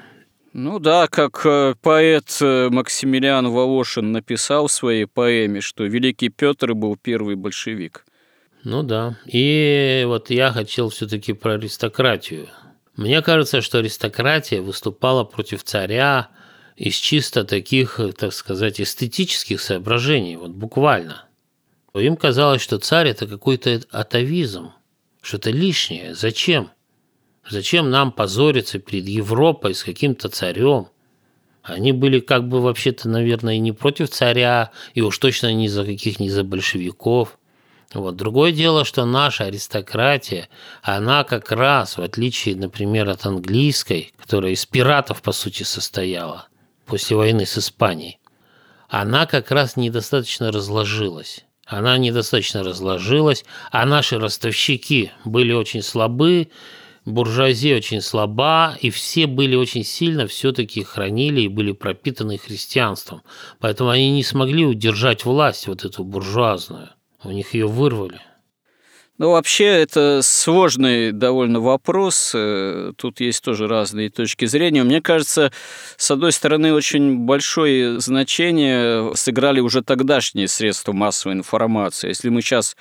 Ну 0.57 0.79
да, 0.79 1.07
как 1.07 1.45
э, 1.45 1.75
поэт 1.81 2.37
э, 2.39 2.69
Максимилиан 2.69 3.49
Волошин 3.49 4.13
написал 4.13 4.67
в 4.67 4.71
своей 4.71 5.05
поэме, 5.05 5.59
что 5.59 5.83
Великий 5.83 6.29
Петр 6.29 6.73
был 6.73 6.95
первый 6.95 7.35
большевик. 7.35 8.05
Ну 8.63 8.81
да. 8.81 9.17
И 9.25 10.05
вот 10.07 10.29
я 10.29 10.53
хотел 10.53 10.91
все-таки 10.91 11.33
про 11.33 11.55
аристократию. 11.55 12.47
Мне 12.95 13.21
кажется, 13.21 13.59
что 13.59 13.79
аристократия 13.79 14.61
выступала 14.61 15.25
против 15.25 15.61
царя 15.65 16.29
из 16.77 16.95
чисто 16.95 17.43
таких, 17.43 17.99
так 18.17 18.31
сказать, 18.31 18.79
эстетических 18.79 19.59
соображений, 19.59 20.37
вот 20.37 20.51
буквально. 20.51 21.25
Им 21.93 22.15
казалось, 22.15 22.61
что 22.61 22.79
царь– 22.79 23.07
это 23.09 23.27
какой-то 23.27 23.81
атовизм, 23.91 24.71
что-то 25.21 25.51
лишнее. 25.51 26.15
Зачем? 26.15 26.71
Зачем 27.49 27.91
нам 27.91 28.11
позориться 28.11 28.79
перед 28.79 29.07
Европой 29.07 29.75
с 29.75 29.83
каким-то 29.83 30.29
царем? 30.29 30.87
Они 31.61 31.91
были 31.91 32.19
как 32.19 32.47
бы 32.47 32.61
вообще-то, 32.61 33.09
наверное, 33.09 33.55
и 33.55 33.59
не 33.59 33.71
против 33.71 34.09
царя, 34.09 34.71
и 34.93 35.01
уж 35.01 35.17
точно 35.17 35.53
ни 35.53 35.67
за 35.67 35.83
каких, 35.83 36.19
ни 36.19 36.27
за 36.29 36.43
большевиков. 36.43 37.37
Вот. 37.93 38.15
Другое 38.15 38.51
дело, 38.51 38.83
что 38.83 39.05
наша 39.05 39.45
аристократия, 39.45 40.49
она 40.81 41.23
как 41.23 41.51
раз, 41.51 41.97
в 41.97 42.01
отличие, 42.01 42.55
например, 42.55 43.09
от 43.09 43.25
английской, 43.25 44.13
которая 44.19 44.51
из 44.51 44.65
пиратов, 44.65 45.21
по 45.21 45.31
сути, 45.31 45.63
состояла 45.63 46.47
после 46.85 47.15
войны 47.15 47.45
с 47.45 47.57
Испанией, 47.57 48.19
она 48.89 49.25
как 49.25 49.49
раз 49.51 49.75
недостаточно 49.75 50.51
разложилась. 50.51 51.45
Она 51.65 51.97
недостаточно 51.97 52.63
разложилась, 52.63 53.43
а 53.71 53.85
наши 53.85 54.19
ростовщики 54.19 55.11
были 55.23 55.51
очень 55.51 55.81
слабы, 55.81 56.49
буржуазия 57.05 57.77
очень 57.77 58.01
слаба, 58.01 58.77
и 58.81 58.89
все 58.89 59.27
были 59.27 59.55
очень 59.55 59.83
сильно 59.83 60.27
все-таки 60.27 60.83
хранили 60.83 61.41
и 61.41 61.47
были 61.47 61.71
пропитаны 61.71 62.37
христианством. 62.37 63.21
Поэтому 63.59 63.89
они 63.89 64.11
не 64.11 64.23
смогли 64.23 64.65
удержать 64.65 65.25
власть, 65.25 65.67
вот 65.67 65.85
эту 65.85 66.03
буржуазную. 66.03 66.89
У 67.23 67.31
них 67.31 67.53
ее 67.53 67.67
вырвали. 67.67 68.21
Ну, 69.17 69.31
вообще, 69.31 69.65
это 69.67 70.19
сложный 70.21 71.13
довольно 71.13 71.61
вопрос. 71.61 72.33
Э, 72.35 72.91
тут 72.97 73.21
есть 73.21 73.41
тоже 73.45 73.65
разные 73.65 74.09
точки 74.09 74.43
зрения. 74.43 74.83
Мне 74.83 75.01
кажется, 75.01 75.53
с 75.95 76.11
одной 76.11 76.33
стороны, 76.33 76.73
очень 76.73 77.19
большое 77.19 78.01
значение 78.01 79.15
сыграли 79.15 79.61
уже 79.61 79.83
тогдашние 79.83 80.49
средства 80.49 80.91
массовой 80.91 81.35
информации. 81.35 82.09
Если 82.09 82.27
мы 82.27 82.41
сейчас 82.41 82.75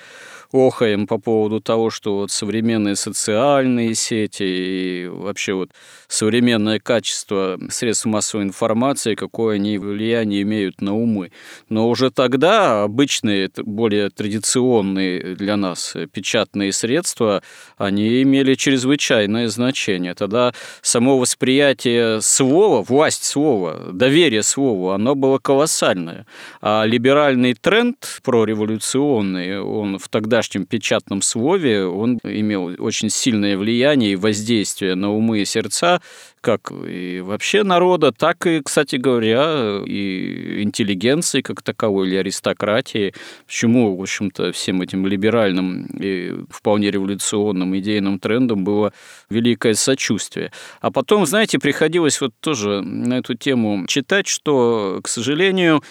охаем 0.54 1.08
по 1.08 1.18
поводу 1.18 1.60
того, 1.60 1.90
что 1.90 2.18
вот 2.18 2.30
современные 2.30 2.94
социальные 2.94 3.94
сети 3.96 4.44
и 4.44 5.06
вообще 5.08 5.54
вот 5.54 5.70
современное 6.06 6.78
качество 6.78 7.58
средств 7.70 8.06
массовой 8.06 8.44
информации, 8.44 9.16
какое 9.16 9.56
они 9.56 9.78
влияние 9.78 10.42
имеют 10.42 10.80
на 10.80 10.94
умы. 10.94 11.32
Но 11.68 11.88
уже 11.88 12.10
тогда 12.10 12.84
обычные, 12.84 13.50
более 13.56 14.10
традиционные 14.10 15.34
для 15.34 15.56
нас 15.56 15.96
печатные 16.12 16.72
средства, 16.72 17.42
они 17.76 18.22
имели 18.22 18.54
чрезвычайное 18.54 19.48
значение. 19.48 20.14
Тогда 20.14 20.54
само 20.82 21.18
восприятие 21.18 22.20
слова, 22.20 22.82
власть 22.82 23.24
слова, 23.24 23.90
доверие 23.92 24.44
слову, 24.44 24.90
оно 24.90 25.16
было 25.16 25.38
колоссальное. 25.38 26.26
А 26.60 26.84
либеральный 26.84 27.54
тренд 27.54 28.20
прореволюционный, 28.22 29.60
он 29.60 29.98
в 29.98 30.08
тогда 30.08 30.43
тогдашнем 30.44 30.66
печатном 30.66 31.22
слове 31.22 31.86
он 31.86 32.18
имел 32.22 32.74
очень 32.78 33.10
сильное 33.10 33.56
влияние 33.56 34.12
и 34.12 34.16
воздействие 34.16 34.94
на 34.94 35.10
умы 35.10 35.40
и 35.40 35.44
сердца 35.44 36.00
как 36.40 36.70
и 36.70 37.20
вообще 37.20 37.62
народа, 37.62 38.12
так 38.12 38.46
и, 38.46 38.60
кстати 38.60 38.96
говоря, 38.96 39.80
и 39.86 40.62
интеллигенции 40.62 41.40
как 41.40 41.62
таковой, 41.62 42.06
или 42.08 42.16
аристократии. 42.16 43.14
Почему, 43.46 43.96
в 43.96 44.02
общем-то, 44.02 44.52
всем 44.52 44.82
этим 44.82 45.06
либеральным 45.06 45.86
и 45.98 46.34
вполне 46.50 46.90
революционным 46.90 47.74
идейным 47.78 48.18
трендом 48.18 48.62
было 48.62 48.92
великое 49.30 49.72
сочувствие. 49.72 50.52
А 50.82 50.90
потом, 50.90 51.24
знаете, 51.24 51.58
приходилось 51.58 52.20
вот 52.20 52.34
тоже 52.40 52.82
на 52.82 53.14
эту 53.14 53.34
тему 53.34 53.86
читать, 53.86 54.26
что, 54.26 55.00
к 55.02 55.08
сожалению, 55.08 55.82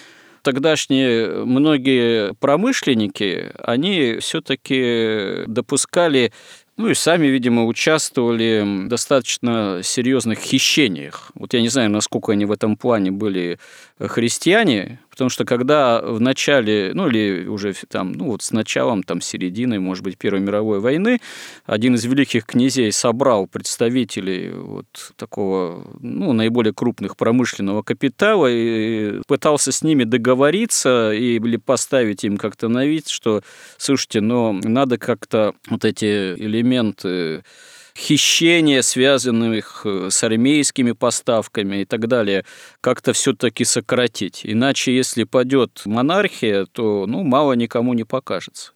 тогдашние 0.44 1.44
многие 1.44 2.34
промышленники, 2.34 3.50
они 3.58 4.18
все-таки 4.20 5.44
допускали 5.46 6.32
ну 6.76 6.88
и 6.88 6.94
сами, 6.94 7.28
видимо, 7.28 7.66
участвовали 7.66 8.64
в 8.64 8.88
достаточно 8.88 9.80
серьезных 9.84 10.40
хищениях. 10.40 11.30
Вот 11.34 11.54
я 11.54 11.60
не 11.60 11.68
знаю, 11.68 11.88
насколько 11.90 12.32
они 12.32 12.46
в 12.46 12.52
этом 12.52 12.76
плане 12.76 13.12
были 13.12 13.60
христиане, 13.98 14.98
потому 15.08 15.30
что 15.30 15.44
когда 15.44 16.00
в 16.00 16.20
начале, 16.20 16.90
ну 16.94 17.08
или 17.08 17.46
уже 17.46 17.74
там, 17.88 18.12
ну 18.12 18.26
вот 18.26 18.42
с 18.42 18.50
началом, 18.50 19.04
там, 19.04 19.20
серединой, 19.20 19.78
может 19.78 20.02
быть, 20.02 20.18
Первой 20.18 20.40
мировой 20.40 20.80
войны, 20.80 21.20
один 21.64 21.94
из 21.94 22.04
великих 22.04 22.44
князей 22.44 22.90
собрал 22.90 23.46
представителей 23.46 24.50
вот 24.50 25.12
такого, 25.16 25.86
ну, 26.00 26.32
наиболее 26.32 26.74
крупных 26.74 27.16
промышленного 27.16 27.82
капитала 27.82 28.48
и 28.50 29.20
пытался 29.28 29.70
с 29.70 29.82
ними 29.82 30.02
договориться 30.02 31.12
или 31.12 31.56
поставить 31.56 32.24
им 32.24 32.36
как-то 32.36 32.68
на 32.68 32.84
вид, 32.86 33.08
что, 33.08 33.42
слушайте, 33.76 34.20
но 34.20 34.52
надо 34.52 34.98
как-то 34.98 35.54
вот 35.70 35.84
эти 35.84 36.34
элементы 36.34 37.44
хищения, 37.96 38.82
связанных 38.82 39.82
э, 39.84 40.08
с 40.10 40.22
армейскими 40.24 40.92
поставками 40.92 41.82
и 41.82 41.84
так 41.84 42.08
далее, 42.08 42.44
как-то 42.80 43.12
все-таки 43.12 43.64
сократить. 43.64 44.40
Иначе, 44.44 44.94
если 44.94 45.24
падет 45.24 45.82
монархия, 45.84 46.66
то 46.66 47.06
ну, 47.06 47.22
мало 47.22 47.52
никому 47.52 47.94
не 47.94 48.04
покажется. 48.04 48.72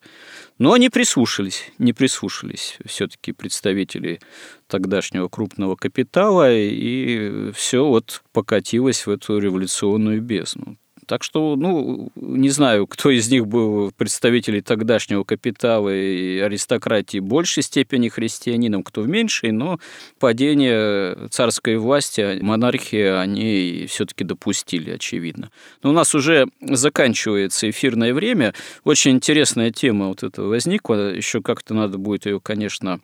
Но 0.58 0.72
они 0.72 0.88
прислушались, 0.88 1.70
не 1.78 1.92
прислушались 1.92 2.78
все-таки 2.84 3.32
представители 3.32 4.20
тогдашнего 4.66 5.28
крупного 5.28 5.76
капитала, 5.76 6.52
и 6.52 7.52
все 7.52 7.84
вот 7.84 8.22
покатилось 8.32 9.06
в 9.06 9.10
эту 9.10 9.38
революционную 9.38 10.20
бездну. 10.20 10.76
Так 11.08 11.24
что, 11.24 11.56
ну, 11.56 12.10
не 12.16 12.50
знаю, 12.50 12.86
кто 12.86 13.08
из 13.08 13.30
них 13.30 13.46
был 13.46 13.90
представителей 13.96 14.60
тогдашнего 14.60 15.24
капитала 15.24 15.88
и 15.88 16.38
аристократии 16.38 17.16
в 17.16 17.24
большей 17.24 17.62
степени 17.62 18.10
христианином, 18.10 18.82
кто 18.82 19.00
в 19.00 19.08
меньшей, 19.08 19.50
но 19.52 19.80
падение 20.18 21.28
царской 21.30 21.78
власти, 21.78 22.38
монархии 22.42 23.04
они 23.04 23.86
все-таки 23.88 24.22
допустили, 24.22 24.90
очевидно. 24.90 25.50
Но 25.82 25.90
у 25.90 25.92
нас 25.94 26.14
уже 26.14 26.46
заканчивается 26.60 27.70
эфирное 27.70 28.12
время. 28.12 28.52
Очень 28.84 29.12
интересная 29.12 29.70
тема 29.70 30.08
вот 30.08 30.22
эта 30.22 30.42
возникла. 30.42 31.14
Еще 31.14 31.40
как-то 31.40 31.72
надо 31.72 31.96
будет 31.96 32.26
ее, 32.26 32.38
конечно, 32.38 33.00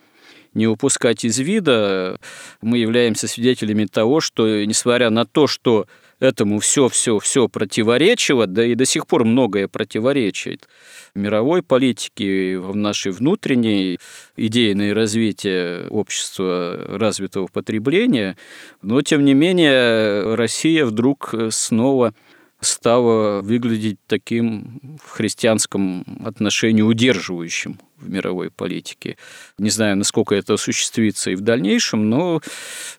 не 0.52 0.66
упускать 0.66 1.24
из 1.24 1.38
вида. 1.38 2.20
Мы 2.60 2.76
являемся 2.76 3.28
свидетелями 3.28 3.86
того, 3.86 4.20
что, 4.20 4.62
несмотря 4.62 5.08
на 5.08 5.24
то, 5.24 5.46
что 5.46 5.86
этому 6.20 6.60
все-все-все 6.60 7.48
противоречило, 7.48 8.46
да 8.46 8.64
и 8.64 8.74
до 8.74 8.84
сих 8.84 9.06
пор 9.06 9.24
многое 9.24 9.68
противоречит 9.68 10.68
в 11.14 11.18
мировой 11.18 11.62
политике, 11.62 12.58
в 12.58 12.74
нашей 12.74 13.12
внутренней 13.12 13.98
идейное 14.36 14.94
развитие 14.94 15.88
общества 15.88 16.84
развитого 16.88 17.46
потребления, 17.46 18.36
но 18.82 19.02
тем 19.02 19.24
не 19.24 19.34
менее 19.34 20.34
Россия 20.34 20.84
вдруг 20.84 21.34
снова 21.50 22.14
стала 22.60 23.42
выглядеть 23.42 23.98
таким 24.06 24.98
в 25.02 25.10
христианском 25.10 26.04
отношении 26.24 26.82
удерживающим 26.82 27.78
в 27.98 28.08
мировой 28.08 28.50
политике. 28.50 29.16
Не 29.58 29.70
знаю, 29.70 29.96
насколько 29.96 30.34
это 30.34 30.54
осуществится 30.54 31.30
и 31.30 31.36
в 31.36 31.42
дальнейшем, 31.42 32.08
но 32.08 32.40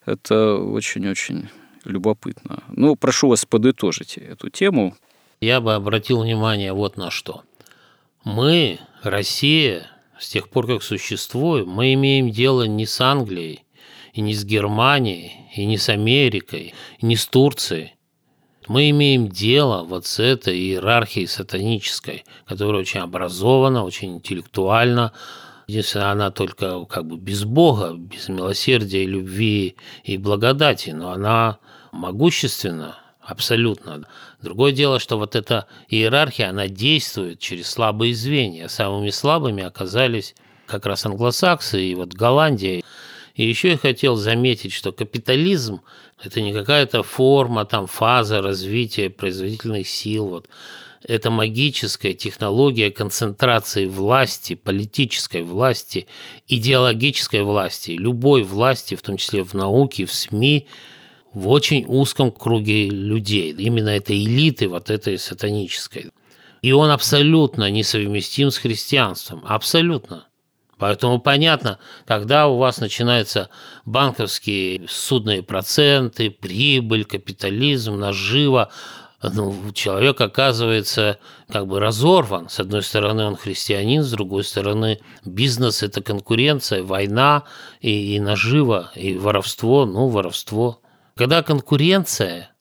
это 0.05 0.55
очень-очень 0.55 1.49
любопытно. 1.86 2.64
Ну, 2.70 2.96
прошу 2.96 3.30
вас 3.30 3.46
подытожить 3.46 4.18
эту 4.18 4.50
тему. 4.50 4.96
Я 5.42 5.62
бы 5.62 5.74
обратил 5.74 6.22
внимание 6.22 6.74
вот 6.74 6.98
на 6.98 7.12
что. 7.12 7.44
Мы, 8.24 8.80
Россия, 9.04 9.88
с 10.20 10.30
тех 10.30 10.50
пор, 10.50 10.68
как 10.68 10.84
существуем, 10.84 11.70
мы 11.70 11.94
имеем 11.94 12.32
дело 12.32 12.64
не 12.64 12.86
с 12.86 13.00
Англией, 13.02 13.66
и 14.14 14.22
не 14.22 14.34
с 14.34 14.46
Германией, 14.46 15.34
и 15.56 15.66
не 15.66 15.78
с 15.78 15.90
Америкой, 15.90 16.74
и 17.00 17.06
не 17.06 17.18
с 17.18 17.28
Турцией. 17.28 17.96
Мы 18.68 18.90
имеем 18.90 19.28
дело 19.28 19.84
вот 19.84 20.06
с 20.06 20.20
этой 20.20 20.58
иерархией 20.58 21.28
сатанической, 21.28 22.24
которая 22.48 22.82
очень 22.82 23.02
образована, 23.02 23.84
очень 23.84 24.16
интеллектуальна, 24.16 25.12
если 25.68 26.00
она 26.00 26.32
только 26.32 26.86
как 26.86 27.06
бы 27.06 27.18
без 27.18 27.44
Бога, 27.44 27.94
без 27.94 28.30
милосердия, 28.30 29.06
любви 29.06 29.76
и 30.04 30.18
благодати, 30.18 30.92
но 30.92 31.12
она 31.12 31.60
могущественна 31.96 32.98
абсолютно. 33.22 34.08
Другое 34.41 34.72
дело, 34.72 35.00
что 35.00 35.18
вот 35.18 35.36
эта 35.36 35.68
иерархия, 35.89 36.50
она 36.50 36.68
действует 36.68 37.39
через 37.39 37.70
слабые 37.70 38.14
звенья. 38.14 38.68
Самыми 38.68 39.10
слабыми 39.10 39.64
оказались 39.64 40.36
как 40.68 40.86
раз 40.86 41.06
англосаксы 41.06 41.84
и 41.84 41.96
вот 41.96 42.14
Голландия. 42.14 42.84
И 43.36 43.46
еще 43.46 43.72
я 43.72 43.78
хотел 43.78 44.16
заметить, 44.16 44.72
что 44.72 44.91
капитализм– 44.91 45.82
это 46.24 46.41
не 46.41 46.54
какая-то 46.54 47.04
форма, 47.04 47.66
там, 47.66 47.88
фаза 47.88 48.41
развития 48.41 49.10
производительных 49.10 49.88
сил. 49.88 50.28
Вот. 50.28 50.48
Это 51.04 51.30
магическая 51.30 52.14
технология 52.14 52.91
концентрации 52.91 53.86
власти, 53.88 54.56
политической 54.56 55.43
власти, 55.43 56.08
идеологической 56.48 57.43
власти, 57.43 57.91
любой 57.91 58.43
власти, 58.43 58.96
в 58.96 59.02
том 59.02 59.18
числе 59.18 59.43
в 59.43 59.54
науке, 59.54 60.06
в 60.06 60.14
СМИ, 60.14 60.68
в 61.36 61.50
очень 61.50 61.86
узком 61.88 62.32
круге 62.32 62.90
людей. 62.90 63.52
Именно 63.52 63.90
этой 63.90 64.24
элиты, 64.24 64.68
вот 64.68 64.90
этой 64.90 65.20
сатанической. 65.20 66.12
И 66.62 66.72
он 66.72 66.90
абсолютно 66.90 67.70
несовместим 67.70 68.50
с 68.50 68.58
христианством. 68.58 69.44
Абсолютно. 69.46 70.28
Поэтому 70.78 71.20
понятно, 71.20 71.78
когда 72.06 72.48
у 72.48 72.58
вас 72.58 72.80
начинаются 72.80 73.50
банковские 73.86 74.88
судные 74.90 75.44
проценты, 75.44 76.32
прибыль, 76.32 77.06
капитализм, 77.06 77.98
нажива, 77.98 78.72
ну, 79.22 79.56
человек 79.74 80.20
оказывается 80.22 81.20
как 81.50 81.68
бы 81.68 81.80
разорван. 81.80 82.50
С 82.50 82.60
одной 82.60 82.82
стороны, 82.82 83.26
он 83.26 83.36
христианин, 83.36 84.04
с 84.04 84.12
другой 84.12 84.44
стороны, 84.44 85.00
бизнес– 85.26 85.84
это 85.84 86.02
конкуренция, 86.02 86.84
война 86.84 87.44
и, 87.82 88.16
и 88.16 88.20
нажива, 88.20 88.92
и 88.96 89.18
воровство, 89.18 89.86
ну, 89.86 90.08
воровство. 90.08 90.82
Когда 91.18 91.43
конкуренция, 91.43 92.51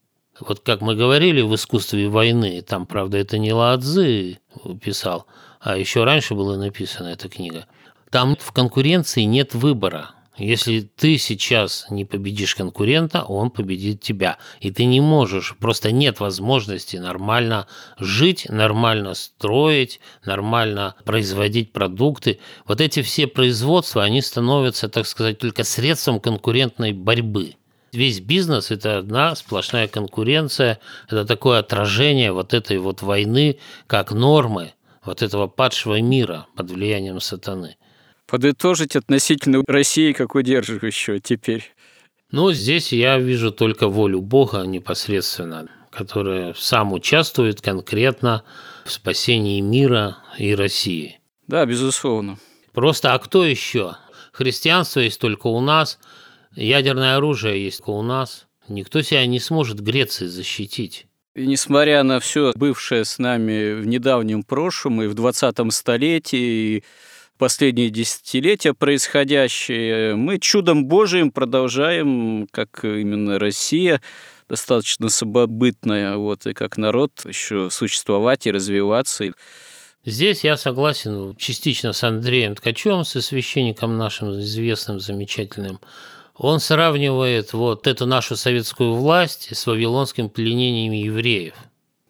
вот 0.40 0.60
как 0.60 0.80
мы 0.80 0.94
говорили 0.94 1.42
в 1.42 1.54
искусстве 1.54 2.08
войны, 2.08 2.62
там, 2.62 2.86
правда, 2.86 3.18
это 3.18 3.38
не 3.38 3.52
Ладзы 3.52 4.38
писал, 4.80 5.26
а 5.60 5.76
еще 5.76 6.04
раньше 6.04 6.34
была 6.34 6.56
написана 6.56 7.08
эта 7.08 7.28
книга– 7.28 7.66
там 8.14 8.36
в 8.38 8.52
конкуренции 8.52 9.22
нет 9.22 9.54
выбора. 9.54 10.12
Если 10.38 10.82
ты 10.82 11.18
сейчас 11.18 11.84
не 11.90 12.04
победишь 12.04 12.54
конкурента, 12.54 13.24
он 13.24 13.50
победит 13.50 14.02
тебя. 14.02 14.38
И 14.60 14.70
ты 14.70 14.84
не 14.84 15.00
можешь, 15.00 15.56
просто 15.58 15.90
нет 15.90 16.20
возможности 16.20 16.96
нормально 16.96 17.66
жить, 17.98 18.46
нормально 18.48 19.14
строить, 19.14 19.98
нормально 20.24 20.94
производить 21.04 21.72
продукты. 21.72 22.38
Вот 22.68 22.80
эти 22.80 23.02
все 23.02 23.26
производства, 23.26 24.04
они 24.04 24.22
становятся, 24.22 24.88
так 24.88 25.08
сказать, 25.08 25.40
только 25.40 25.64
средством 25.64 26.20
конкурентной 26.20 26.92
борьбы. 26.92 27.56
Весь 27.94 28.20
бизнес– 28.20 28.70
это 28.70 28.98
одна 28.98 29.34
сплошная 29.34 29.88
конкуренция, 29.88 30.80
это 31.06 31.24
такое 31.24 31.60
отражение 31.60 32.32
вот 32.32 32.52
этой 32.52 32.78
вот 32.78 33.02
войны, 33.02 33.58
как 33.86 34.12
нормы 34.12 34.74
вот 35.04 35.22
этого 35.22 35.46
падшего 35.46 36.00
мира 36.00 36.46
под 36.56 36.70
влиянием 36.70 37.20
сатаны 37.20 37.76
подытожить 38.26 38.96
относительно 38.96 39.62
России, 39.66 40.12
как 40.12 40.34
удерживающего 40.34 41.20
теперь? 41.20 41.72
Ну, 42.30 42.52
здесь 42.52 42.92
я 42.92 43.18
вижу 43.18 43.52
только 43.52 43.88
волю 43.88 44.20
Бога 44.20 44.62
непосредственно, 44.62 45.68
которая 45.90 46.54
сам 46.54 46.92
участвует 46.92 47.60
конкретно 47.60 48.42
в 48.84 48.90
спасении 48.90 49.60
мира 49.60 50.18
и 50.38 50.54
России. 50.54 51.20
Да, 51.46 51.64
безусловно. 51.64 52.38
Просто 52.72 53.14
а 53.14 53.18
кто 53.18 53.44
еще? 53.44 53.96
Христианство 54.32 55.00
есть 55.00 55.20
только 55.20 55.46
у 55.46 55.60
нас, 55.60 56.00
ядерное 56.56 57.16
оружие 57.16 57.64
есть 57.64 57.82
у 57.86 58.02
нас. 58.02 58.46
Никто 58.68 59.02
себя 59.02 59.26
не 59.26 59.40
сможет 59.40 59.80
Греции 59.80 60.26
защитить. 60.26 61.06
И 61.34 61.46
несмотря 61.46 62.02
на 62.04 62.20
все 62.20 62.52
бывшее 62.54 63.04
с 63.04 63.18
нами 63.18 63.74
в 63.74 63.86
недавнем 63.86 64.42
прошлом 64.44 65.02
и 65.02 65.06
в 65.06 65.14
20 65.14 65.72
столетии, 65.72 66.76
и 66.76 66.84
последние 67.38 67.90
десятилетия 67.90 68.72
происходящее, 68.72 70.14
мы 70.14 70.38
чудом 70.38 70.86
Божиим 70.86 71.32
продолжаем, 71.32 72.46
как 72.52 72.84
именно 72.84 73.38
Россия, 73.38 74.00
достаточно 74.48 75.08
самобытная, 75.08 76.16
вот, 76.16 76.46
и 76.46 76.54
как 76.54 76.76
народ 76.76 77.10
еще 77.26 77.68
существовать 77.70 78.46
и 78.46 78.52
развиваться. 78.52 79.32
Здесь 80.04 80.44
я 80.44 80.56
согласен 80.56 81.34
частично 81.36 81.92
с 81.92 82.04
Андреем 82.04 82.54
Ткачевым, 82.54 83.04
со 83.04 83.22
священником 83.22 83.96
нашим 83.96 84.38
известным, 84.38 85.00
замечательным. 85.00 85.80
Он 86.36 86.60
сравнивает 86.60 87.52
вот 87.52 87.86
эту 87.86 88.06
нашу 88.06 88.36
советскую 88.36 88.94
власть 88.94 89.48
с 89.54 89.66
вавилонским 89.66 90.28
пленением 90.28 90.92
евреев– 90.92 91.54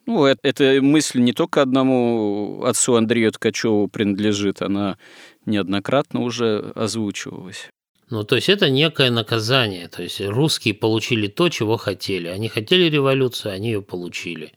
ну, 0.05 0.25
это, 0.25 0.39
эта 0.43 0.81
мысль 0.81 1.19
не 1.19 1.33
только 1.33 1.61
одному 1.61 2.63
отцу 2.63 2.95
Андрею 2.95 3.31
Ткачеву 3.31 3.87
принадлежит, 3.87 4.61
она 4.61 4.97
неоднократно 5.45 6.21
уже 6.21 6.71
озвучивалась. 6.75 7.69
Ну, 8.11 8.23
то 8.23 8.35
есть 8.35 8.49
это 8.49 8.69
некое 8.69 9.09
наказание. 9.09 9.87
То 9.87 10.03
есть 10.03 10.21
русские 10.21 10.75
получили 10.75 11.27
то, 11.27 11.49
чего 11.49 11.77
хотели. 11.77 12.27
Они 12.27 12.49
хотели 12.49 12.83
революцию, 12.83 13.53
они 13.53 13.71
ее 13.71 13.81
получили. 13.81 14.53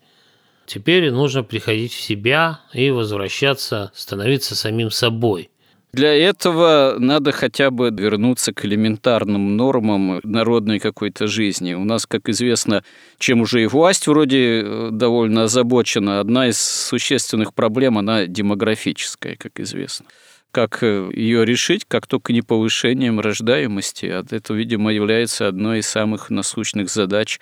Теперь 0.66 1.11
нужно 1.11 1.43
приходить 1.43 1.95
в 1.95 2.01
себя 2.01 2.61
и 2.75 2.91
возвращаться, 2.91 3.91
становиться 3.95 4.55
самим 4.55 4.91
собой. 4.91 5.49
Для 5.93 6.12
этого 6.14 6.97
надо 6.99 7.32
хотя 7.32 7.70
бы 7.70 7.91
вернуться 7.91 8.53
к 8.53 8.64
элементарным 8.64 9.57
нормам 9.57 10.20
народной 10.22 10.80
какой-то 10.80 11.26
жизни. 11.26 11.72
У 11.72 11.84
нас, 11.84 12.07
как 12.07 12.28
известно, 12.28 12.84
чем 13.18 13.41
уже 13.41 13.62
и 13.62 13.66
власть 13.66 14.07
вроде 14.07 14.62
э, 14.62 14.89
довольно 14.93 15.45
озабочена, 15.45 16.20
одна 16.20 16.49
из 16.49 16.61
существенных 16.61 17.55
проблем, 17.55 17.97
она 17.97 18.26
демографическая, 18.26 19.36
как 19.36 19.61
известно 19.61 20.07
как 20.51 20.83
э, 20.83 21.11
ее 21.13 21.45
решить, 21.45 21.85
как 21.87 22.07
только 22.07 22.33
не 22.33 22.43
повышением 22.43 23.21
рождаемости. 23.21 24.07
А 24.07 24.25
это, 24.31 24.55
видимо, 24.55 24.93
является 24.93 25.49
одной 25.49 25.81
из 25.81 25.89
самых 25.89 26.31
насущных 26.31 26.89
задач 26.91 27.39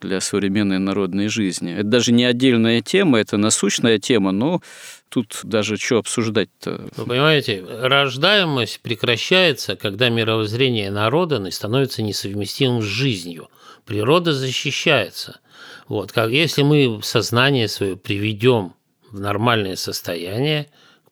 для 0.00 0.20
современной 0.20 0.78
народной 0.78 1.28
жизни. 1.28 1.72
Это 1.72 1.84
даже 1.84 2.12
не 2.12 2.24
отдельная 2.24 2.80
тема, 2.80 3.18
это 3.18 3.36
насущная 3.36 3.98
тема, 3.98 4.32
но 4.32 4.60
тут 5.08 5.40
даже 5.44 5.76
что 5.76 5.98
обсуждать-то? 5.98 6.88
Вы 6.96 7.06
понимаете, 7.06 7.64
рождаемость 7.64 8.80
прекращается, 8.80 9.76
когда 9.76 10.08
мировоззрение 10.08 10.90
народа 10.90 11.48
становится 11.50 12.02
несовместимым 12.02 12.82
с 12.82 12.86
жизнью. 12.86 13.48
Природа 13.86 14.32
защищается. 14.32 15.40
Вот, 15.86 16.12
как 16.12 16.30
если 16.30 16.62
мы 16.62 17.00
сознание 17.02 17.68
свое 17.68 17.96
приведем 17.96 18.74
в 19.10 19.20
нормальное 19.20 19.76
состояние, 19.76 20.68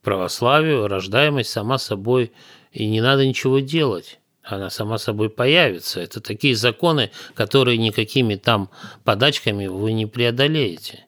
православию, 0.06 0.86
рождаемость 0.86 1.50
сама 1.50 1.78
собой, 1.78 2.30
и 2.70 2.86
не 2.86 3.00
надо 3.00 3.26
ничего 3.26 3.58
делать 3.58 4.20
она 4.48 4.70
сама 4.70 4.96
собой 4.96 5.28
появится. 5.28 6.00
Это 6.00 6.20
такие 6.20 6.54
законы, 6.54 7.10
которые 7.34 7.78
никакими 7.78 8.36
там 8.36 8.70
подачками 9.02 9.66
вы 9.66 9.92
не 9.92 10.06
преодолеете. 10.06 11.06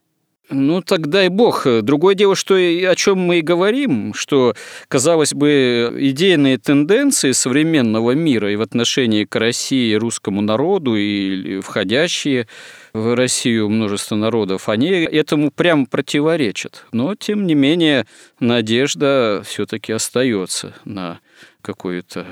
Ну, 0.50 0.82
тогда 0.82 1.24
и 1.24 1.28
бог. 1.28 1.66
Другое 1.82 2.14
дело, 2.14 2.34
что 2.34 2.54
о 2.56 2.94
чем 2.96 3.18
мы 3.18 3.38
и 3.38 3.42
говорим, 3.42 4.14
что, 4.14 4.54
казалось 4.88 5.34
бы, 5.34 5.94
идейные 5.98 6.58
тенденции 6.58 7.32
современного 7.32 8.12
мира 8.12 8.50
и 8.50 8.56
в 8.56 8.62
отношении 8.62 9.24
к 9.24 9.36
России, 9.36 9.94
русскому 9.94 10.40
народу, 10.40 10.96
и 10.96 11.60
входящие 11.60 12.48
в 12.92 13.14
Россию 13.14 13.68
множество 13.68 14.16
народов, 14.16 14.68
они 14.68 14.88
этому 14.88 15.50
прямо 15.50 15.86
противоречат. 15.86 16.84
Но, 16.92 17.14
тем 17.14 17.46
не 17.46 17.54
менее, 17.54 18.06
надежда 18.40 19.42
все-таки 19.44 19.92
остается 19.92 20.74
на 20.84 21.20
какое-то 21.62 22.26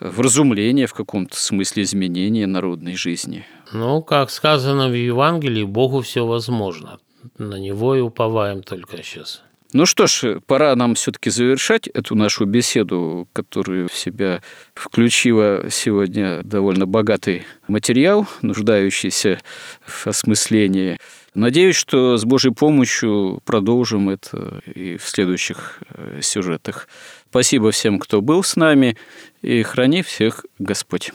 вразумление 0.00 0.86
в 0.86 0.94
каком-то 0.94 1.36
смысле 1.36 1.82
изменения 1.82 2.46
народной 2.46 2.96
жизни. 2.96 3.46
Ну, 3.72 4.02
как 4.02 4.30
сказано 4.30 4.88
в 4.88 4.94
Евангелии, 4.94 5.64
Богу 5.64 6.00
все 6.00 6.26
возможно. 6.26 6.98
На 7.36 7.56
него 7.56 7.94
и 7.94 8.00
уповаем 8.00 8.62
только 8.62 9.02
сейчас. 9.02 9.42
Ну 9.72 9.86
что 9.86 10.08
ж, 10.08 10.40
пора 10.46 10.74
нам 10.74 10.96
все-таки 10.96 11.30
завершать 11.30 11.86
эту 11.86 12.16
нашу 12.16 12.44
беседу, 12.44 13.28
которую 13.32 13.88
в 13.88 13.96
себя 13.96 14.42
включила 14.74 15.70
сегодня 15.70 16.42
довольно 16.42 16.86
богатый 16.86 17.44
материал, 17.68 18.26
нуждающийся 18.42 19.40
в 19.86 20.08
осмыслении. 20.08 20.98
Надеюсь, 21.34 21.76
что 21.76 22.16
с 22.16 22.24
Божьей 22.24 22.52
помощью 22.52 23.40
продолжим 23.44 24.10
это 24.10 24.60
и 24.66 24.96
в 24.96 25.04
следующих 25.08 25.78
э, 25.90 26.18
сюжетах. 26.20 26.88
Спасибо 27.28 27.70
всем, 27.70 28.00
кто 28.00 28.20
был 28.20 28.42
с 28.42 28.56
нами, 28.56 28.96
и 29.40 29.62
храни 29.62 30.02
всех 30.02 30.44
Господь. 30.58 31.12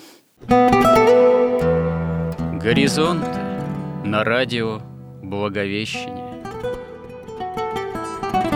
Горизонт 2.61 3.27
на 4.05 4.23
радио 4.23 4.81
Благовещение. 5.21 6.24